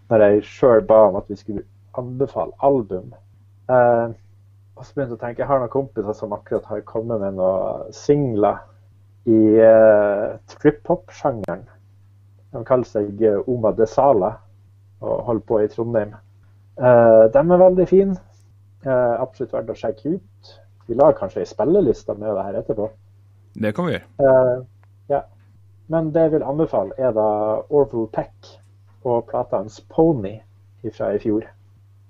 Når 0.09 0.23
jeg 0.23 0.43
sjøl 0.49 0.83
ba 0.85 0.99
om 1.09 1.17
at 1.19 1.29
vi 1.29 1.37
skulle 1.39 1.65
anbefale 1.97 2.53
album. 2.63 3.13
Eh, 3.69 4.13
og 4.75 4.85
så 4.85 4.93
begynte 4.93 5.15
jeg 5.15 5.17
å 5.17 5.23
tenke, 5.23 5.41
Jeg 5.41 5.49
har 5.49 5.61
noen 5.61 5.73
kompiser 5.73 6.13
som 6.13 6.33
akkurat 6.35 6.65
har 6.69 6.83
kommet 6.85 7.21
med 7.23 7.37
noen 7.39 7.93
singler 7.95 8.59
i 9.25 9.39
eh, 9.57 10.35
trip-hop-sjangeren. 10.51 11.63
De 12.53 12.63
kaller 12.67 12.87
seg 12.87 13.23
Oma 13.47 13.71
de 13.75 13.87
Sala 13.89 14.35
og 15.01 15.23
holder 15.29 15.47
på 15.47 15.59
i 15.63 15.71
Trondheim. 15.71 16.13
Eh, 16.77 17.23
de 17.33 17.41
er 17.41 17.63
veldig 17.63 17.87
fine. 17.89 18.19
Eh, 18.85 19.15
absolutt 19.21 19.55
verdt 19.55 19.73
å 19.73 19.79
sjekke 19.79 20.17
ut. 20.17 20.53
Vi 20.85 20.97
lager 20.97 21.17
kanskje 21.17 21.41
ei 21.41 21.49
spilleliste 21.49 22.13
med 22.19 22.35
det 22.35 22.45
her 22.45 22.59
etterpå. 22.61 22.89
Det 23.55 23.71
kan 23.73 23.87
vi 23.87 23.95
gjøre. 23.95 24.07
Uh, 24.19 24.65
ja. 25.09 25.23
Men 25.89 26.11
det 26.13 26.27
jeg 26.27 26.35
vil 26.35 26.45
anbefale, 26.45 26.93
er 26.97 27.13
da 27.15 27.25
Orville 27.69 28.09
Peck 28.13 28.51
og 29.05 29.25
plata 29.29 29.61
hans 29.61 29.79
'Pony' 29.89 30.41
fra 30.93 31.11
i 31.15 31.19
fjor. 31.19 31.47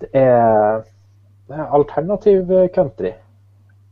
Det 0.01 0.09
er, 0.13 0.83
det 1.47 1.55
er 1.55 1.73
alternativ 1.77 2.51
country. 2.75 3.11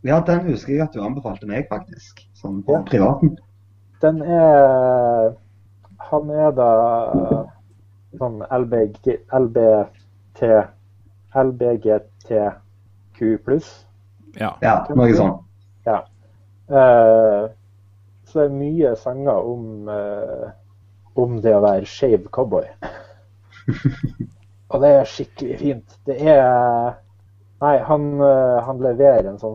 Ja, 0.04 0.24
den 0.28 0.40
husker 0.50 0.74
jeg 0.74 0.84
at 0.84 0.96
du 0.96 1.04
anbefalte 1.04 1.48
meg, 1.48 1.68
faktisk. 1.72 2.26
Sånn 2.36 2.64
på 2.68 2.76
ja. 2.76 2.84
privaten. 2.88 3.38
Den 4.04 4.22
er 4.22 5.32
Han 6.12 6.30
er 6.30 6.52
da 6.52 6.72
sånn 8.20 8.42
LBG, 8.52 9.16
LBT 9.34 10.42
LBGTQ 11.34 13.20
pluss. 13.46 13.88
Ja, 14.38 14.52
ja 14.62 14.86
noe 14.94 15.14
sånt. 15.18 15.42
Ja. 15.88 16.04
Uh, 16.70 17.50
så 18.28 18.40
det 18.40 18.46
er 18.50 18.56
mye 18.58 18.96
sanger 19.00 19.38
om, 19.54 19.90
uh, 19.90 20.52
om 21.20 21.40
det 21.42 21.54
å 21.56 21.64
være 21.64 21.90
skeiv 21.90 22.28
cowboy. 22.34 22.68
Og 24.74 24.82
det 24.82 24.92
er 24.98 25.10
skikkelig 25.10 25.58
fint. 25.62 25.98
Det 26.08 26.18
er 26.20 27.00
Nei, 27.64 27.78
han, 27.88 28.08
uh, 28.20 28.60
han 28.66 28.82
leverer 28.84 29.30
en 29.30 29.38
sånn 29.40 29.54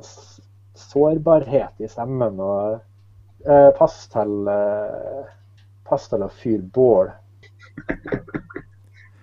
sårbarhet 0.78 1.82
i 1.84 1.88
stemmen 1.90 2.38
og 2.40 2.78
eh, 3.44 3.68
pass 3.76 3.98
til 4.08 4.48
Pass 5.88 6.06
til 6.08 6.22
å 6.24 6.28
fyre 6.32 6.62
bål. 6.72 7.10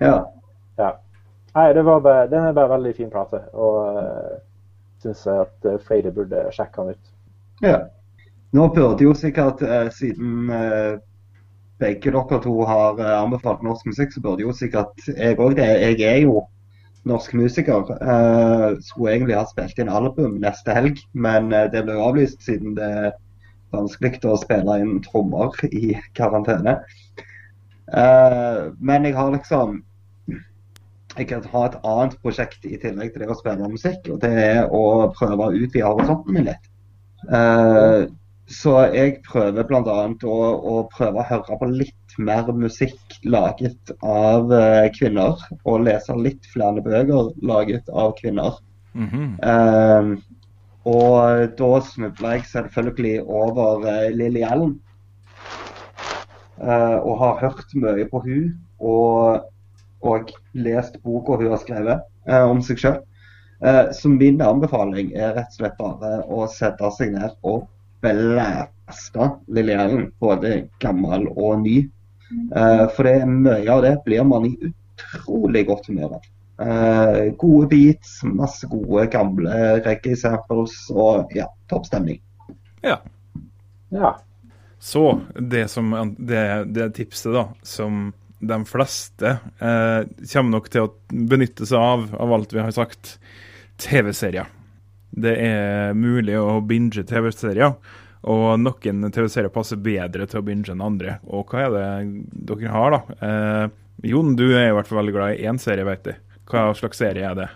ja. 0.04 0.14
ja. 0.78 0.92
Nei, 1.56 1.66
det 1.78 1.86
var 1.88 2.04
bare, 2.06 2.28
den 2.30 2.46
er 2.46 2.54
bare 2.58 2.76
veldig 2.76 2.94
fin 2.98 3.10
plate. 3.14 3.42
Og 3.54 3.90
syns 5.06 5.26
jeg 5.28 5.44
at 5.46 5.68
eh, 5.70 5.82
flere 5.86 6.14
burde 6.14 6.46
sjekke 6.56 6.82
han 6.82 6.96
ut. 6.96 7.12
Ja. 7.64 7.78
Nå 8.56 8.70
burde 8.74 9.06
jo 9.06 9.14
sikkert, 9.18 9.62
eh, 9.66 9.90
siden 9.94 10.50
eh, 10.54 10.96
begge 11.80 12.12
dere 12.12 12.42
to 12.44 12.56
har 12.68 13.00
eh, 13.00 13.16
anbefalt 13.22 13.64
norsk 13.64 13.88
musikk, 13.90 14.14
så 14.14 14.22
burde 14.24 14.46
jo 14.46 14.54
sikkert 14.56 15.08
jeg 15.12 15.40
òg 15.40 15.58
det. 15.60 15.68
Jeg 15.84 16.02
er 16.08 16.22
jo 16.24 16.46
norsk 17.06 17.36
musiker. 17.38 17.92
Uh, 18.02 18.78
skulle 18.82 19.14
egentlig 19.14 19.38
ha 19.38 19.46
spilt 19.50 19.80
inn 19.82 19.92
album 19.92 20.40
neste 20.42 20.74
helg, 20.74 21.02
men 21.14 21.52
eh, 21.54 21.68
det 21.74 21.86
ble 21.86 22.00
avlyst 22.02 22.46
siden 22.46 22.78
det 22.80 22.90
er 23.02 23.12
vanskelig 23.76 24.22
å 24.26 24.38
spille 24.40 24.80
inn 24.82 25.02
trommer 25.04 25.54
i 25.68 25.98
karantene. 26.16 26.80
men 28.80 29.06
jeg 29.06 29.14
har 29.14 29.32
liksom 29.32 29.84
jeg 31.18 31.28
kan 31.28 31.44
ha 31.52 31.66
et 31.66 31.76
annet 31.84 32.16
prosjekt 32.24 32.66
i 32.66 32.78
tillegg 32.82 33.14
til 33.14 33.24
det 33.24 33.30
å 33.30 33.38
spille 33.38 33.70
musikk, 33.70 34.08
og 34.12 34.22
det 34.24 34.32
er 34.42 34.72
å 34.74 35.12
prøve 35.16 35.48
å 35.48 35.54
utvide 35.54 35.86
horisonten 35.86 36.34
min 36.36 36.48
litt. 36.50 36.72
Uh, 37.30 38.08
så 38.52 38.76
jeg 38.94 39.20
prøver 39.26 39.66
bl.a. 39.66 39.82
Å, 39.82 40.36
å 40.70 40.76
prøve 40.94 41.22
å 41.22 41.26
høre 41.26 41.58
på 41.58 41.70
litt 41.72 42.18
mer 42.22 42.52
musikk 42.54 43.18
laget 43.26 43.92
av 44.06 44.52
uh, 44.54 44.86
kvinner, 44.94 45.42
og 45.66 45.86
lese 45.88 46.14
litt 46.20 46.46
flere 46.54 46.84
bøker 46.86 47.32
laget 47.42 47.90
av 47.90 48.14
kvinner. 48.20 48.60
Mm 48.94 49.10
-hmm. 49.10 49.30
uh, 49.42 50.18
Og 50.86 51.50
da 51.58 51.82
snubla 51.82 52.36
jeg 52.36 52.46
selvfølgelig 52.46 53.24
over 53.26 53.82
uh, 53.82 54.10
Lilly 54.14 54.44
Allen. 54.44 54.80
Uh, 56.62 57.02
og 57.04 57.18
har 57.20 57.40
hørt 57.42 57.74
mye 57.76 58.06
på 58.08 58.22
hun 58.24 58.54
og, 58.80 59.42
og 60.02 60.30
lest 60.54 61.02
boka 61.04 61.36
hun 61.36 61.50
har 61.52 61.60
skrevet 61.60 62.00
uh, 62.30 62.46
om 62.48 62.62
seg 62.62 62.80
sjøl. 62.80 63.02
Uh, 63.60 63.92
så 63.92 64.10
min 64.10 64.40
anbefaling 64.42 65.12
er 65.16 65.34
rett 65.36 65.52
og 65.52 65.58
slett 65.58 65.78
bare 65.80 66.22
å 66.32 66.46
sette 66.48 66.92
seg 66.96 67.12
ned 67.12 67.36
og 67.44 67.66
blæste 68.06 69.30
Lilly 69.52 69.76
Allen, 69.80 70.08
både 70.22 70.56
gammel 70.84 71.28
og 71.34 71.62
ny. 71.66 71.84
for 72.96 73.06
det 73.06 73.12
er 73.22 73.30
mye 73.30 73.70
av 73.70 73.84
det 73.86 73.92
blir 74.06 74.24
man 74.26 74.48
i 74.48 74.56
utrolig 74.70 75.66
godt 75.68 75.90
humør 75.92 76.18
av. 76.18 76.24
gode 77.38 77.68
beats, 77.70 78.16
masse 78.24 78.68
gode 78.72 79.06
gamle 79.14 79.52
reggae 79.86 80.18
samples 80.18 80.74
og 80.90 81.34
ja, 81.36 81.46
topp 81.70 81.86
stemning. 81.86 82.22
Ja. 82.82 82.98
Ja. 83.94 84.16
Så 84.80 85.22
det, 85.40 85.68
som, 85.68 86.16
det, 86.18 86.64
det 86.74 86.90
tipset 86.98 87.34
da, 87.34 87.48
som 87.62 88.14
de 88.40 88.66
fleste 88.66 89.38
eh, 89.60 90.02
kommer 90.34 90.52
nok 90.58 90.70
til 90.72 90.88
å 90.88 90.92
benytte 91.10 91.68
seg 91.68 91.80
av, 91.80 92.10
av 92.20 92.34
alt 92.36 92.54
vi 92.54 92.62
har 92.62 92.74
sagt, 92.76 93.16
TV-serier. 93.82 94.50
Det 95.16 95.36
er 95.40 95.96
mulig 95.96 96.36
å 96.40 96.60
binge 96.66 97.06
TV-serier, 97.08 97.76
og 98.26 98.46
noen 98.60 99.12
TV-serier 99.14 99.54
passer 99.54 99.80
bedre 99.80 100.28
til 100.28 100.42
å 100.42 100.46
binge 100.46 100.74
enn 100.74 100.84
andre. 100.84 101.20
Og 101.30 101.52
hva 101.52 101.66
er 101.66 101.76
det 101.76 101.88
dere 102.50 102.74
har, 102.74 102.96
da? 102.98 103.18
Eh, 103.28 103.76
Jon, 104.12 104.36
du 104.36 104.48
er 104.52 104.70
i 104.70 104.76
hvert 104.76 104.90
fall 104.90 105.00
veldig 105.04 105.16
glad 105.16 105.38
i 105.38 105.48
én 105.48 105.60
serie, 105.62 105.86
vet 105.88 106.04
du. 106.08 106.14
Hva 106.52 106.68
slags 106.78 107.00
serie 107.02 107.26
er 107.30 107.38
det? 107.38 107.48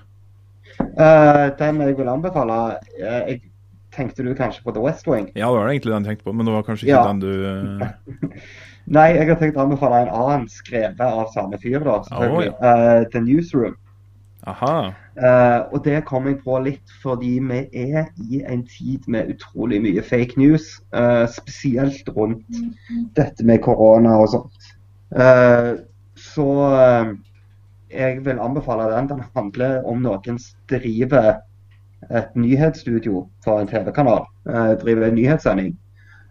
Uh, 0.79 1.49
den 1.59 1.81
jeg 1.83 1.97
vil 1.97 2.07
anbefale 2.07 2.55
uh, 2.79 3.21
jeg 3.27 3.41
Tenkte 3.89 4.21
du 4.23 4.29
kanskje 4.37 4.61
på 4.63 4.71
The 4.71 4.81
West 4.83 5.07
Wing? 5.09 5.31
Ja, 5.33 5.49
det 5.49 5.57
var 5.57 5.71
egentlig 5.71 5.91
den 5.91 6.05
jeg 6.05 6.13
tenkte 6.13 6.27
på, 6.27 6.33
men 6.37 6.45
det 6.45 6.53
var 6.53 6.65
kanskje 6.67 6.85
ikke 6.85 6.93
Ja. 6.93 7.07
den 7.07 7.19
du 7.19 7.31
uh... 7.41 8.35
Nei, 8.95 9.07
jeg 9.17 9.27
har 9.27 9.39
tenkt 9.41 9.57
å 9.57 9.63
anbefale 9.65 10.03
en 10.05 10.11
annen 10.13 10.45
skrevet 10.49 11.01
av 11.01 11.27
samme 11.33 11.57
fyr, 11.61 11.81
da. 11.83 11.97
selvfølgelig. 12.05 12.53
uh, 12.61 13.01
The 13.13 13.21
Newsroom. 13.25 13.75
Aha. 14.47 14.93
Eh, 15.19 15.61
og 15.73 15.81
det 15.83 16.05
kom 16.07 16.29
jeg 16.29 16.37
på 16.45 16.59
litt 16.63 16.93
fordi 17.01 17.33
vi 17.43 17.59
er 17.75 18.05
i 18.23 18.39
en 18.47 18.61
tid 18.67 19.03
med 19.11 19.33
utrolig 19.33 19.81
mye 19.83 20.03
fake 20.05 20.39
news. 20.39 20.77
Uh, 20.95 21.25
spesielt 21.27 22.07
rundt 22.15 22.61
dette 23.17 23.43
med 23.43 23.59
korona 23.65 24.15
og 24.21 24.31
sånt. 24.35 24.69
Uh, 25.11 25.81
så 26.15 26.47
jeg 27.89 28.23
vil 28.23 28.39
anbefale 28.39 28.87
den. 28.93 29.11
Den 29.11 29.27
handler 29.35 29.83
om 29.87 29.99
noen 30.05 30.39
som 30.39 30.63
driver 30.71 31.41
et 32.15 32.31
nyhetsstudio 32.39 33.25
for 33.43 33.59
en 33.59 33.67
TV-kanal. 33.67 34.23
driver 34.79 35.07
en 35.07 35.15
nyhetssending. 35.15 35.77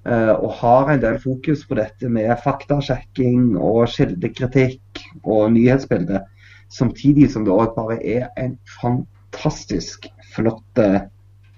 og 0.08 0.52
har 0.60 0.88
en 0.88 1.00
del 1.00 1.18
fokus 1.20 1.66
på 1.68 1.74
dette 1.74 2.08
med 2.08 2.30
faktasjekking 2.44 3.56
og 3.56 3.88
kildekritikk 3.92 5.02
og 5.24 5.52
nyhetsbilde. 5.52 6.22
Samtidig 6.68 7.30
som 7.32 7.46
det 7.46 7.54
òg 7.54 7.74
bare 7.76 7.98
er 8.04 8.28
en 8.36 8.58
fantastisk 8.80 10.08
flott 10.34 10.82
eh, 10.82 11.06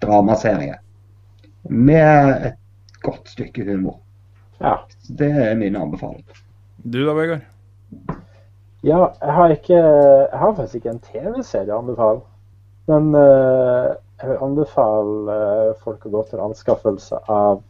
dramaserie. 0.03 0.79
Med 1.69 2.47
et 2.51 2.59
godt 3.03 3.29
stykke 3.29 3.65
humor. 3.69 4.01
ja. 4.61 4.79
Det 5.09 5.31
er 5.31 5.57
min 5.59 5.77
anbefaling. 5.77 6.27
Du 6.85 7.03
da, 7.07 7.13
Vegard? 7.13 7.43
Ja, 8.83 9.11
jeg 9.21 9.33
har 9.37 9.53
ikke 9.53 9.77
Jeg 9.77 10.39
har 10.39 10.55
faktisk 10.55 10.75
ikke 10.75 10.93
en 10.95 11.03
TV-serie 11.05 11.75
å 11.75 11.81
anbefale. 11.83 12.23
Men 12.89 13.11
uh, 13.15 13.97
jeg 14.21 14.31
vil 14.31 14.43
anbefale 14.45 15.35
eh, 15.35 15.77
folk 15.81 16.05
å 16.05 16.11
gå 16.13 16.23
til 16.29 16.43
anskaffelse 16.45 17.21
av, 17.33 17.63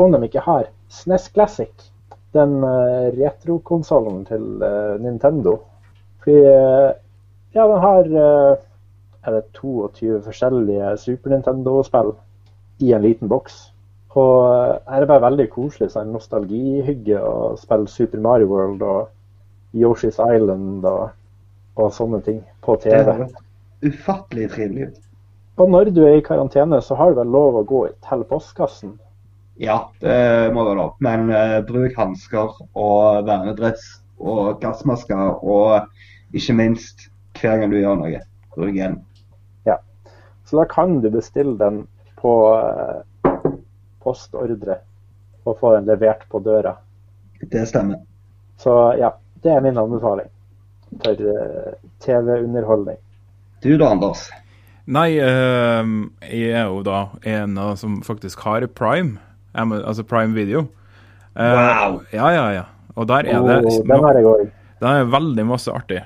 om 0.00 0.14
de 0.14 0.20
ikke 0.24 0.44
har, 0.46 0.70
SNES 0.88 1.26
Classic. 1.34 1.88
Den 2.32 2.62
uh, 2.64 3.10
retrokonsollen 3.12 4.22
til 4.28 4.46
uh, 4.64 4.94
Nintendo. 5.02 5.58
Fordi 6.22 6.38
eh, 6.46 6.90
ja, 7.54 7.66
den 7.66 7.82
har 7.82 8.06
eh, 8.06 8.62
er 9.22 9.36
det 9.36 9.42
22 9.58 10.22
forskjellige 10.24 10.96
Super 10.98 11.34
Nintendo-spill 11.34 12.14
i 12.82 12.92
en 12.94 13.02
liten 13.02 13.30
boks. 13.30 13.72
Og 14.14 14.36
eh, 14.46 14.76
er 14.86 15.02
det 15.02 15.10
bare 15.10 15.26
veldig 15.26 15.48
koselig 15.52 15.92
sånn 15.94 16.12
nostalgihygge 16.14 17.20
å 17.20 17.54
spille 17.60 17.90
Super 17.90 18.22
Mario 18.22 18.50
World 18.50 18.82
og 18.86 19.78
Yoshi's 19.78 20.20
Island 20.20 20.84
og, 20.88 21.14
og 21.80 21.94
sånne 21.96 22.20
ting 22.26 22.42
på 22.62 22.76
Det 22.82 22.98
TV. 23.02 23.26
ufattelig 23.82 24.50
trivelig. 24.52 24.92
Og 25.60 25.70
når 25.70 25.90
du 25.92 26.04
er 26.06 26.18
i 26.18 26.24
karantene, 26.24 26.80
så 26.80 26.96
har 26.96 27.12
du 27.12 27.20
vel 27.20 27.32
lov 27.32 27.58
å 27.60 27.66
gå 27.68 27.86
til 28.08 28.22
postkassen. 28.28 28.94
Ja, 29.60 29.82
det 30.00 30.52
må 30.54 30.64
være 30.64 30.78
lov. 30.78 30.94
Men 31.04 31.28
uh, 31.28 31.60
bruk 31.66 31.96
hansker 31.98 32.54
og 32.72 33.26
vernedress 33.28 33.84
og 34.22 34.62
gassmasker, 34.62 35.42
og 35.44 35.82
ikke 36.32 36.54
minst 36.56 37.08
hver 37.40 37.58
gang 37.60 37.72
du 37.72 37.78
gjør 37.80 37.98
noe, 38.00 38.20
bruk 38.56 38.76
hjelm. 38.76 39.00
Så 40.52 40.58
da 40.58 40.64
kan 40.68 41.00
du 41.00 41.10
bestille 41.10 41.56
den 41.56 41.86
på 42.20 42.32
eh, 42.52 43.52
postordre 44.04 44.74
og 45.48 45.54
få 45.62 45.70
den 45.78 45.86
levert 45.88 46.26
på 46.28 46.42
døra. 46.44 46.74
Det 47.40 47.62
stemmer. 47.70 48.02
Så 48.60 48.74
ja, 49.00 49.14
det 49.40 49.54
er 49.54 49.64
min 49.64 49.80
anbefaling 49.80 50.28
for 51.00 51.24
eh, 51.32 51.72
TV-underholdning. 52.04 53.00
Du 53.64 53.70
da, 53.80 53.94
Anders? 53.94 54.26
Nei, 54.84 55.14
eh, 55.24 55.96
jeg 56.28 56.52
er 56.52 56.68
jo 56.68 56.84
da 56.84 57.00
en 57.24 57.56
av 57.56 57.78
som 57.80 58.02
faktisk 58.04 58.44
har 58.44 58.68
Prime, 58.76 59.16
altså 59.56 60.04
Prime 60.04 60.36
Video. 60.36 60.66
Eh, 61.32 61.48
Wow. 61.48 62.02
Ja, 62.12 62.28
ja, 62.36 62.46
ja. 62.60 62.64
Og 62.92 63.08
der 63.08 63.24
er 63.24 63.40
det 63.40 63.62
Og 63.64 63.88
den 63.88 64.04
har 64.04 64.20
jeg 64.20 64.28
òg. 64.28 64.48
Det 64.82 64.96
er 65.00 65.14
veldig 65.16 65.46
masse 65.48 65.72
artig. 65.72 66.02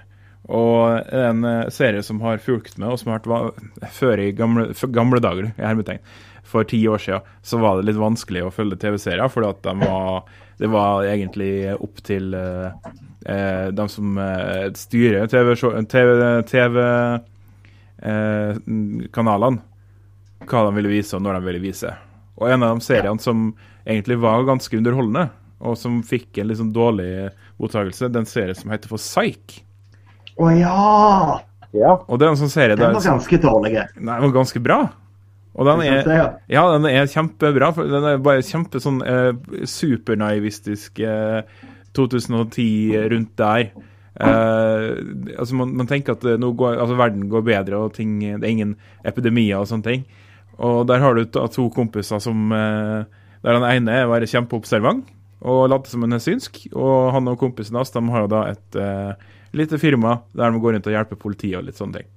Og 0.47 1.13
en 1.15 1.45
eh, 1.45 1.69
serie 1.75 2.03
som 2.07 2.21
har 2.23 2.43
fulgt 2.43 2.79
med, 2.79 2.89
og 2.93 3.01
som 3.01 3.13
har 3.13 3.27
vært 3.27 3.93
før 3.97 4.23
i 4.23 4.31
gamle, 4.37 4.69
gamle 4.95 5.21
dager, 5.23 5.51
i 5.57 5.67
hermetegn, 5.67 6.03
for 6.47 6.67
ti 6.69 6.79
år 6.87 7.03
siden, 7.03 7.31
så 7.43 7.59
var 7.59 7.79
det 7.79 7.89
litt 7.89 7.99
vanskelig 7.99 8.45
å 8.47 8.53
følge 8.55 8.79
TV-serier, 8.79 9.27
fordi 9.33 9.55
de 9.67 9.77
det 10.57 10.71
var 10.73 11.05
egentlig 11.05 11.75
opp 11.75 11.99
til 12.07 12.33
eh, 12.35 12.93
eh, 13.29 13.67
de 13.77 13.89
som 13.93 14.17
eh, 14.19 14.71
styrer 14.73 15.29
TV-kanalene, 15.29 15.89
TV, 15.93 16.15
TV, 16.49 16.79
eh, 18.01 19.59
hva 20.47 20.63
de 20.65 20.77
ville 20.79 20.93
vise, 20.95 21.13
og 21.17 21.25
når 21.27 21.37
de 21.37 21.51
ville 21.51 21.65
vise. 21.67 21.93
Og 22.41 22.49
en 22.53 22.65
av 22.65 22.77
de 22.77 22.87
seriene 22.87 23.21
som 23.21 23.51
egentlig 23.85 24.17
var 24.23 24.47
ganske 24.49 24.81
underholdende, 24.81 25.29
og 25.61 25.77
som 25.81 26.01
fikk 26.05 26.39
en 26.41 26.49
litt 26.49 26.61
sånn 26.61 26.73
dårlig 26.77 27.29
mottakelse, 27.61 28.09
den 28.13 28.29
serien 28.29 28.55
serie 28.55 28.63
som 28.63 28.73
heter 28.73 28.93
for 28.93 29.01
Psych. 29.01 29.61
Å 30.37 30.53
ja! 30.53 31.41
Ja. 31.77 31.97
Og 32.07 32.21
det 32.21 32.27
er 32.27 32.33
en 32.33 32.39
sånn 32.41 32.53
serie 32.53 32.77
Den 32.79 32.95
var 32.95 33.05
som 33.05 33.19
ganske 33.19 33.39
dårlig. 33.43 33.75
Nei, 33.77 34.15
den 34.17 34.29
var 34.29 34.35
ganske 34.39 34.63
bra. 34.65 34.79
Og 35.57 35.65
den 35.65 35.83
er, 35.87 36.03
det, 36.05 36.17
ja? 36.17 36.29
ja, 36.53 36.63
den 36.75 36.87
er 36.91 37.09
kjempebra. 37.09 37.71
For 37.77 37.89
den 37.89 38.07
er 38.11 38.23
bare 38.23 38.45
kjempe 38.45 38.81
sånn 38.83 39.01
eh, 39.05 39.33
supernaivistisk 39.69 41.01
eh, 41.01 41.59
2010 41.97 43.09
rundt 43.13 43.33
der. 43.41 43.71
Eh, 44.17 44.87
altså 45.37 45.57
man, 45.57 45.73
man 45.77 45.89
tenker 45.89 46.17
at 46.17 46.25
eh, 46.29 46.39
nå 46.41 46.53
går, 46.57 46.77
altså 46.85 46.97
verden 47.01 47.27
går 47.33 47.45
bedre, 47.45 47.81
og 47.81 47.97
ting, 47.97 48.19
det 48.21 48.41
er 48.41 48.53
ingen 48.53 48.77
epidemier 49.09 49.63
og 49.63 49.71
sånne 49.73 49.89
ting. 49.89 50.07
Og 50.61 50.85
der 50.89 51.03
har 51.05 51.17
du 51.17 51.25
to 51.29 51.69
kompiser 51.73 52.21
som 52.25 52.53
eh, 52.57 53.05
Der 53.45 53.59
den 53.59 53.67
ene 53.69 53.93
er 53.93 54.07
å 54.07 54.15
være 54.15 54.29
kjempeobservant 54.31 55.13
og 55.47 55.67
late 55.69 55.91
som 55.93 56.03
han 56.03 56.17
er 56.17 56.23
synsk. 56.25 56.63
Og 56.73 57.13
han 57.15 57.29
og 57.29 57.37
kompisen 57.39 57.77
hans 57.79 57.93
de 57.95 58.01
har 58.11 58.25
jo 58.25 58.31
da 58.33 58.43
et 58.51 58.79
eh, 58.81 59.27
lite 59.53 59.79
firma 59.79 60.21
der 60.33 60.51
de 60.51 60.61
går 60.61 60.77
rundt 60.77 60.87
og 60.87 60.95
hjelper 60.97 61.21
politiet 61.21 61.59
og 61.61 61.67
litt 61.69 61.79
sånne 61.79 62.01
ting. 62.01 62.09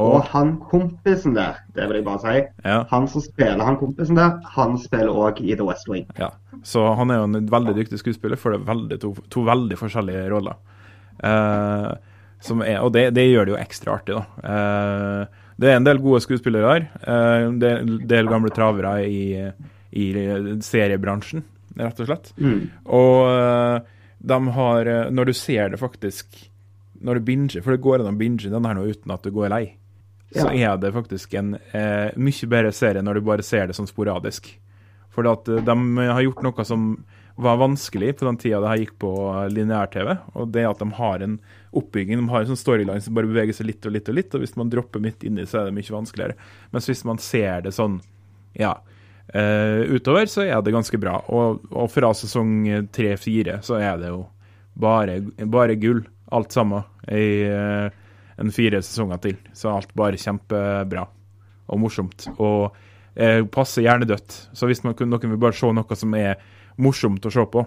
Og 0.00 0.22
han 0.32 0.54
kompisen 0.70 1.34
der, 1.36 1.58
det 1.76 1.84
vil 1.88 1.98
jeg 1.98 2.04
bare 2.06 2.20
si, 2.22 2.44
Ja. 2.64 2.78
han 2.88 3.08
som 3.08 3.20
spiller 3.20 3.64
han 3.64 3.76
kompisen 3.76 4.16
der, 4.16 4.38
han 4.54 4.78
spiller 4.80 5.12
òg 5.12 5.42
i 5.44 5.52
The 5.54 5.66
West 5.68 5.88
Wing. 5.88 6.06
Ja, 6.16 6.30
så 6.64 6.94
han 6.96 7.10
er 7.10 7.20
jo 7.20 7.26
en 7.28 7.50
veldig 7.52 7.74
dyktig 7.76 8.00
skuespiller 8.00 8.40
for 8.40 8.54
det 8.54 8.62
er 8.62 8.70
veldig, 8.72 9.00
to, 9.02 9.12
to 9.28 9.44
veldig 9.44 9.76
forskjellige 9.76 10.30
roller. 10.32 10.56
Uh, 11.22 11.92
som 12.40 12.64
er, 12.64 12.80
og 12.80 12.94
det, 12.96 13.10
det 13.14 13.28
gjør 13.28 13.44
det 13.46 13.52
jo 13.52 13.60
ekstra 13.60 13.98
artig, 13.98 14.16
da. 14.16 14.24
Uh, 14.40 15.42
det 15.60 15.68
er 15.68 15.76
en 15.76 15.84
del 15.86 16.00
gode 16.02 16.22
skuespillere 16.24 16.72
her. 16.72 16.88
Uh, 17.04 17.52
det 17.60 17.68
er 17.68 17.84
en 17.84 18.08
del 18.08 18.32
gamle 18.32 18.50
travere 18.50 18.96
i, 19.04 19.52
i 19.92 20.06
seriebransjen, 20.64 21.44
rett 21.76 22.00
og 22.00 22.08
slett. 22.08 22.32
Mm. 22.40 22.62
Og 22.88 23.28
eh, 23.28 23.92
de 24.22 24.38
har 24.56 24.86
eh, 24.86 25.10
Når 25.10 25.30
du 25.30 25.32
ser 25.36 25.72
det 25.72 25.80
faktisk 25.80 26.36
Når 27.02 27.18
du 27.18 27.26
binger, 27.26 27.62
for 27.64 27.74
det 27.74 27.84
går 27.84 28.02
an 28.02 28.14
å 28.14 28.18
binge 28.18 28.50
den 28.50 28.68
her 28.68 28.76
nå 28.78 28.86
uten 28.88 29.14
at 29.14 29.24
du 29.24 29.32
går 29.34 29.52
lei, 29.52 29.64
så 30.32 30.48
er 30.48 30.78
det 30.80 30.94
faktisk 30.94 31.34
en 31.36 31.56
eh, 31.76 32.12
mye 32.16 32.48
bedre 32.48 32.72
serie 32.72 33.02
når 33.04 33.18
du 33.18 33.26
bare 33.26 33.44
ser 33.44 33.66
det 33.68 33.76
sånn 33.76 33.90
sporadisk. 33.90 34.48
For 35.12 35.28
at 35.28 35.48
eh, 35.50 35.64
de 35.66 36.06
har 36.08 36.22
gjort 36.24 36.44
noe 36.46 36.64
som 36.64 36.86
var 37.42 37.58
vanskelig 37.60 38.14
på 38.18 38.26
den 38.28 38.38
tida 38.40 38.60
det 38.60 38.70
her 38.70 38.80
gikk 38.82 38.94
på 39.02 39.10
lineær-TV. 39.52 40.14
Og 40.36 40.52
det 40.52 40.64
at 40.68 40.80
de 40.80 40.88
har 40.98 41.24
en 41.24 41.38
oppbygging, 41.72 42.20
de 42.20 42.32
har 42.32 42.44
en 42.44 42.52
sånn 42.52 42.60
storyline 42.60 43.00
som 43.04 43.16
bare 43.16 43.28
beveger 43.30 43.56
seg 43.56 43.70
litt 43.70 43.88
og 43.88 43.96
litt 43.96 44.08
og 44.08 44.18
litt. 44.18 44.36
Og 44.36 44.44
hvis 44.44 44.56
man 44.60 44.72
dropper 44.72 45.02
midt 45.04 45.24
inni, 45.26 45.46
så 45.48 45.62
er 45.62 45.68
det 45.68 45.76
mye 45.76 45.96
vanskeligere. 45.96 46.36
Mens 46.72 46.88
hvis 46.90 47.04
man 47.08 47.20
ser 47.22 47.64
det 47.66 47.74
sånn, 47.76 48.00
ja 48.58 48.76
uh, 49.34 49.80
utover, 49.88 50.28
så 50.28 50.44
er 50.44 50.60
det 50.62 50.74
ganske 50.74 51.00
bra. 51.00 51.18
Og, 51.32 51.64
og 51.72 51.90
fra 51.92 52.12
sesong 52.16 52.88
tre-fire 52.92 53.60
så 53.64 53.78
er 53.80 54.00
det 54.00 54.12
jo 54.12 54.26
bare, 54.78 55.20
bare 55.52 55.76
gull, 55.80 56.04
alt 56.32 56.52
sammen, 56.54 56.84
i 57.10 57.26
uh, 57.50 57.88
en 58.42 58.54
fire 58.54 58.82
sesonger 58.84 59.20
til. 59.24 59.36
Så 59.56 59.72
alt 59.72 59.92
bare 59.98 60.20
kjempebra 60.20 61.04
og 61.72 61.80
morsomt. 61.82 62.28
Og 62.36 62.72
uh, 62.72 63.42
passer 63.52 63.86
hjernedødt. 63.86 64.38
Så 64.52 64.70
hvis 64.70 64.84
man, 64.86 64.96
noen 64.98 65.34
vil 65.34 65.40
bare 65.42 65.56
se 65.56 65.70
noe 65.72 65.98
som 65.98 66.18
er 66.18 66.42
morsomt 66.82 67.26
å 67.26 67.32
se 67.32 67.46
på, 67.52 67.64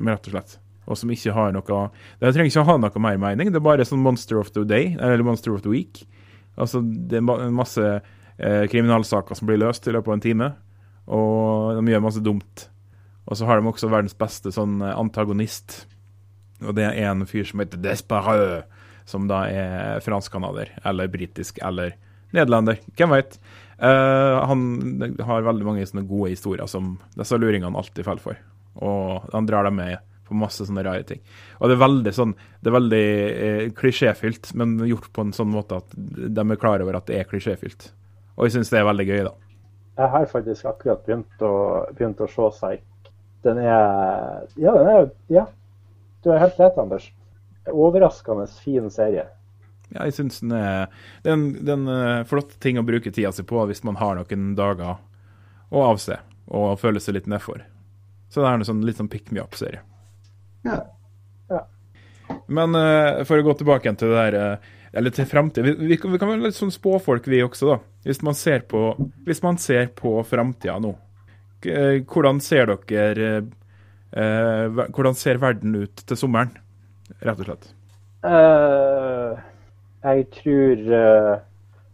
rett 0.00 0.30
og 0.30 0.36
slett. 0.36 0.56
Og 0.90 0.98
som 0.98 1.10
ikke 1.12 1.34
har 1.36 1.52
noe 1.54 1.82
Det 2.18 2.32
trenger 2.34 2.50
ikke 2.50 2.62
å 2.64 2.70
ha 2.72 2.78
noe 2.80 3.02
mer 3.02 3.20
mening. 3.20 3.52
Det 3.52 3.60
er 3.60 3.66
bare 3.66 3.86
sånn 3.86 4.02
Monster 4.02 4.40
of 4.40 4.50
the 4.56 4.64
Day, 4.66 4.94
eller 4.98 5.22
Monster 5.26 5.54
of 5.54 5.62
the 5.62 5.70
Week. 5.70 6.02
Altså, 6.60 6.80
det 6.82 7.20
er 7.20 7.52
masse 7.54 7.84
eh, 8.40 8.64
kriminalsaker 8.70 9.38
som 9.38 9.48
blir 9.48 9.60
løst 9.62 9.86
i 9.86 9.94
løpet 9.94 10.10
av 10.10 10.16
en 10.16 10.24
time, 10.24 10.50
og 11.10 11.78
de 11.78 11.94
gjør 11.94 12.04
masse 12.04 12.24
dumt. 12.24 12.66
Og 13.30 13.38
så 13.38 13.46
har 13.46 13.60
de 13.60 13.70
også 13.70 13.90
verdens 13.92 14.16
beste 14.18 14.52
sånn 14.54 14.80
eh, 14.82 14.96
antagonist, 14.98 15.84
og 16.64 16.76
det 16.76 16.86
er 16.88 17.08
en 17.08 17.26
fyr 17.28 17.46
som 17.48 17.62
heter 17.62 17.80
Despareux, 17.82 18.62
som 19.08 19.26
da 19.30 19.42
er 19.50 20.04
fransk-canadier, 20.04 20.74
eller 20.86 21.10
britisk, 21.10 21.58
eller 21.66 21.96
nederlender. 22.36 22.78
Hvem 22.98 23.14
veit? 23.16 23.40
Uh, 23.80 24.36
han 24.44 24.62
har 25.24 25.46
veldig 25.46 25.66
mange 25.66 25.86
sånne 25.88 26.04
gode 26.08 26.34
historier 26.34 26.68
som 26.70 26.94
disse 27.16 27.38
luringene 27.40 27.78
alltid 27.80 28.06
faller 28.06 28.24
for. 28.24 28.40
Og 28.84 29.32
han 29.32 29.48
drar 29.48 29.66
dem 29.66 29.80
med 29.80 29.98
på 30.30 30.36
masse 30.38 30.62
sånne 30.66 30.84
rare 30.86 31.04
ting. 31.06 31.22
Og 31.58 31.68
det 31.68 31.74
er 31.74 31.82
veldig 31.82 32.12
sånn 32.14 32.32
Det 32.62 32.70
er 32.70 32.76
veldig 32.76 33.06
eh, 33.28 33.62
klisjéfylt, 33.74 34.52
men 34.54 34.76
gjort 34.86 35.08
på 35.16 35.24
en 35.26 35.32
sånn 35.34 35.50
måte 35.50 35.80
at 35.80 35.96
de 35.96 36.44
er 36.44 36.60
klar 36.60 36.82
over 36.84 37.00
at 37.00 37.08
det 37.10 37.18
er 37.18 37.26
klisjéfylt. 37.26 37.88
Og 38.36 38.46
jeg 38.46 38.54
syns 38.54 38.70
det 38.70 38.78
er 38.78 38.86
veldig 38.86 39.06
gøy, 39.08 39.22
da. 39.26 39.32
Jeg 40.00 40.12
har 40.14 40.28
faktisk 40.30 40.68
akkurat 40.70 41.02
begynt 41.04 41.42
å, 41.44 41.54
begynt 41.96 42.22
å 42.22 42.28
se 42.30 42.46
seg. 42.60 42.84
Den 43.44 43.58
er 43.64 44.46
Ja, 44.60 44.76
den 44.76 44.92
er 44.92 45.10
Ja, 45.32 45.46
du 46.22 46.30
har 46.30 46.38
helt 46.42 46.60
rett, 46.60 46.78
Anders. 46.78 47.12
Overraskende 47.70 48.46
fin 48.64 48.90
serie. 48.90 49.26
Ja, 49.90 50.06
jeg 50.06 50.14
syns 50.14 50.38
den 50.42 50.54
er 50.54 50.86
Det 51.22 51.32
er 51.32 51.36
en, 51.74 51.86
uh, 51.88 52.22
flott 52.28 52.54
ting 52.62 52.78
å 52.78 52.86
bruke 52.86 53.10
tida 53.10 53.32
si 53.34 53.44
på 53.46 53.64
hvis 53.66 53.82
man 53.86 53.98
har 53.98 54.18
noen 54.18 54.52
dager 54.58 55.00
å 55.70 55.86
avse 55.86 56.18
og 56.50 56.80
føle 56.82 57.02
seg 57.02 57.14
litt 57.14 57.28
nedfor. 57.30 57.62
Så 58.30 58.42
det 58.42 58.48
er 58.48 58.58
en 58.58 58.66
sånn, 58.66 58.82
litt 58.86 58.98
sånn 58.98 59.10
pick 59.10 59.30
me 59.34 59.42
up-serie. 59.42 59.82
Ja. 60.66 60.80
ja. 61.50 61.60
Men 62.50 62.74
uh, 62.74 63.22
for 63.26 63.38
å 63.38 63.46
gå 63.46 63.54
tilbake 63.58 63.86
igjen 63.86 63.98
til 64.00 64.12
det 64.12 64.24
der 64.26 64.58
uh, 64.58 64.72
Eller 64.92 65.14
til 65.14 65.28
framtida. 65.30 65.62
Vi, 65.66 65.76
vi, 65.78 65.94
vi, 65.94 66.18
kan 66.18 66.32
være 66.32 66.48
litt 66.48 66.58
sånn 66.58 66.74
spåfolk, 66.74 67.28
vi 67.30 67.42
også, 67.46 67.70
da. 67.70 67.78
Hvis 68.06 68.22
man 68.26 68.34
ser 68.34 68.64
på, 68.70 68.88
hvis 69.26 69.42
man 69.44 69.58
ser 69.62 69.92
på 69.94 70.16
framtida 70.26 70.80
nå. 70.82 70.96
Hvordan 71.60 72.40
ser 72.42 72.72
dere 72.88 73.28
Hvordan 74.10 75.14
ser 75.14 75.38
verden 75.38 75.76
ut 75.84 76.02
til 76.06 76.18
sommeren, 76.18 76.50
rett 77.22 77.42
og 77.44 77.46
slett? 77.46 77.68
Uh 78.26 79.38
jeg 80.02 80.26
tror 80.32 80.76
uh, 80.96 81.38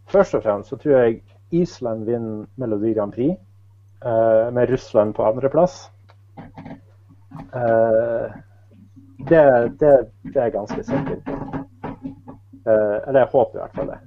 Først 0.07 0.35
og 0.35 0.43
fremst 0.43 0.69
så 0.69 0.77
tror 0.77 0.99
jeg 0.99 1.23
Island 1.51 2.05
vinner 2.05 2.45
Melodi 2.57 2.93
Grand 2.95 3.13
Prix, 3.13 3.39
med 4.53 4.71
Russland 4.71 5.15
på 5.15 5.25
andreplass. 5.27 5.91
Uh, 7.55 8.31
det, 9.29 9.43
det, 9.81 9.93
det 10.35 10.43
er 10.43 10.51
ganske 10.55 10.85
sikkert. 10.85 11.29
Eller 12.67 13.19
jeg 13.19 13.29
håper 13.33 13.59
i 13.59 13.63
hvert 13.63 13.75
fall 13.75 13.91
det. 13.91 13.99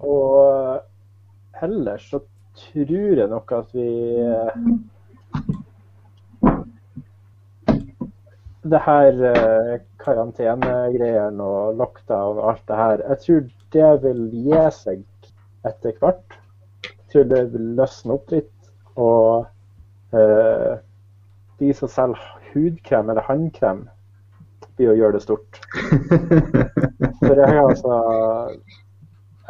og 0.00 0.80
ellers 1.62 2.10
så 2.10 2.20
tror 2.72 3.20
jeg 3.22 3.28
nok 3.30 3.52
at 3.52 3.74
vi 3.74 3.88
det 8.70 8.80
her 8.84 9.22
eh, 9.30 9.80
karantenegreiene 10.04 11.44
og 11.44 11.76
lockdown 11.80 12.38
og 12.38 12.50
alt 12.52 12.66
det 12.68 12.76
her, 12.76 13.04
jeg 13.08 13.18
tror 13.24 13.46
det 13.72 13.90
vil 14.02 14.20
gi 14.34 14.64
seg 14.76 15.04
etter 15.66 15.96
hvert. 16.00 16.36
Jeg 16.84 17.12
tror 17.12 17.30
det 17.30 17.40
vil 17.54 17.72
løsne 17.78 18.16
opp 18.16 18.34
litt. 18.34 18.52
Og 19.00 19.46
eh, 20.16 20.76
de 21.60 21.72
som 21.76 21.90
selger 21.90 22.20
hudkrem 22.52 23.10
eller 23.10 23.26
håndkrem, 23.26 23.86
blir 24.76 24.92
å 24.92 24.98
gjøre 24.98 25.18
det 25.18 25.24
stort. 25.24 25.60
For 27.24 27.36
jeg 27.36 27.48
har 27.48 27.64
altså 27.64 27.98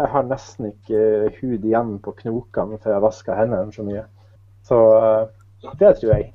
Jeg 0.00 0.08
har 0.14 0.24
nesten 0.24 0.70
ikke 0.70 1.00
hud 1.40 1.64
igjen 1.68 1.96
på 2.00 2.14
knokene 2.22 2.78
før 2.80 2.94
jeg 2.96 3.04
vasker 3.04 3.36
hendene 3.36 3.74
så 3.74 3.84
mye. 3.84 4.04
Så 4.64 4.78
eh, 4.96 5.72
det 5.80 5.90
tror 5.98 6.12
jeg. 6.14 6.30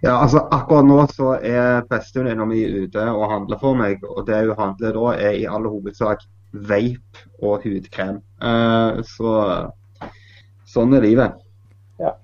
Ja, 0.00 0.16
altså 0.16 0.42
Akkurat 0.50 0.88
nå 0.88 0.98
så 1.12 1.34
er 1.36 1.84
bestevenninna 1.90 2.46
mi 2.48 2.62
ute 2.64 3.04
og 3.12 3.28
handler 3.30 3.60
for 3.60 3.78
meg. 3.78 4.02
Og 4.08 4.24
det 4.26 4.42
hun 4.48 4.58
handler 4.58 4.96
da, 4.96 5.12
er 5.28 5.38
i 5.38 5.46
all 5.46 5.68
hovedsak 5.70 6.24
vape 6.50 7.26
og 7.44 7.66
hudkrem. 7.66 8.22
Uh, 8.42 9.02
så 9.06 9.34
sånn 10.66 10.96
er 10.98 11.04
livet. 11.04 11.36
Ja. 12.00 12.14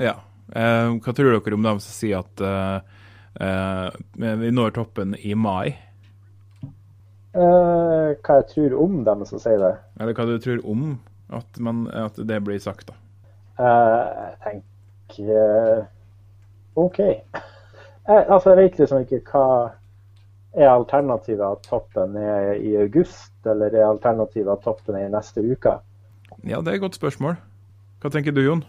ja. 0.00 0.16
Uh, 0.50 0.98
hva 0.98 1.14
tror 1.14 1.38
dere 1.38 1.56
om 1.56 1.68
dem 1.68 1.80
som 1.80 1.94
sier 1.94 2.20
at 2.24 2.42
uh, 2.44 3.88
vi 4.18 4.52
når 4.52 4.76
toppen 4.76 5.14
i 5.16 5.32
mai? 5.38 5.70
Hva 7.34 8.40
jeg 8.40 8.46
tror 8.50 8.74
om 8.82 9.04
dem 9.06 9.24
som 9.28 9.38
sier 9.42 9.60
det? 9.62 9.74
Eller 10.00 10.16
hva 10.18 10.26
du 10.26 10.34
tror 10.42 10.64
om 10.66 10.98
at, 11.30 11.60
man, 11.62 11.84
at 11.94 12.18
det 12.18 12.40
blir 12.42 12.58
sagt, 12.62 12.90
da? 12.90 12.96
jeg 13.60 14.34
tenker 14.44 15.84
OK. 16.80 16.98
Jeg, 16.98 18.24
altså, 18.26 18.50
jeg 18.50 18.58
vet 18.58 18.80
liksom 18.80 19.04
ikke 19.04 19.20
hva 19.30 19.46
er 20.58 20.72
alternativet 20.72 21.44
at 21.46 21.62
toppen 21.68 22.16
er 22.18 22.56
i 22.58 22.74
august, 22.80 23.32
eller 23.46 23.74
er 23.74 23.86
alternativet 23.86 24.50
at 24.52 24.64
toppen 24.64 24.98
er 24.98 25.06
i 25.06 25.12
neste 25.12 25.44
uke? 25.44 25.76
Ja, 26.42 26.60
det 26.60 26.72
er 26.72 26.80
et 26.80 26.84
godt 26.86 26.98
spørsmål. 26.98 27.36
Hva 28.00 28.10
tenker 28.10 28.34
du, 28.34 28.42
Jon? 28.42 28.64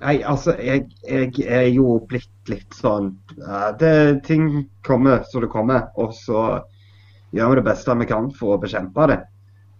Nei, 0.00 0.20
altså, 0.28 0.54
jeg, 0.60 0.86
jeg 1.08 1.32
er 1.48 1.68
jo 1.72 1.98
blitt 2.08 2.50
litt 2.52 2.74
sånn 2.76 3.14
uh, 3.40 3.70
det, 3.80 4.22
Ting 4.26 4.66
kommer 4.84 5.24
så 5.24 5.40
det 5.40 5.48
kommer, 5.52 5.88
og 5.96 6.12
så 6.14 6.42
gjør 7.36 7.52
vi 7.52 7.58
det 7.60 7.66
beste 7.70 7.96
vi 8.00 8.08
kan 8.10 8.28
for 8.34 8.56
å 8.56 8.60
bekjempe 8.62 9.08
det. 9.12 9.22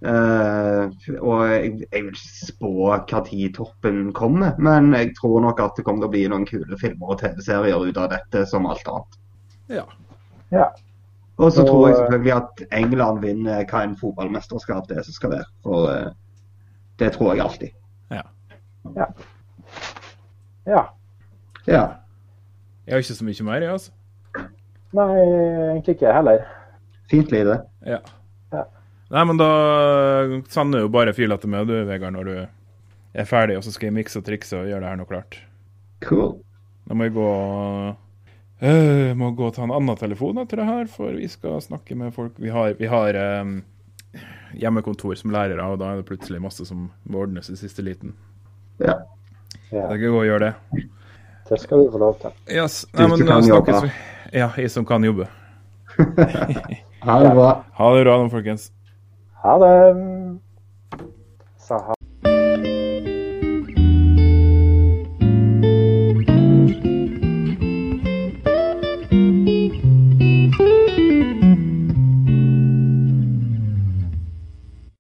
Uh, 0.05 0.93
og 1.25 1.47
jeg, 1.49 1.71
jeg, 1.87 2.03
vil 2.05 2.11
ikke 2.11 2.49
spå 2.51 2.73
hva 2.93 3.21
tid 3.25 3.55
toppen 3.57 4.11
kommer, 4.15 4.53
men 4.61 4.91
jeg 4.93 5.15
tror 5.17 5.41
nok 5.41 5.63
at 5.65 5.79
det 5.79 5.87
kommer 5.87 6.05
til 6.05 6.11
å 6.11 6.13
bli 6.13 6.25
noen 6.29 6.45
kule 6.49 6.77
filmer 6.81 7.15
og 7.15 7.23
TV-serier 7.23 7.81
ut 7.81 8.01
av 8.03 8.11
dette, 8.13 8.45
som 8.51 8.69
alt 8.69 8.85
annet. 8.93 9.17
Ja. 9.73 9.87
ja. 10.53 10.69
Og 11.41 11.53
så 11.53 11.65
tror 11.65 11.89
jeg 11.89 11.97
selvfølgelig 11.97 12.35
at 12.37 12.63
England 12.77 13.25
vinner 13.25 13.65
hva 13.71 13.83
en 13.87 13.97
fotballmesterskap 13.97 14.87
det 14.91 15.01
er 15.01 15.09
som 15.09 15.17
skal 15.17 15.33
være. 15.39 15.49
For 15.65 15.89
uh, 15.89 16.13
det 17.01 17.15
tror 17.17 17.33
jeg 17.33 17.45
alltid. 17.47 17.73
Ja. 18.13 18.23
Ja. 18.97 19.09
ja. 20.69 20.85
ja. 21.67 21.87
Jeg 22.87 22.95
har 22.95 23.03
ikke 23.03 23.17
så 23.17 23.27
mye 23.27 23.49
mer, 23.49 23.65
jeg, 23.65 23.73
altså. 23.73 24.45
Nei, 24.97 25.09
egentlig 25.73 25.97
ikke 25.97 26.07
jeg 26.07 26.21
heller. 26.21 26.45
Fint 27.11 27.31
lite. 27.35 27.61
Ja. 27.87 28.01
Nei, 29.09 29.23
men 29.23 29.39
da 29.39 29.51
sender 30.51 30.83
jo 30.83 30.91
bare 30.91 31.15
fila 31.15 31.37
til 31.39 31.53
meg, 31.53 31.69
du, 31.69 31.77
Vegard, 31.87 32.17
når 32.17 32.27
du 32.27 32.35
er 33.17 33.29
ferdig, 33.29 33.59
og 33.59 33.63
så 33.65 33.75
skal 33.75 33.91
jeg 33.91 33.99
mikse 34.01 34.19
og 34.19 34.27
trikse 34.27 34.59
og 34.59 34.67
gjøre 34.67 34.83
det 34.83 34.91
her 34.91 34.99
noe 34.99 35.11
klart. 35.11 35.39
Cool. 36.05 36.35
Da 36.87 36.97
må 36.99 37.07
jeg 37.07 37.15
gå 37.15 37.29
øh, 38.67 39.13
må 39.19 39.31
gå 39.39 39.47
og 39.49 39.55
ta 39.55 39.65
en 39.65 39.75
annen 39.75 39.99
telefon 39.99 40.43
etter 40.43 40.63
det 40.63 40.67
her, 40.69 40.91
for 40.91 41.15
vi 41.15 41.29
skal 41.31 41.63
snakke 41.63 41.97
med 41.99 42.15
folk. 42.17 42.35
Vi 42.43 42.51
har, 42.51 42.75
vi 42.79 42.91
har 42.91 43.21
um, 43.47 43.61
hjemmekontor 44.59 45.15
som 45.19 45.35
lærere, 45.35 45.63
og 45.63 45.79
da 45.83 45.93
er 45.93 46.03
det 46.03 46.09
plutselig 46.11 46.43
masse 46.43 46.67
som 46.67 46.89
må 47.07 47.23
ordnes 47.23 47.51
i 47.53 47.59
siste 47.59 47.87
liten. 47.87 48.17
Ja. 48.83 48.99
ja. 49.71 49.87
Jeg 49.93 50.03
kan 50.03 50.11
gå 50.11 50.19
og 50.25 50.29
gjøre 50.29 50.51
det. 50.51 50.87
Det 51.47 51.61
skal 51.63 51.87
du 51.87 51.95
få 51.95 52.03
lov 52.03 52.19
til. 52.21 52.35
Yes. 52.51 52.83
Nei, 52.91 53.07
men, 53.07 53.23
du 53.23 53.31
kan 53.31 53.47
jobbe. 53.47 53.87
Ja, 54.35 54.51
jeg 54.59 54.75
som 54.75 54.87
kan 54.89 55.07
jobbe. 55.07 55.31
ha 57.07 57.19
det 57.23 57.35
bra. 57.35 57.65
Ha 57.79 57.95
det 57.95 58.05
bra 58.05 58.31
folkens. 58.31 58.71
Ha 59.43 59.59
det. 59.59 60.37